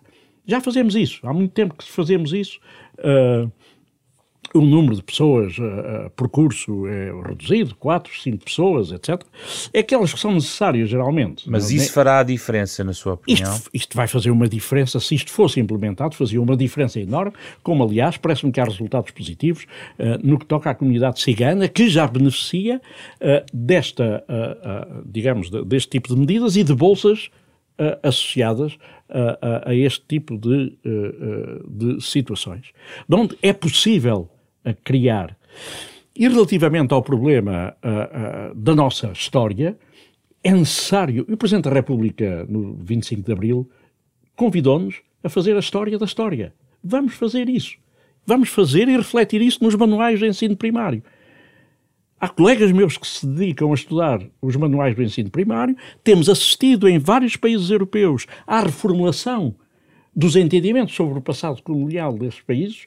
Já 0.46 0.60
fazemos 0.60 0.94
isso. 0.94 1.26
Há 1.26 1.32
muito 1.32 1.52
tempo 1.52 1.74
que 1.74 1.84
fazemos 1.84 2.32
isso. 2.32 2.60
O 4.54 4.60
número 4.60 4.96
de 4.96 5.02
pessoas 5.02 5.58
uh, 5.58 6.10
por 6.16 6.28
curso 6.28 6.86
é 6.86 7.12
reduzido, 7.26 7.74
4, 7.76 8.20
5 8.20 8.44
pessoas, 8.44 8.92
etc. 8.92 9.22
É 9.72 9.80
aquelas 9.80 10.12
que 10.12 10.18
são 10.18 10.32
necessárias, 10.32 10.88
geralmente. 10.88 11.48
Mas 11.50 11.70
isso 11.70 11.92
fará 11.92 12.20
a 12.20 12.22
diferença, 12.22 12.82
na 12.82 12.94
sua 12.94 13.14
opinião? 13.14 13.52
Isto, 13.52 13.70
isto, 13.74 13.96
vai 13.96 14.08
fazer 14.08 14.30
uma 14.30 14.48
diferença, 14.48 14.98
se 15.00 15.14
isto 15.14 15.30
fosse 15.30 15.60
implementado, 15.60 16.14
fazia 16.14 16.40
uma 16.40 16.56
diferença 16.56 16.98
enorme, 16.98 17.32
como, 17.62 17.84
aliás, 17.84 18.16
parece-me 18.16 18.50
que 18.50 18.60
há 18.60 18.64
resultados 18.64 19.10
positivos 19.10 19.64
uh, 19.98 20.18
no 20.26 20.38
que 20.38 20.46
toca 20.46 20.70
à 20.70 20.74
comunidade 20.74 21.20
cigana, 21.20 21.68
que 21.68 21.88
já 21.88 22.06
beneficia 22.06 22.80
uh, 23.20 23.44
desta, 23.52 24.24
digamos, 25.04 25.50
de, 25.50 25.64
deste 25.64 25.90
tipo 25.90 26.08
de 26.08 26.18
medidas 26.18 26.56
e 26.56 26.64
de 26.64 26.74
bolsas 26.74 27.30
associadas 28.02 28.76
a, 29.08 29.70
a, 29.70 29.74
este 29.74 30.04
tipo 30.06 30.36
de, 30.36 30.76
de 31.68 32.00
situações. 32.00 32.72
De 33.08 33.16
onde 33.16 33.38
é 33.42 33.52
possível 33.52 34.28
a 34.64 34.72
criar. 34.72 35.36
E 36.14 36.26
relativamente 36.28 36.92
ao 36.92 37.02
problema 37.02 37.74
uh, 37.82 38.50
uh, 38.50 38.54
da 38.54 38.74
nossa 38.74 39.12
história, 39.12 39.78
é 40.42 40.52
necessário. 40.52 41.24
E 41.28 41.32
o 41.32 41.36
Presidente 41.36 41.64
da 41.64 41.74
República, 41.74 42.44
no 42.48 42.74
25 42.74 43.22
de 43.22 43.32
Abril, 43.32 43.70
convidou-nos 44.34 45.00
a 45.22 45.28
fazer 45.28 45.54
a 45.56 45.60
história 45.60 45.98
da 45.98 46.04
história. 46.04 46.52
Vamos 46.82 47.14
fazer 47.14 47.48
isso. 47.48 47.76
Vamos 48.26 48.48
fazer 48.48 48.88
e 48.88 48.96
refletir 48.96 49.40
isso 49.40 49.62
nos 49.62 49.74
manuais 49.74 50.18
de 50.18 50.26
ensino 50.26 50.56
primário. 50.56 51.02
Há 52.20 52.28
colegas 52.28 52.72
meus 52.72 52.98
que 52.98 53.06
se 53.06 53.26
dedicam 53.26 53.70
a 53.70 53.74
estudar 53.74 54.20
os 54.42 54.56
manuais 54.56 54.94
do 54.96 55.02
ensino 55.02 55.30
primário. 55.30 55.76
Temos 56.02 56.28
assistido 56.28 56.88
em 56.88 56.98
vários 56.98 57.36
países 57.36 57.70
europeus 57.70 58.26
à 58.46 58.60
reformulação 58.60 59.54
dos 60.14 60.34
entendimentos 60.34 60.96
sobre 60.96 61.18
o 61.18 61.22
passado 61.22 61.62
colonial 61.62 62.12
desses 62.12 62.40
países 62.40 62.86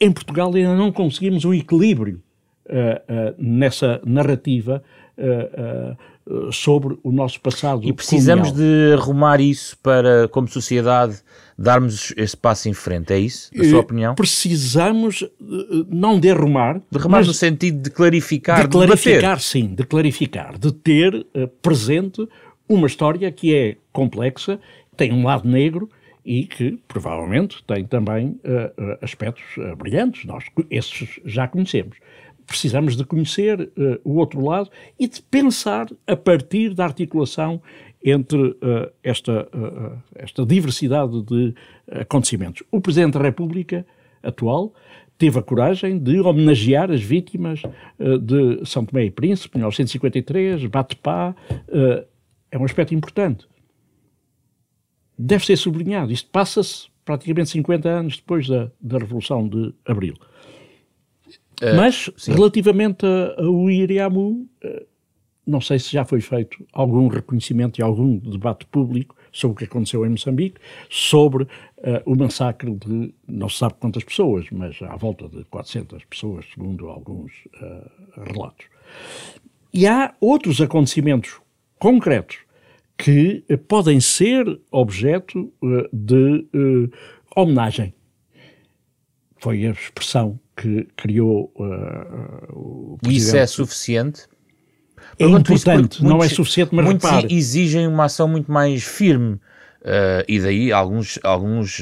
em 0.00 0.12
Portugal 0.12 0.52
ainda 0.54 0.74
não 0.74 0.92
conseguimos 0.92 1.44
um 1.44 1.54
equilíbrio 1.54 2.22
uh, 2.66 2.70
uh, 2.70 3.34
nessa 3.38 4.00
narrativa 4.04 4.82
uh, 5.18 6.52
sobre 6.52 6.98
o 7.04 7.12
nosso 7.12 7.40
passado. 7.40 7.84
E 7.84 7.92
precisamos 7.92 8.50
colonial. 8.50 8.88
de 8.88 8.94
arrumar 8.94 9.40
isso 9.40 9.78
para, 9.78 10.26
como 10.28 10.48
sociedade, 10.48 11.18
darmos 11.56 12.12
esse 12.16 12.36
passo 12.36 12.68
em 12.68 12.72
frente, 12.74 13.12
é 13.12 13.18
isso? 13.18 13.48
Na 13.54 13.64
sua 13.64 13.78
opinião? 13.78 14.14
Precisamos 14.16 15.24
não 15.88 16.18
de 16.18 16.28
arrumar. 16.28 16.80
De 16.90 16.98
arrumar 16.98 17.24
no 17.24 17.32
sentido 17.32 17.80
de 17.80 17.90
clarificar, 17.90 18.62
de 18.62 18.68
clarificar, 18.68 19.36
de 19.36 19.44
sim, 19.44 19.72
de 19.72 19.84
clarificar, 19.84 20.58
de 20.58 20.72
ter 20.72 21.24
presente 21.62 22.28
uma 22.68 22.88
história 22.88 23.30
que 23.30 23.54
é 23.54 23.76
complexa, 23.92 24.58
tem 24.96 25.12
um 25.12 25.24
lado 25.24 25.48
negro 25.48 25.88
e 26.26 26.44
que 26.44 26.76
provavelmente 26.88 27.62
tem 27.64 27.84
também 27.84 28.30
uh, 28.30 28.98
aspectos 29.00 29.44
uh, 29.58 29.76
brilhantes, 29.76 30.24
nós 30.24 30.44
esses 30.68 31.20
já 31.24 31.46
conhecemos. 31.46 31.96
Precisamos 32.44 32.96
de 32.96 33.04
conhecer 33.04 33.60
uh, 33.60 34.00
o 34.02 34.16
outro 34.16 34.44
lado 34.44 34.68
e 34.98 35.06
de 35.06 35.22
pensar 35.22 35.86
a 36.04 36.16
partir 36.16 36.74
da 36.74 36.84
articulação 36.84 37.62
entre 38.04 38.56
esta, 39.02 39.48
esta 40.14 40.46
diversidade 40.46 41.22
de 41.22 41.52
acontecimentos. 41.90 42.62
O 42.70 42.80
Presidente 42.80 43.14
da 43.14 43.20
República 43.20 43.84
atual 44.22 44.72
teve 45.18 45.40
a 45.40 45.42
coragem 45.42 45.98
de 45.98 46.20
homenagear 46.20 46.88
as 46.92 47.02
vítimas 47.02 47.62
de 47.98 48.64
São 48.64 48.84
Tomé 48.84 49.06
e 49.06 49.10
Príncipe, 49.10 49.56
em 49.56 49.58
1953, 49.58 50.66
Bate-Pá, 50.66 51.34
é 52.48 52.56
um 52.56 52.64
aspecto 52.64 52.94
importante 52.94 53.48
deve 55.18 55.44
ser 55.44 55.56
sublinhado. 55.56 56.12
Isto 56.12 56.30
passa-se 56.30 56.88
praticamente 57.04 57.50
50 57.50 57.88
anos 57.88 58.16
depois 58.16 58.48
da, 58.48 58.70
da 58.80 58.98
Revolução 58.98 59.48
de 59.48 59.72
Abril. 59.86 60.14
Uh, 61.62 61.76
Mas, 61.76 62.10
sim. 62.16 62.32
relativamente 62.32 63.06
ao 63.38 63.70
Iriamu, 63.70 64.46
uh, 64.64 64.86
não 65.46 65.60
sei 65.60 65.78
se 65.78 65.92
já 65.92 66.04
foi 66.04 66.20
feito 66.20 66.66
algum 66.72 67.06
reconhecimento 67.06 67.78
e 67.78 67.82
algum 67.82 68.18
debate 68.18 68.66
público 68.66 69.16
sobre 69.32 69.54
o 69.54 69.58
que 69.58 69.64
aconteceu 69.64 70.04
em 70.04 70.10
Moçambique, 70.10 70.60
sobre 70.90 71.44
uh, 71.44 71.48
o 72.04 72.16
massacre 72.16 72.74
de 72.74 73.14
não 73.26 73.48
se 73.48 73.58
sabe 73.58 73.74
quantas 73.78 74.02
pessoas, 74.02 74.46
mas 74.50 74.80
à 74.82 74.96
volta 74.96 75.28
de 75.28 75.44
400 75.44 76.04
pessoas, 76.04 76.44
segundo 76.52 76.88
alguns 76.88 77.32
relatos. 78.16 78.66
E 79.72 79.86
há 79.86 80.14
outros 80.20 80.60
acontecimentos 80.60 81.38
concretos 81.78 82.45
que 82.96 83.44
eh, 83.48 83.56
podem 83.56 84.00
ser 84.00 84.44
objeto 84.70 85.52
uh, 85.62 85.88
de 85.92 86.46
uh, 86.54 86.90
homenagem. 87.34 87.94
Foi 89.38 89.66
a 89.66 89.70
expressão 89.70 90.40
que 90.56 90.88
criou 90.96 91.52
uh, 91.56 92.52
o 92.52 92.98
Isso 93.06 93.36
é 93.36 93.46
suficiente? 93.46 94.22
É 95.12 95.18
Pergunto 95.18 95.52
importante, 95.52 96.02
não 96.02 96.22
é 96.22 96.28
suficiente, 96.28 96.74
mas 96.74 96.84
muitos 96.84 97.08
repare. 97.08 97.34
exigem 97.34 97.86
uma 97.86 98.04
ação 98.04 98.26
muito 98.26 98.50
mais 98.50 98.82
firme 98.82 99.38
e 100.26 100.40
daí 100.40 100.72
alguns, 100.72 101.18
alguns 101.22 101.80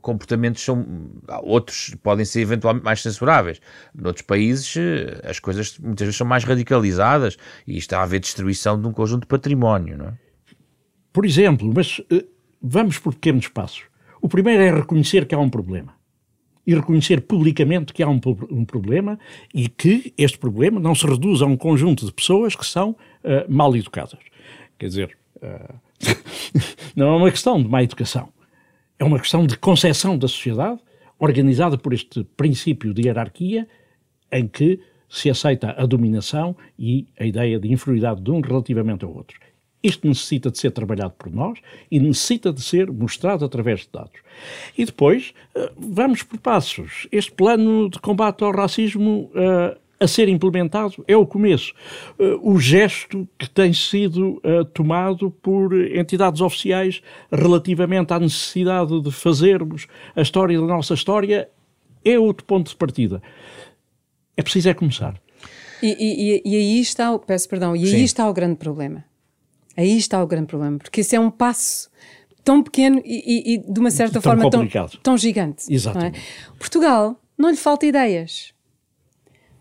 comportamentos 0.00 0.62
são 0.62 0.84
outros 1.42 1.94
podem 2.02 2.24
ser 2.24 2.40
eventualmente 2.40 2.84
mais 2.84 3.02
censuráveis. 3.02 3.60
Noutros 3.94 4.24
países 4.24 4.76
eh, 4.76 5.20
as 5.24 5.38
coisas 5.38 5.78
muitas 5.78 6.06
vezes 6.06 6.16
são 6.16 6.26
mais 6.26 6.44
radicalizadas 6.44 7.36
e 7.66 7.76
está 7.76 8.00
a 8.00 8.02
haver 8.02 8.20
destruição 8.20 8.80
de 8.80 8.86
um 8.86 8.92
conjunto 8.92 9.22
de 9.22 9.26
património, 9.28 9.98
não 9.98 10.06
é? 10.06 10.14
Por 11.12 11.24
exemplo, 11.24 11.70
mas 11.74 11.98
uh, 11.98 12.24
vamos 12.62 12.98
por 12.98 13.14
pequenos 13.14 13.48
passos. 13.48 13.82
O 14.22 14.28
primeiro 14.28 14.62
é 14.62 14.72
reconhecer 14.72 15.26
que 15.26 15.34
há 15.34 15.38
um 15.38 15.48
problema. 15.48 15.94
e 16.66 16.74
reconhecer 16.74 17.22
publicamente 17.22 17.92
que 17.92 18.02
há 18.02 18.08
um, 18.08 18.20
um, 18.50 18.64
problema 18.64 19.18
e 19.52 19.68
que 19.68 20.12
este 20.16 20.38
problema 20.38 20.78
não 20.78 20.94
se 20.94 21.06
reduz 21.06 21.42
a 21.42 21.46
um 21.46 21.56
conjunto 21.56 22.04
de 22.06 22.12
pessoas 22.12 22.54
que 22.54 22.66
são 22.66 22.90
uh, 22.90 22.96
mal 23.48 23.74
educadas. 23.74 24.20
Quer 24.78 24.86
dizer, 24.86 25.18
uh, 25.36 25.74
não 26.94 27.14
é 27.14 27.16
uma 27.16 27.30
questão 27.30 27.60
de 27.60 27.68
má 27.68 27.82
educação, 27.82 28.28
é 29.00 29.04
uma 29.04 29.18
questão 29.18 29.46
de 29.46 29.56
concepção 29.56 30.16
da 30.16 30.28
sociedade 30.28 30.78
organizada 31.18 31.78
por 31.78 31.94
este 31.94 32.22
princípio 32.36 32.92
de 32.92 33.06
hierarquia 33.06 33.66
em 34.30 34.46
que 34.46 34.78
se 35.08 35.30
aceita 35.30 35.74
a 35.76 35.86
dominação 35.86 36.54
e 36.78 37.08
a 37.18 37.24
ideia 37.24 37.58
de 37.58 37.72
inferioridade 37.72 38.20
de 38.20 38.30
um 38.30 38.40
relativamente 38.40 39.04
ao 39.04 39.12
outro. 39.12 39.40
Isto 39.82 40.06
necessita 40.06 40.50
de 40.50 40.58
ser 40.58 40.70
trabalhado 40.72 41.14
por 41.18 41.32
nós 41.32 41.58
e 41.90 41.98
necessita 41.98 42.52
de 42.52 42.60
ser 42.60 42.92
mostrado 42.92 43.42
através 43.42 43.80
de 43.80 43.88
dados. 43.90 44.20
E 44.76 44.84
depois, 44.84 45.32
eh, 45.54 45.72
vamos 45.78 46.22
por 46.22 46.38
passos. 46.38 47.08
Este 47.10 47.32
plano 47.32 47.88
de 47.88 47.98
combate 47.98 48.44
ao 48.44 48.52
racismo 48.52 49.30
uh, 49.34 49.80
a 50.00 50.08
ser 50.08 50.28
implementado 50.28 51.04
é 51.06 51.16
o 51.16 51.26
começo. 51.26 51.74
Uh, 52.18 52.52
o 52.52 52.58
gesto 52.58 53.28
que 53.38 53.48
tem 53.48 53.72
sido 53.72 54.40
uh, 54.44 54.64
tomado 54.64 55.30
por 55.30 55.72
entidades 55.94 56.40
oficiais 56.40 57.02
relativamente 57.30 58.12
à 58.12 58.18
necessidade 58.18 59.00
de 59.00 59.12
fazermos 59.12 59.86
a 60.16 60.22
história 60.22 60.58
da 60.58 60.66
nossa 60.66 60.94
história 60.94 61.48
é 62.04 62.18
outro 62.18 62.44
ponto 62.46 62.70
de 62.70 62.76
partida. 62.76 63.22
É 64.36 64.42
preciso 64.42 64.70
é 64.70 64.74
começar. 64.74 65.20
E, 65.82 65.96
e, 65.98 66.42
e 66.44 66.56
aí 66.56 66.80
está, 66.80 67.18
peço 67.18 67.48
perdão, 67.48 67.76
e 67.76 67.84
aí 67.84 67.90
Sim. 67.90 68.04
está 68.04 68.28
o 68.28 68.32
grande 68.32 68.56
problema 68.56 69.04
Aí 69.76 69.96
está 69.96 70.22
o 70.22 70.26
grande 70.26 70.46
problema, 70.46 70.78
porque 70.78 71.00
isso 71.00 71.16
é 71.16 71.20
um 71.20 71.30
passo 71.30 71.88
tão 72.44 72.62
pequeno 72.62 73.00
e, 73.04 73.54
e, 73.54 73.58
de 73.58 73.80
uma 73.80 73.90
certa 73.90 74.20
tão 74.20 74.22
forma 74.22 74.50
tão, 74.50 74.68
tão, 75.02 75.16
gigante. 75.16 75.70
É? 75.70 75.74
Exatamente. 75.74 76.18
É? 76.18 76.58
Portugal 76.58 77.18
não 77.38 77.50
lhe 77.50 77.56
falta 77.56 77.86
ideias. 77.86 78.52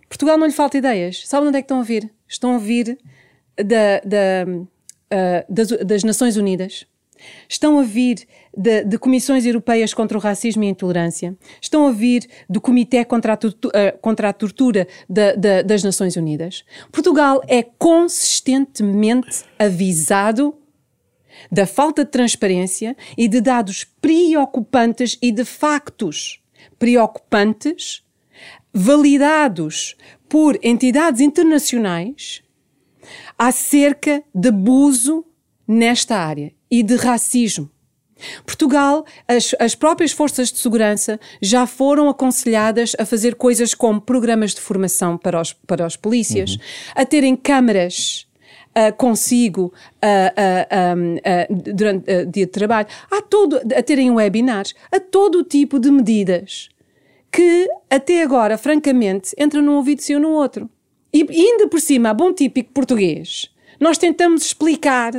Portugal 0.10 0.38
não 0.38 0.47
lhe 0.47 0.53
falta 0.53 0.78
ideias. 0.78 1.28
Sabe 1.28 1.47
onde 1.47 1.57
é 1.57 1.62
que 1.62 1.66
estão 1.66 1.80
a 1.80 1.84
vir? 1.84 2.12
Estão 2.28 2.55
a 2.55 2.57
vir 2.57 2.97
da, 3.55 4.01
da, 4.03 4.45
uh, 4.51 5.53
das, 5.53 5.68
das 5.86 6.03
Nações 6.03 6.36
Unidas 6.36 6.86
Estão 7.47 7.80
a 7.80 7.84
vir 7.84 8.28
de, 8.55 8.84
de, 8.84 8.97
comissões 8.97 9.45
europeias 9.45 9.93
contra 9.93 10.18
o 10.18 10.22
racismo 10.22 10.64
e 10.64 10.68
a 10.68 10.70
intolerância, 10.70 11.36
estão 11.62 11.88
a 11.88 11.91
vir 11.91 12.28
do 12.49 12.60
Comitê 12.60 13.03
contra 13.05 13.34
a, 13.34 13.38
tortura, 13.38 13.78
eh, 13.78 13.91
contra 13.91 14.30
a 14.30 14.34
tortura 14.34 14.88
de, 15.07 15.36
de, 15.36 15.64
das 15.64 15.84
Nações 15.84 16.16
Unidas. 16.16 16.64
Portugal 16.91 17.41
é 17.47 17.64
consistentemente 17.64 19.43
avisado 19.57 20.55
da 21.51 21.66
falta 21.66 22.03
de 22.03 22.12
transparência 22.12 22.97
e 23.18 23.28
de 23.28 23.39
dados 23.39 23.86
preocupantes 24.01 25.18
e 25.22 25.32
de 25.32 25.45
factos 25.45 26.41
preocupantes 26.78 28.03
validados 28.74 29.95
por 30.28 30.57
entidades 30.61 31.22
internacionais 31.22 32.41
acerca 33.38 34.24
de 34.34 34.49
abuso 34.49 35.26
nesta 35.67 36.17
área 36.17 36.51
e 36.70 36.84
de 36.84 36.95
racismo. 36.95 37.70
Portugal, 38.45 39.05
as, 39.28 39.55
as 39.59 39.76
próprias 39.76 40.11
forças 40.11 40.51
de 40.51 40.57
segurança 40.57 41.20
já 41.41 41.65
foram 41.65 42.09
aconselhadas 42.09 42.95
a 42.99 43.05
fazer 43.05 43.36
coisas 43.36 43.74
como 43.74 44.01
programas 44.01 44.53
de 44.53 44.61
formação 44.61 45.17
para 45.17 45.39
os, 45.39 45.53
para 45.53 45.86
os 45.86 45.95
polícias, 45.95 46.51
uhum. 46.51 46.59
a 46.95 47.05
terem 47.05 47.36
câmaras 47.36 48.28
Uh, 48.70 48.95
consigo 48.95 49.74
uh, 49.95 51.49
uh, 51.49 51.74
durante 51.74 52.11
o 52.11 52.26
dia 52.28 52.45
de 52.45 52.51
trabalho, 52.51 52.88
a, 53.11 53.20
todo, 53.20 53.59
a 53.76 53.82
terem 53.82 54.11
webinars, 54.11 54.76
a 54.91 54.99
todo 54.99 55.43
tipo 55.43 55.80
de 55.80 55.89
medidas 55.89 56.70
que 57.32 57.68
até 57.90 58.24
agora, 58.24 58.58
francamente, 58.58 59.36
entram 59.38 59.62
num 59.62 59.76
ouvido 59.76 60.02
e 60.08 60.16
no 60.16 60.30
outro. 60.30 60.70
E, 61.14 61.26
e 61.30 61.42
ainda 61.42 61.68
por 61.68 61.80
cima, 61.80 62.10
a 62.10 62.14
bom 62.14 62.34
típico 62.34 62.72
português, 62.72 63.50
nós 63.80 63.98
tentamos 63.98 64.44
explicar 64.46 65.14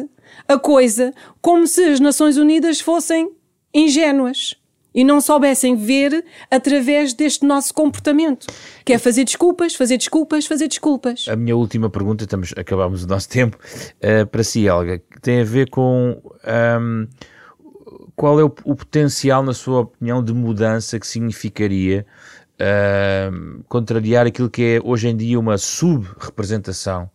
a 0.46 0.58
coisa 0.58 1.12
como 1.40 1.66
se 1.66 1.82
as 1.84 2.00
Nações 2.00 2.36
Unidas 2.36 2.80
fossem 2.80 3.30
ingênuas 3.74 4.56
e 4.94 5.04
não 5.04 5.20
soubessem 5.20 5.76
ver 5.76 6.24
através 6.50 7.14
deste 7.14 7.46
nosso 7.46 7.72
comportamento, 7.72 8.46
que 8.84 8.92
é 8.92 8.98
fazer 8.98 9.24
desculpas, 9.24 9.74
fazer 9.74 9.96
desculpas, 9.96 10.46
fazer 10.46 10.68
desculpas. 10.68 11.26
A 11.28 11.36
minha 11.36 11.56
última 11.56 11.88
pergunta, 11.88 12.24
estamos, 12.24 12.52
acabamos 12.56 13.04
o 13.04 13.06
nosso 13.06 13.28
tempo, 13.28 13.56
uh, 13.56 14.26
para 14.26 14.42
si, 14.42 14.66
Helga, 14.66 15.00
tem 15.22 15.40
a 15.40 15.44
ver 15.44 15.70
com 15.70 16.20
um, 16.80 17.06
qual 18.20 18.38
é 18.38 18.44
o, 18.44 18.52
o, 18.64 18.76
potencial, 18.76 19.42
na 19.42 19.54
sua 19.54 19.80
opinião, 19.80 20.22
de 20.22 20.34
mudança 20.34 21.00
que 21.00 21.06
significaria 21.06 22.04
uh, 22.60 23.64
contrariar 23.66 24.26
aquilo 24.26 24.50
que 24.50 24.62
é 24.62 24.80
hoje 24.84 25.08
em 25.08 25.16
dia 25.16 25.40
uma 25.40 25.56
sub-representação 25.56 27.10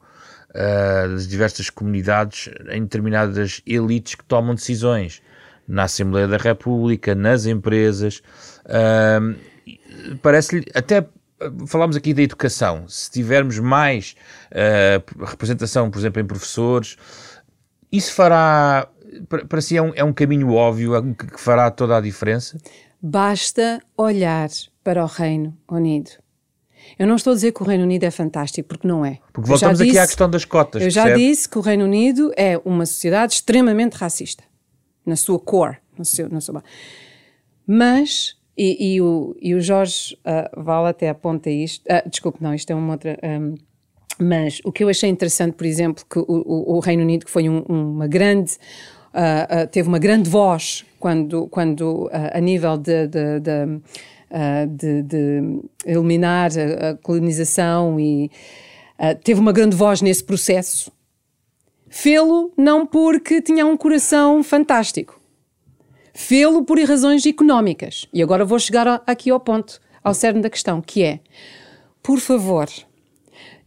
uh, 0.50 1.10
das 1.10 1.28
diversas 1.28 1.70
comunidades 1.70 2.50
em 2.72 2.82
determinadas 2.82 3.62
elites 3.68 4.16
que 4.16 4.24
tomam 4.24 4.56
decisões 4.56 5.22
na 5.68 5.84
Assembleia 5.84 6.28
da 6.28 6.38
República, 6.38 7.14
nas 7.14 7.46
empresas. 7.46 8.24
Uh, 8.66 9.36
Parece-lhe 10.24 10.66
até 10.74 11.08
falámos 11.68 11.96
aqui 11.96 12.16
da 12.16 12.24
educação. 12.24 12.88
Se 12.88 13.12
tivermos 13.12 13.60
mais 13.60 14.16
representação, 15.24 15.92
por 15.92 16.00
exemplo, 16.00 16.20
em 16.20 16.26
professores, 16.26 16.98
isso 17.92 18.14
fará. 18.14 18.88
Para 19.50 19.62
si 19.62 19.78
é 19.78 19.82
um, 19.82 19.92
é 19.96 20.04
um 20.04 20.14
caminho 20.14 20.54
óbvio 20.54 21.16
que 21.16 21.40
fará 21.40 21.70
toda 21.72 21.98
a 21.98 22.02
diferença? 22.02 22.58
Basta 23.02 23.82
olhar 23.98 24.50
para 24.84 25.04
o 25.04 25.08
Reino 25.08 25.56
Unido. 25.70 26.12
Eu 26.98 27.08
não 27.08 27.16
estou 27.16 27.32
a 27.32 27.36
dizer 27.36 27.52
que 27.52 27.62
o 27.62 27.66
Reino 27.66 27.84
Unido 27.84 28.04
é 28.04 28.12
fantástico, 28.12 28.68
porque 28.68 28.88
não 28.88 29.06
é. 29.06 29.20
Porque 29.34 29.50
voltamos 29.50 29.82
aqui 29.82 29.98
à 29.98 30.06
questão 30.06 30.30
das 30.30 30.46
cotas. 30.46 30.82
Eu 30.82 30.90
já 30.90 31.04
percebe? 31.04 31.28
disse 31.28 31.50
que 31.50 31.58
o 31.58 31.62
Reino 31.62 31.84
Unido 31.84 32.32
é 32.38 32.60
uma 32.64 32.86
sociedade 32.86 33.34
extremamente 33.34 33.94
racista, 33.94 34.44
na 35.06 35.16
sua 35.16 35.40
core, 35.40 35.78
no 35.98 36.06
seu, 36.06 36.30
na 36.30 36.40
sua... 36.40 36.64
Mas, 37.66 38.36
e, 38.56 38.94
e, 38.94 39.02
o, 39.02 39.36
e 39.42 39.56
o 39.56 39.62
Jorge 39.62 40.16
uh, 40.26 40.64
Val 40.64 40.86
até 40.86 41.10
aponta 41.10 41.50
isto, 41.50 41.84
uh, 41.88 42.08
desculpe, 42.08 42.42
não, 42.42 42.54
isto 42.54 42.70
é 42.72 42.76
uma 42.76 42.94
outra... 42.94 43.18
Um, 43.24 43.56
mas 44.18 44.62
o 44.64 44.72
que 44.72 44.84
eu 44.84 44.90
achei 44.90 45.10
interessante, 45.10 45.56
por 45.56 45.66
exemplo, 45.66 46.06
que 46.10 46.20
o, 46.20 46.26
o, 46.28 46.76
o 46.78 46.80
Reino 46.80 47.04
Unido, 47.04 47.26
que 47.26 47.32
foi 47.32 47.50
um, 47.50 47.62
uma 47.68 48.08
grande... 48.08 48.58
Uh, 49.16 49.68
teve 49.68 49.88
uma 49.88 49.98
grande 49.98 50.30
voz 50.30 50.84
quando, 51.00 51.48
quando 51.48 52.10
a 52.12 52.40
nível 52.42 52.78
de, 52.78 53.08
de, 53.08 53.40
de 53.40 53.82
de, 54.68 55.62
eliminar 55.86 56.52
a, 56.58 56.90
a 56.90 56.96
colonização 56.96 57.98
e 57.98 58.30
teve 59.24 59.40
uma 59.40 59.54
grande 59.54 59.78
voz 59.78 60.02
nesse 60.02 60.24
processo. 60.24 60.92
Fê-lo 61.88 62.52
não 62.58 62.86
porque 62.86 63.42
tinha 63.42 63.66
um 63.66 63.78
coração 63.78 64.44
fantástico, 64.44 65.18
fê-lo 66.14 66.66
por 66.66 66.78
razões 66.82 67.26
económicas. 67.26 68.06
E 68.12 68.22
agora 68.22 68.44
vou 68.44 68.60
chegar 68.60 69.02
aqui 69.08 69.30
ao 69.30 69.40
ponto, 69.40 69.80
ao 70.04 70.14
cerne 70.14 70.42
da 70.42 70.50
questão, 70.50 70.82
que 70.82 71.04
é, 71.04 71.22
por 72.04 72.20
favor, 72.20 72.68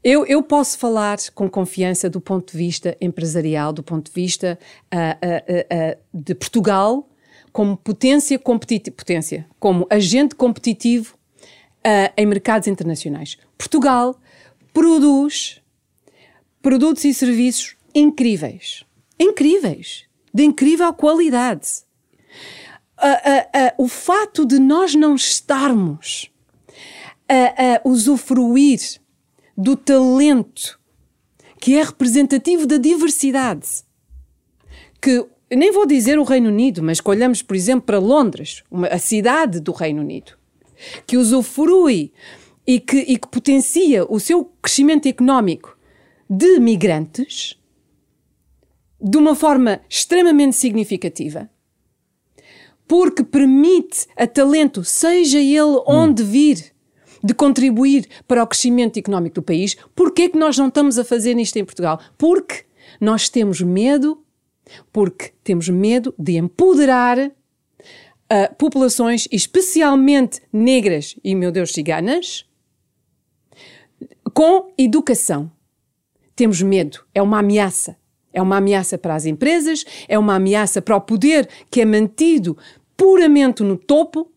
eu, 0.03 0.25
eu, 0.27 0.43
posso 0.43 0.79
falar 0.79 1.19
com 1.35 1.51
confiança 1.51 2.09
do 2.09 2.21
ponto 2.21 2.53
de 2.53 2.59
vista 2.59 2.97
empresarial, 3.01 3.73
do 3.73 3.83
ponto 3.83 4.07
de 4.07 4.13
vista 4.13 4.59
uh, 4.93 4.97
uh, 4.97 5.93
uh, 5.93 6.23
de 6.23 6.35
Portugal 6.35 7.09
como 7.53 7.77
potência 7.77 8.39
competitiva, 8.39 8.97
potência, 8.97 9.47
como 9.59 9.87
agente 9.91 10.35
competitivo 10.35 11.17
uh, 11.79 12.13
em 12.17 12.27
mercados 12.27 12.69
internacionais. 12.69 13.37
Portugal 13.57 14.17
produz 14.73 15.61
produtos 16.63 17.05
e 17.05 17.13
serviços 17.13 17.77
incríveis. 17.95 18.85
Incríveis. 19.19 20.05
De 20.33 20.45
incrível 20.45 20.93
qualidade. 20.93 21.69
Uh, 22.99 23.81
uh, 23.81 23.85
o 23.85 23.89
fato 23.89 24.45
de 24.45 24.59
nós 24.59 24.95
não 24.95 25.15
estarmos 25.15 26.31
a 27.29 27.87
usufruir 27.87 29.01
do 29.59 29.77
talento 29.77 30.79
que 31.61 31.75
é 31.75 31.83
representativo 31.83 32.65
da 32.65 32.77
diversidade. 32.77 33.83
Que 35.03 35.27
nem 35.51 35.73
vou 35.73 35.85
dizer 35.85 36.17
o 36.17 36.23
Reino 36.23 36.49
Unido, 36.49 36.81
mas 36.81 37.01
que 37.01 37.11
olhamos, 37.11 37.43
por 37.43 37.57
exemplo, 37.57 37.83
para 37.83 37.99
Londres, 37.99 38.63
uma, 38.71 38.87
a 38.87 38.99
cidade 38.99 39.59
do 39.59 39.73
Reino 39.73 40.01
Unido, 40.01 40.33
que 41.05 41.17
usufrui 41.17 42.13
e 42.65 42.79
que, 42.79 42.99
e 42.99 43.19
que 43.19 43.27
potencia 43.27 44.07
o 44.09 44.21
seu 44.21 44.45
crescimento 44.63 45.09
económico 45.09 45.77
de 46.31 46.61
migrantes 46.61 47.59
de 49.01 49.17
uma 49.17 49.35
forma 49.35 49.81
extremamente 49.89 50.55
significativa, 50.55 51.51
porque 52.87 53.25
permite 53.25 54.07
a 54.17 54.27
talento, 54.27 54.85
seja 54.85 55.39
ele 55.39 55.83
onde 55.87 56.23
vir, 56.23 56.73
de 57.23 57.35
contribuir 57.35 58.07
para 58.27 58.43
o 58.43 58.47
crescimento 58.47 58.99
económico 58.99 59.37
do 59.37 59.43
país. 59.43 59.77
Porquê 59.95 60.23
é 60.23 60.29
que 60.29 60.39
nós 60.39 60.57
não 60.57 60.69
estamos 60.69 60.99
a 60.99 61.05
fazer 61.05 61.37
isto 61.39 61.57
em 61.57 61.65
Portugal? 61.65 62.01
Porque 62.17 62.65
nós 63.01 63.29
temos 63.29 63.61
medo 63.61 64.23
porque 64.93 65.33
temos 65.43 65.69
medo 65.69 66.15
de 66.19 66.37
empoderar 66.37 67.19
uh, 67.19 68.55
populações, 68.57 69.27
especialmente 69.31 70.43
negras 70.53 71.17
e, 71.25 71.35
meu 71.35 71.51
Deus, 71.51 71.73
ciganas, 71.73 72.45
com 74.33 74.73
educação. 74.77 75.51
Temos 76.37 76.63
medo, 76.63 77.05
é 77.15 77.23
uma 77.23 77.39
ameaça. 77.41 77.97
É 78.33 78.43
uma 78.43 78.59
ameaça 78.59 78.99
para 78.99 79.15
as 79.15 79.25
empresas, 79.25 79.85
é 80.07 80.19
uma 80.19 80.37
ameaça 80.37 80.83
para 80.83 80.95
o 80.95 81.01
poder 81.01 81.49
que 81.71 81.81
é 81.81 81.85
mantido 81.85 82.57
puramente 82.97 83.63
no 83.63 83.77
topo, 83.77 84.31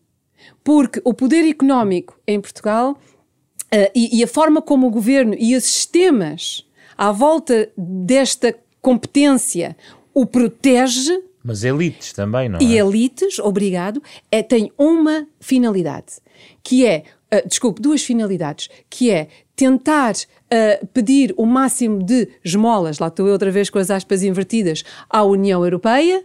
porque 0.64 1.00
o 1.04 1.12
poder 1.12 1.48
económico 1.48 2.18
em 2.26 2.40
Portugal 2.40 2.92
uh, 2.92 3.90
e, 3.94 4.18
e 4.18 4.24
a 4.24 4.28
forma 4.28 4.62
como 4.62 4.86
o 4.86 4.90
governo 4.90 5.34
e 5.38 5.56
os 5.56 5.64
sistemas 5.64 6.66
à 6.96 7.10
volta 7.10 7.70
desta 7.76 8.54
competência 8.80 9.76
o 10.14 10.26
protege. 10.26 11.22
Mas 11.42 11.64
elites 11.64 12.12
também, 12.12 12.48
não 12.48 12.58
é? 12.58 12.62
E 12.62 12.78
elites, 12.78 13.38
obrigado, 13.38 14.02
é, 14.30 14.42
tem 14.42 14.70
uma 14.78 15.26
finalidade, 15.40 16.20
que 16.62 16.86
é, 16.86 17.04
uh, 17.34 17.48
desculpe, 17.48 17.80
duas 17.80 18.02
finalidades, 18.02 18.68
que 18.88 19.10
é 19.10 19.28
tentar 19.56 20.14
uh, 20.14 20.86
pedir 20.88 21.34
o 21.36 21.44
máximo 21.44 22.02
de 22.02 22.28
esmolas, 22.44 22.98
lá 22.98 23.08
estou 23.08 23.26
eu 23.26 23.32
outra 23.32 23.50
vez 23.50 23.68
com 23.70 23.78
as 23.78 23.90
aspas 23.90 24.22
invertidas, 24.22 24.84
à 25.10 25.24
União 25.24 25.64
Europeia 25.64 26.24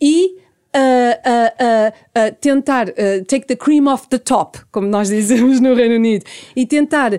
e 0.00 0.36
uh, 0.74 1.92
uh, 2.18 2.36
tentar 2.40 2.86
take 3.28 3.46
the 3.46 3.56
cream 3.56 3.86
off 3.86 4.08
the 4.08 4.18
top, 4.18 4.58
como 4.70 4.86
nós 4.86 5.08
dizemos 5.08 5.60
no 5.60 5.74
Reino 5.74 5.96
Unido, 5.96 6.24
e 6.54 6.66
tentar, 6.66 7.12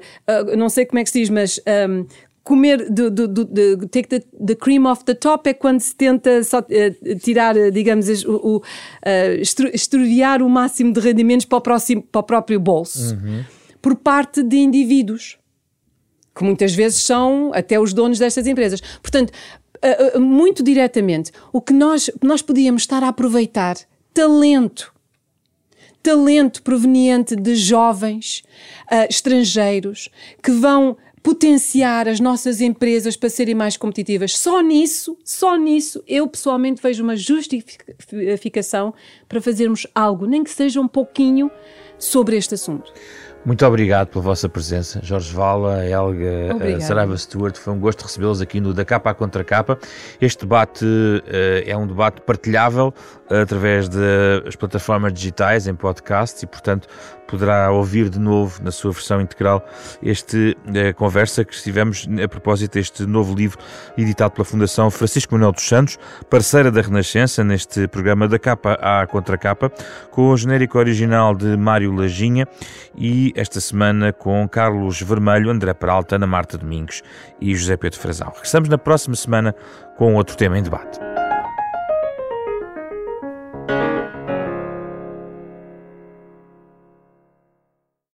não 0.58 0.70
sei 0.70 0.86
como 0.86 1.00
é 1.00 1.04
que 1.04 1.10
se 1.10 1.20
diz, 1.20 1.30
mas 1.30 1.60
um, 1.90 2.06
comer, 2.46 2.90
do, 2.92 3.10
do, 3.10 3.28
do, 3.28 3.88
take 3.88 4.08
the, 4.08 4.24
the, 4.40 4.56
cream 4.56 4.86
off 4.86 5.04
the 5.04 5.16
top 5.16 5.50
é 5.50 5.54
quando 5.54 5.80
se 5.80 5.96
tenta 5.96 6.44
só, 6.44 6.60
uh, 6.60 7.16
tirar, 7.20 7.56
digamos, 7.72 8.08
o, 8.24 8.36
o 8.36 8.58
uh, 8.58 10.46
o 10.46 10.50
máximo 10.50 10.94
de 10.94 11.00
rendimentos 11.00 11.46
para 11.46 11.58
o, 11.58 11.62
próximo, 11.62 12.04
para 12.04 12.20
o 12.20 12.24
próprio 12.24 12.60
bolso. 12.60 13.16
Uhum. 13.16 13.44
Por 13.82 13.96
parte 13.96 14.44
de 14.44 14.58
indivíduos 14.58 15.40
que 16.36 16.44
muitas 16.44 16.76
vezes 16.76 17.02
são 17.02 17.52
até 17.54 17.80
os 17.80 17.94
donos 17.94 18.20
destas 18.20 18.46
empresas. 18.46 18.82
Portanto, 19.02 19.32
uh, 19.84 20.20
muito 20.20 20.64
diretamente, 20.64 21.32
o 21.52 21.62
que 21.62 21.74
nós, 21.74 22.10
nós 22.22 22.42
podíamos 22.42 22.84
estar 22.84 23.04
a 23.04 23.10
aproveitar 23.10 23.78
talento. 24.14 24.94
Talento 26.02 26.62
proveniente 26.62 27.36
de 27.36 27.56
jovens 27.56 28.44
uh, 28.92 29.08
estrangeiros 29.10 30.10
que 30.44 30.52
vão 30.52 30.98
potenciar 31.24 32.08
as 32.08 32.20
nossas 32.20 32.62
empresas 32.62 33.18
para 33.18 33.30
serem 33.30 33.56
mais 33.56 33.76
competitivas. 33.76 34.38
Só 34.38 34.62
nisso, 34.62 35.18
só 35.26 35.56
nisso, 35.56 36.04
eu 36.08 36.28
pessoalmente 36.28 36.80
vejo 36.80 37.04
uma 37.04 37.16
justificação 37.16 38.94
para 39.28 39.42
fazermos 39.42 39.88
algo, 39.96 40.28
nem 40.28 40.44
que 40.44 40.52
seja 40.52 40.80
um 40.80 40.88
pouquinho, 40.88 41.50
sobre 41.98 42.38
este 42.38 42.54
assunto. 42.54 42.94
Muito 43.46 43.64
obrigado 43.64 44.08
pela 44.08 44.24
vossa 44.24 44.50
presença, 44.50 45.00
Jorge 45.04 45.32
Vala, 45.32 45.86
Helga, 45.86 46.56
uh, 46.56 46.82
Saraiva 46.82 47.16
Stewart. 47.16 47.56
Foi 47.56 47.74
um 47.74 47.80
gosto 47.80 48.02
recebê-los 48.02 48.42
aqui 48.42 48.60
no 48.60 48.74
Da 48.74 48.84
Capa 48.84 49.12
à 49.12 49.14
Contra 49.14 49.44
Capa. 49.44 49.78
Este 50.20 50.40
debate 50.40 50.84
uh, 50.84 51.22
é 51.64 51.78
um 51.78 51.86
debate 51.86 52.22
partilhável 52.22 52.92
através 53.30 53.90
das 53.90 54.56
plataformas 54.56 55.14
digitais, 55.14 55.68
em 55.68 55.76
podcast, 55.76 56.44
e, 56.44 56.48
portanto, 56.48 56.88
poderá 57.28 57.72
ouvir 57.72 58.10
de 58.10 58.20
novo, 58.20 58.62
na 58.64 58.72
sua 58.72 58.92
versão 58.92 59.20
integral, 59.20 59.66
este 60.02 60.56
conversa 60.96 61.44
que 61.44 61.54
estivemos 61.54 62.08
a 62.24 62.28
propósito 62.28 62.74
deste 62.74 63.06
novo 63.06 63.36
livro 63.36 63.58
editado 63.98 64.32
pela 64.32 64.46
Fundação 64.46 64.92
Francisco 64.92 65.34
Manuel 65.34 65.52
dos 65.52 65.68
Santos, 65.68 65.98
parceira 66.30 66.72
da 66.72 66.82
Renascença, 66.82 67.44
neste 67.44 67.88
programa 67.88 68.28
Da 68.28 68.38
Capa 68.38 68.74
à 68.74 69.06
Contra 69.08 69.38
Capa, 69.38 69.72
com 70.12 70.30
o 70.30 70.38
genérico 70.38 70.78
original 70.78 71.36
de 71.36 71.58
Mário 71.58 71.94
Lajinha 71.94 72.48
e 72.96 73.34
esta 73.36 73.60
semana 73.60 74.14
com 74.14 74.48
Carlos 74.48 75.02
Vermelho, 75.02 75.50
André 75.50 75.74
Peralta, 75.74 76.16
Ana 76.16 76.28
Marta 76.28 76.58
Domingos 76.58 77.02
e 77.42 77.56
José 77.56 77.76
Pedro 77.76 78.00
Frazão. 78.00 78.28
Regressamos 78.30 78.70
na 78.70 78.78
próxima 78.78 79.16
semana 79.16 79.56
com 79.98 80.16
outro 80.16 80.38
tema 80.38 80.58
em 80.58 80.64
debate. 80.64 81.00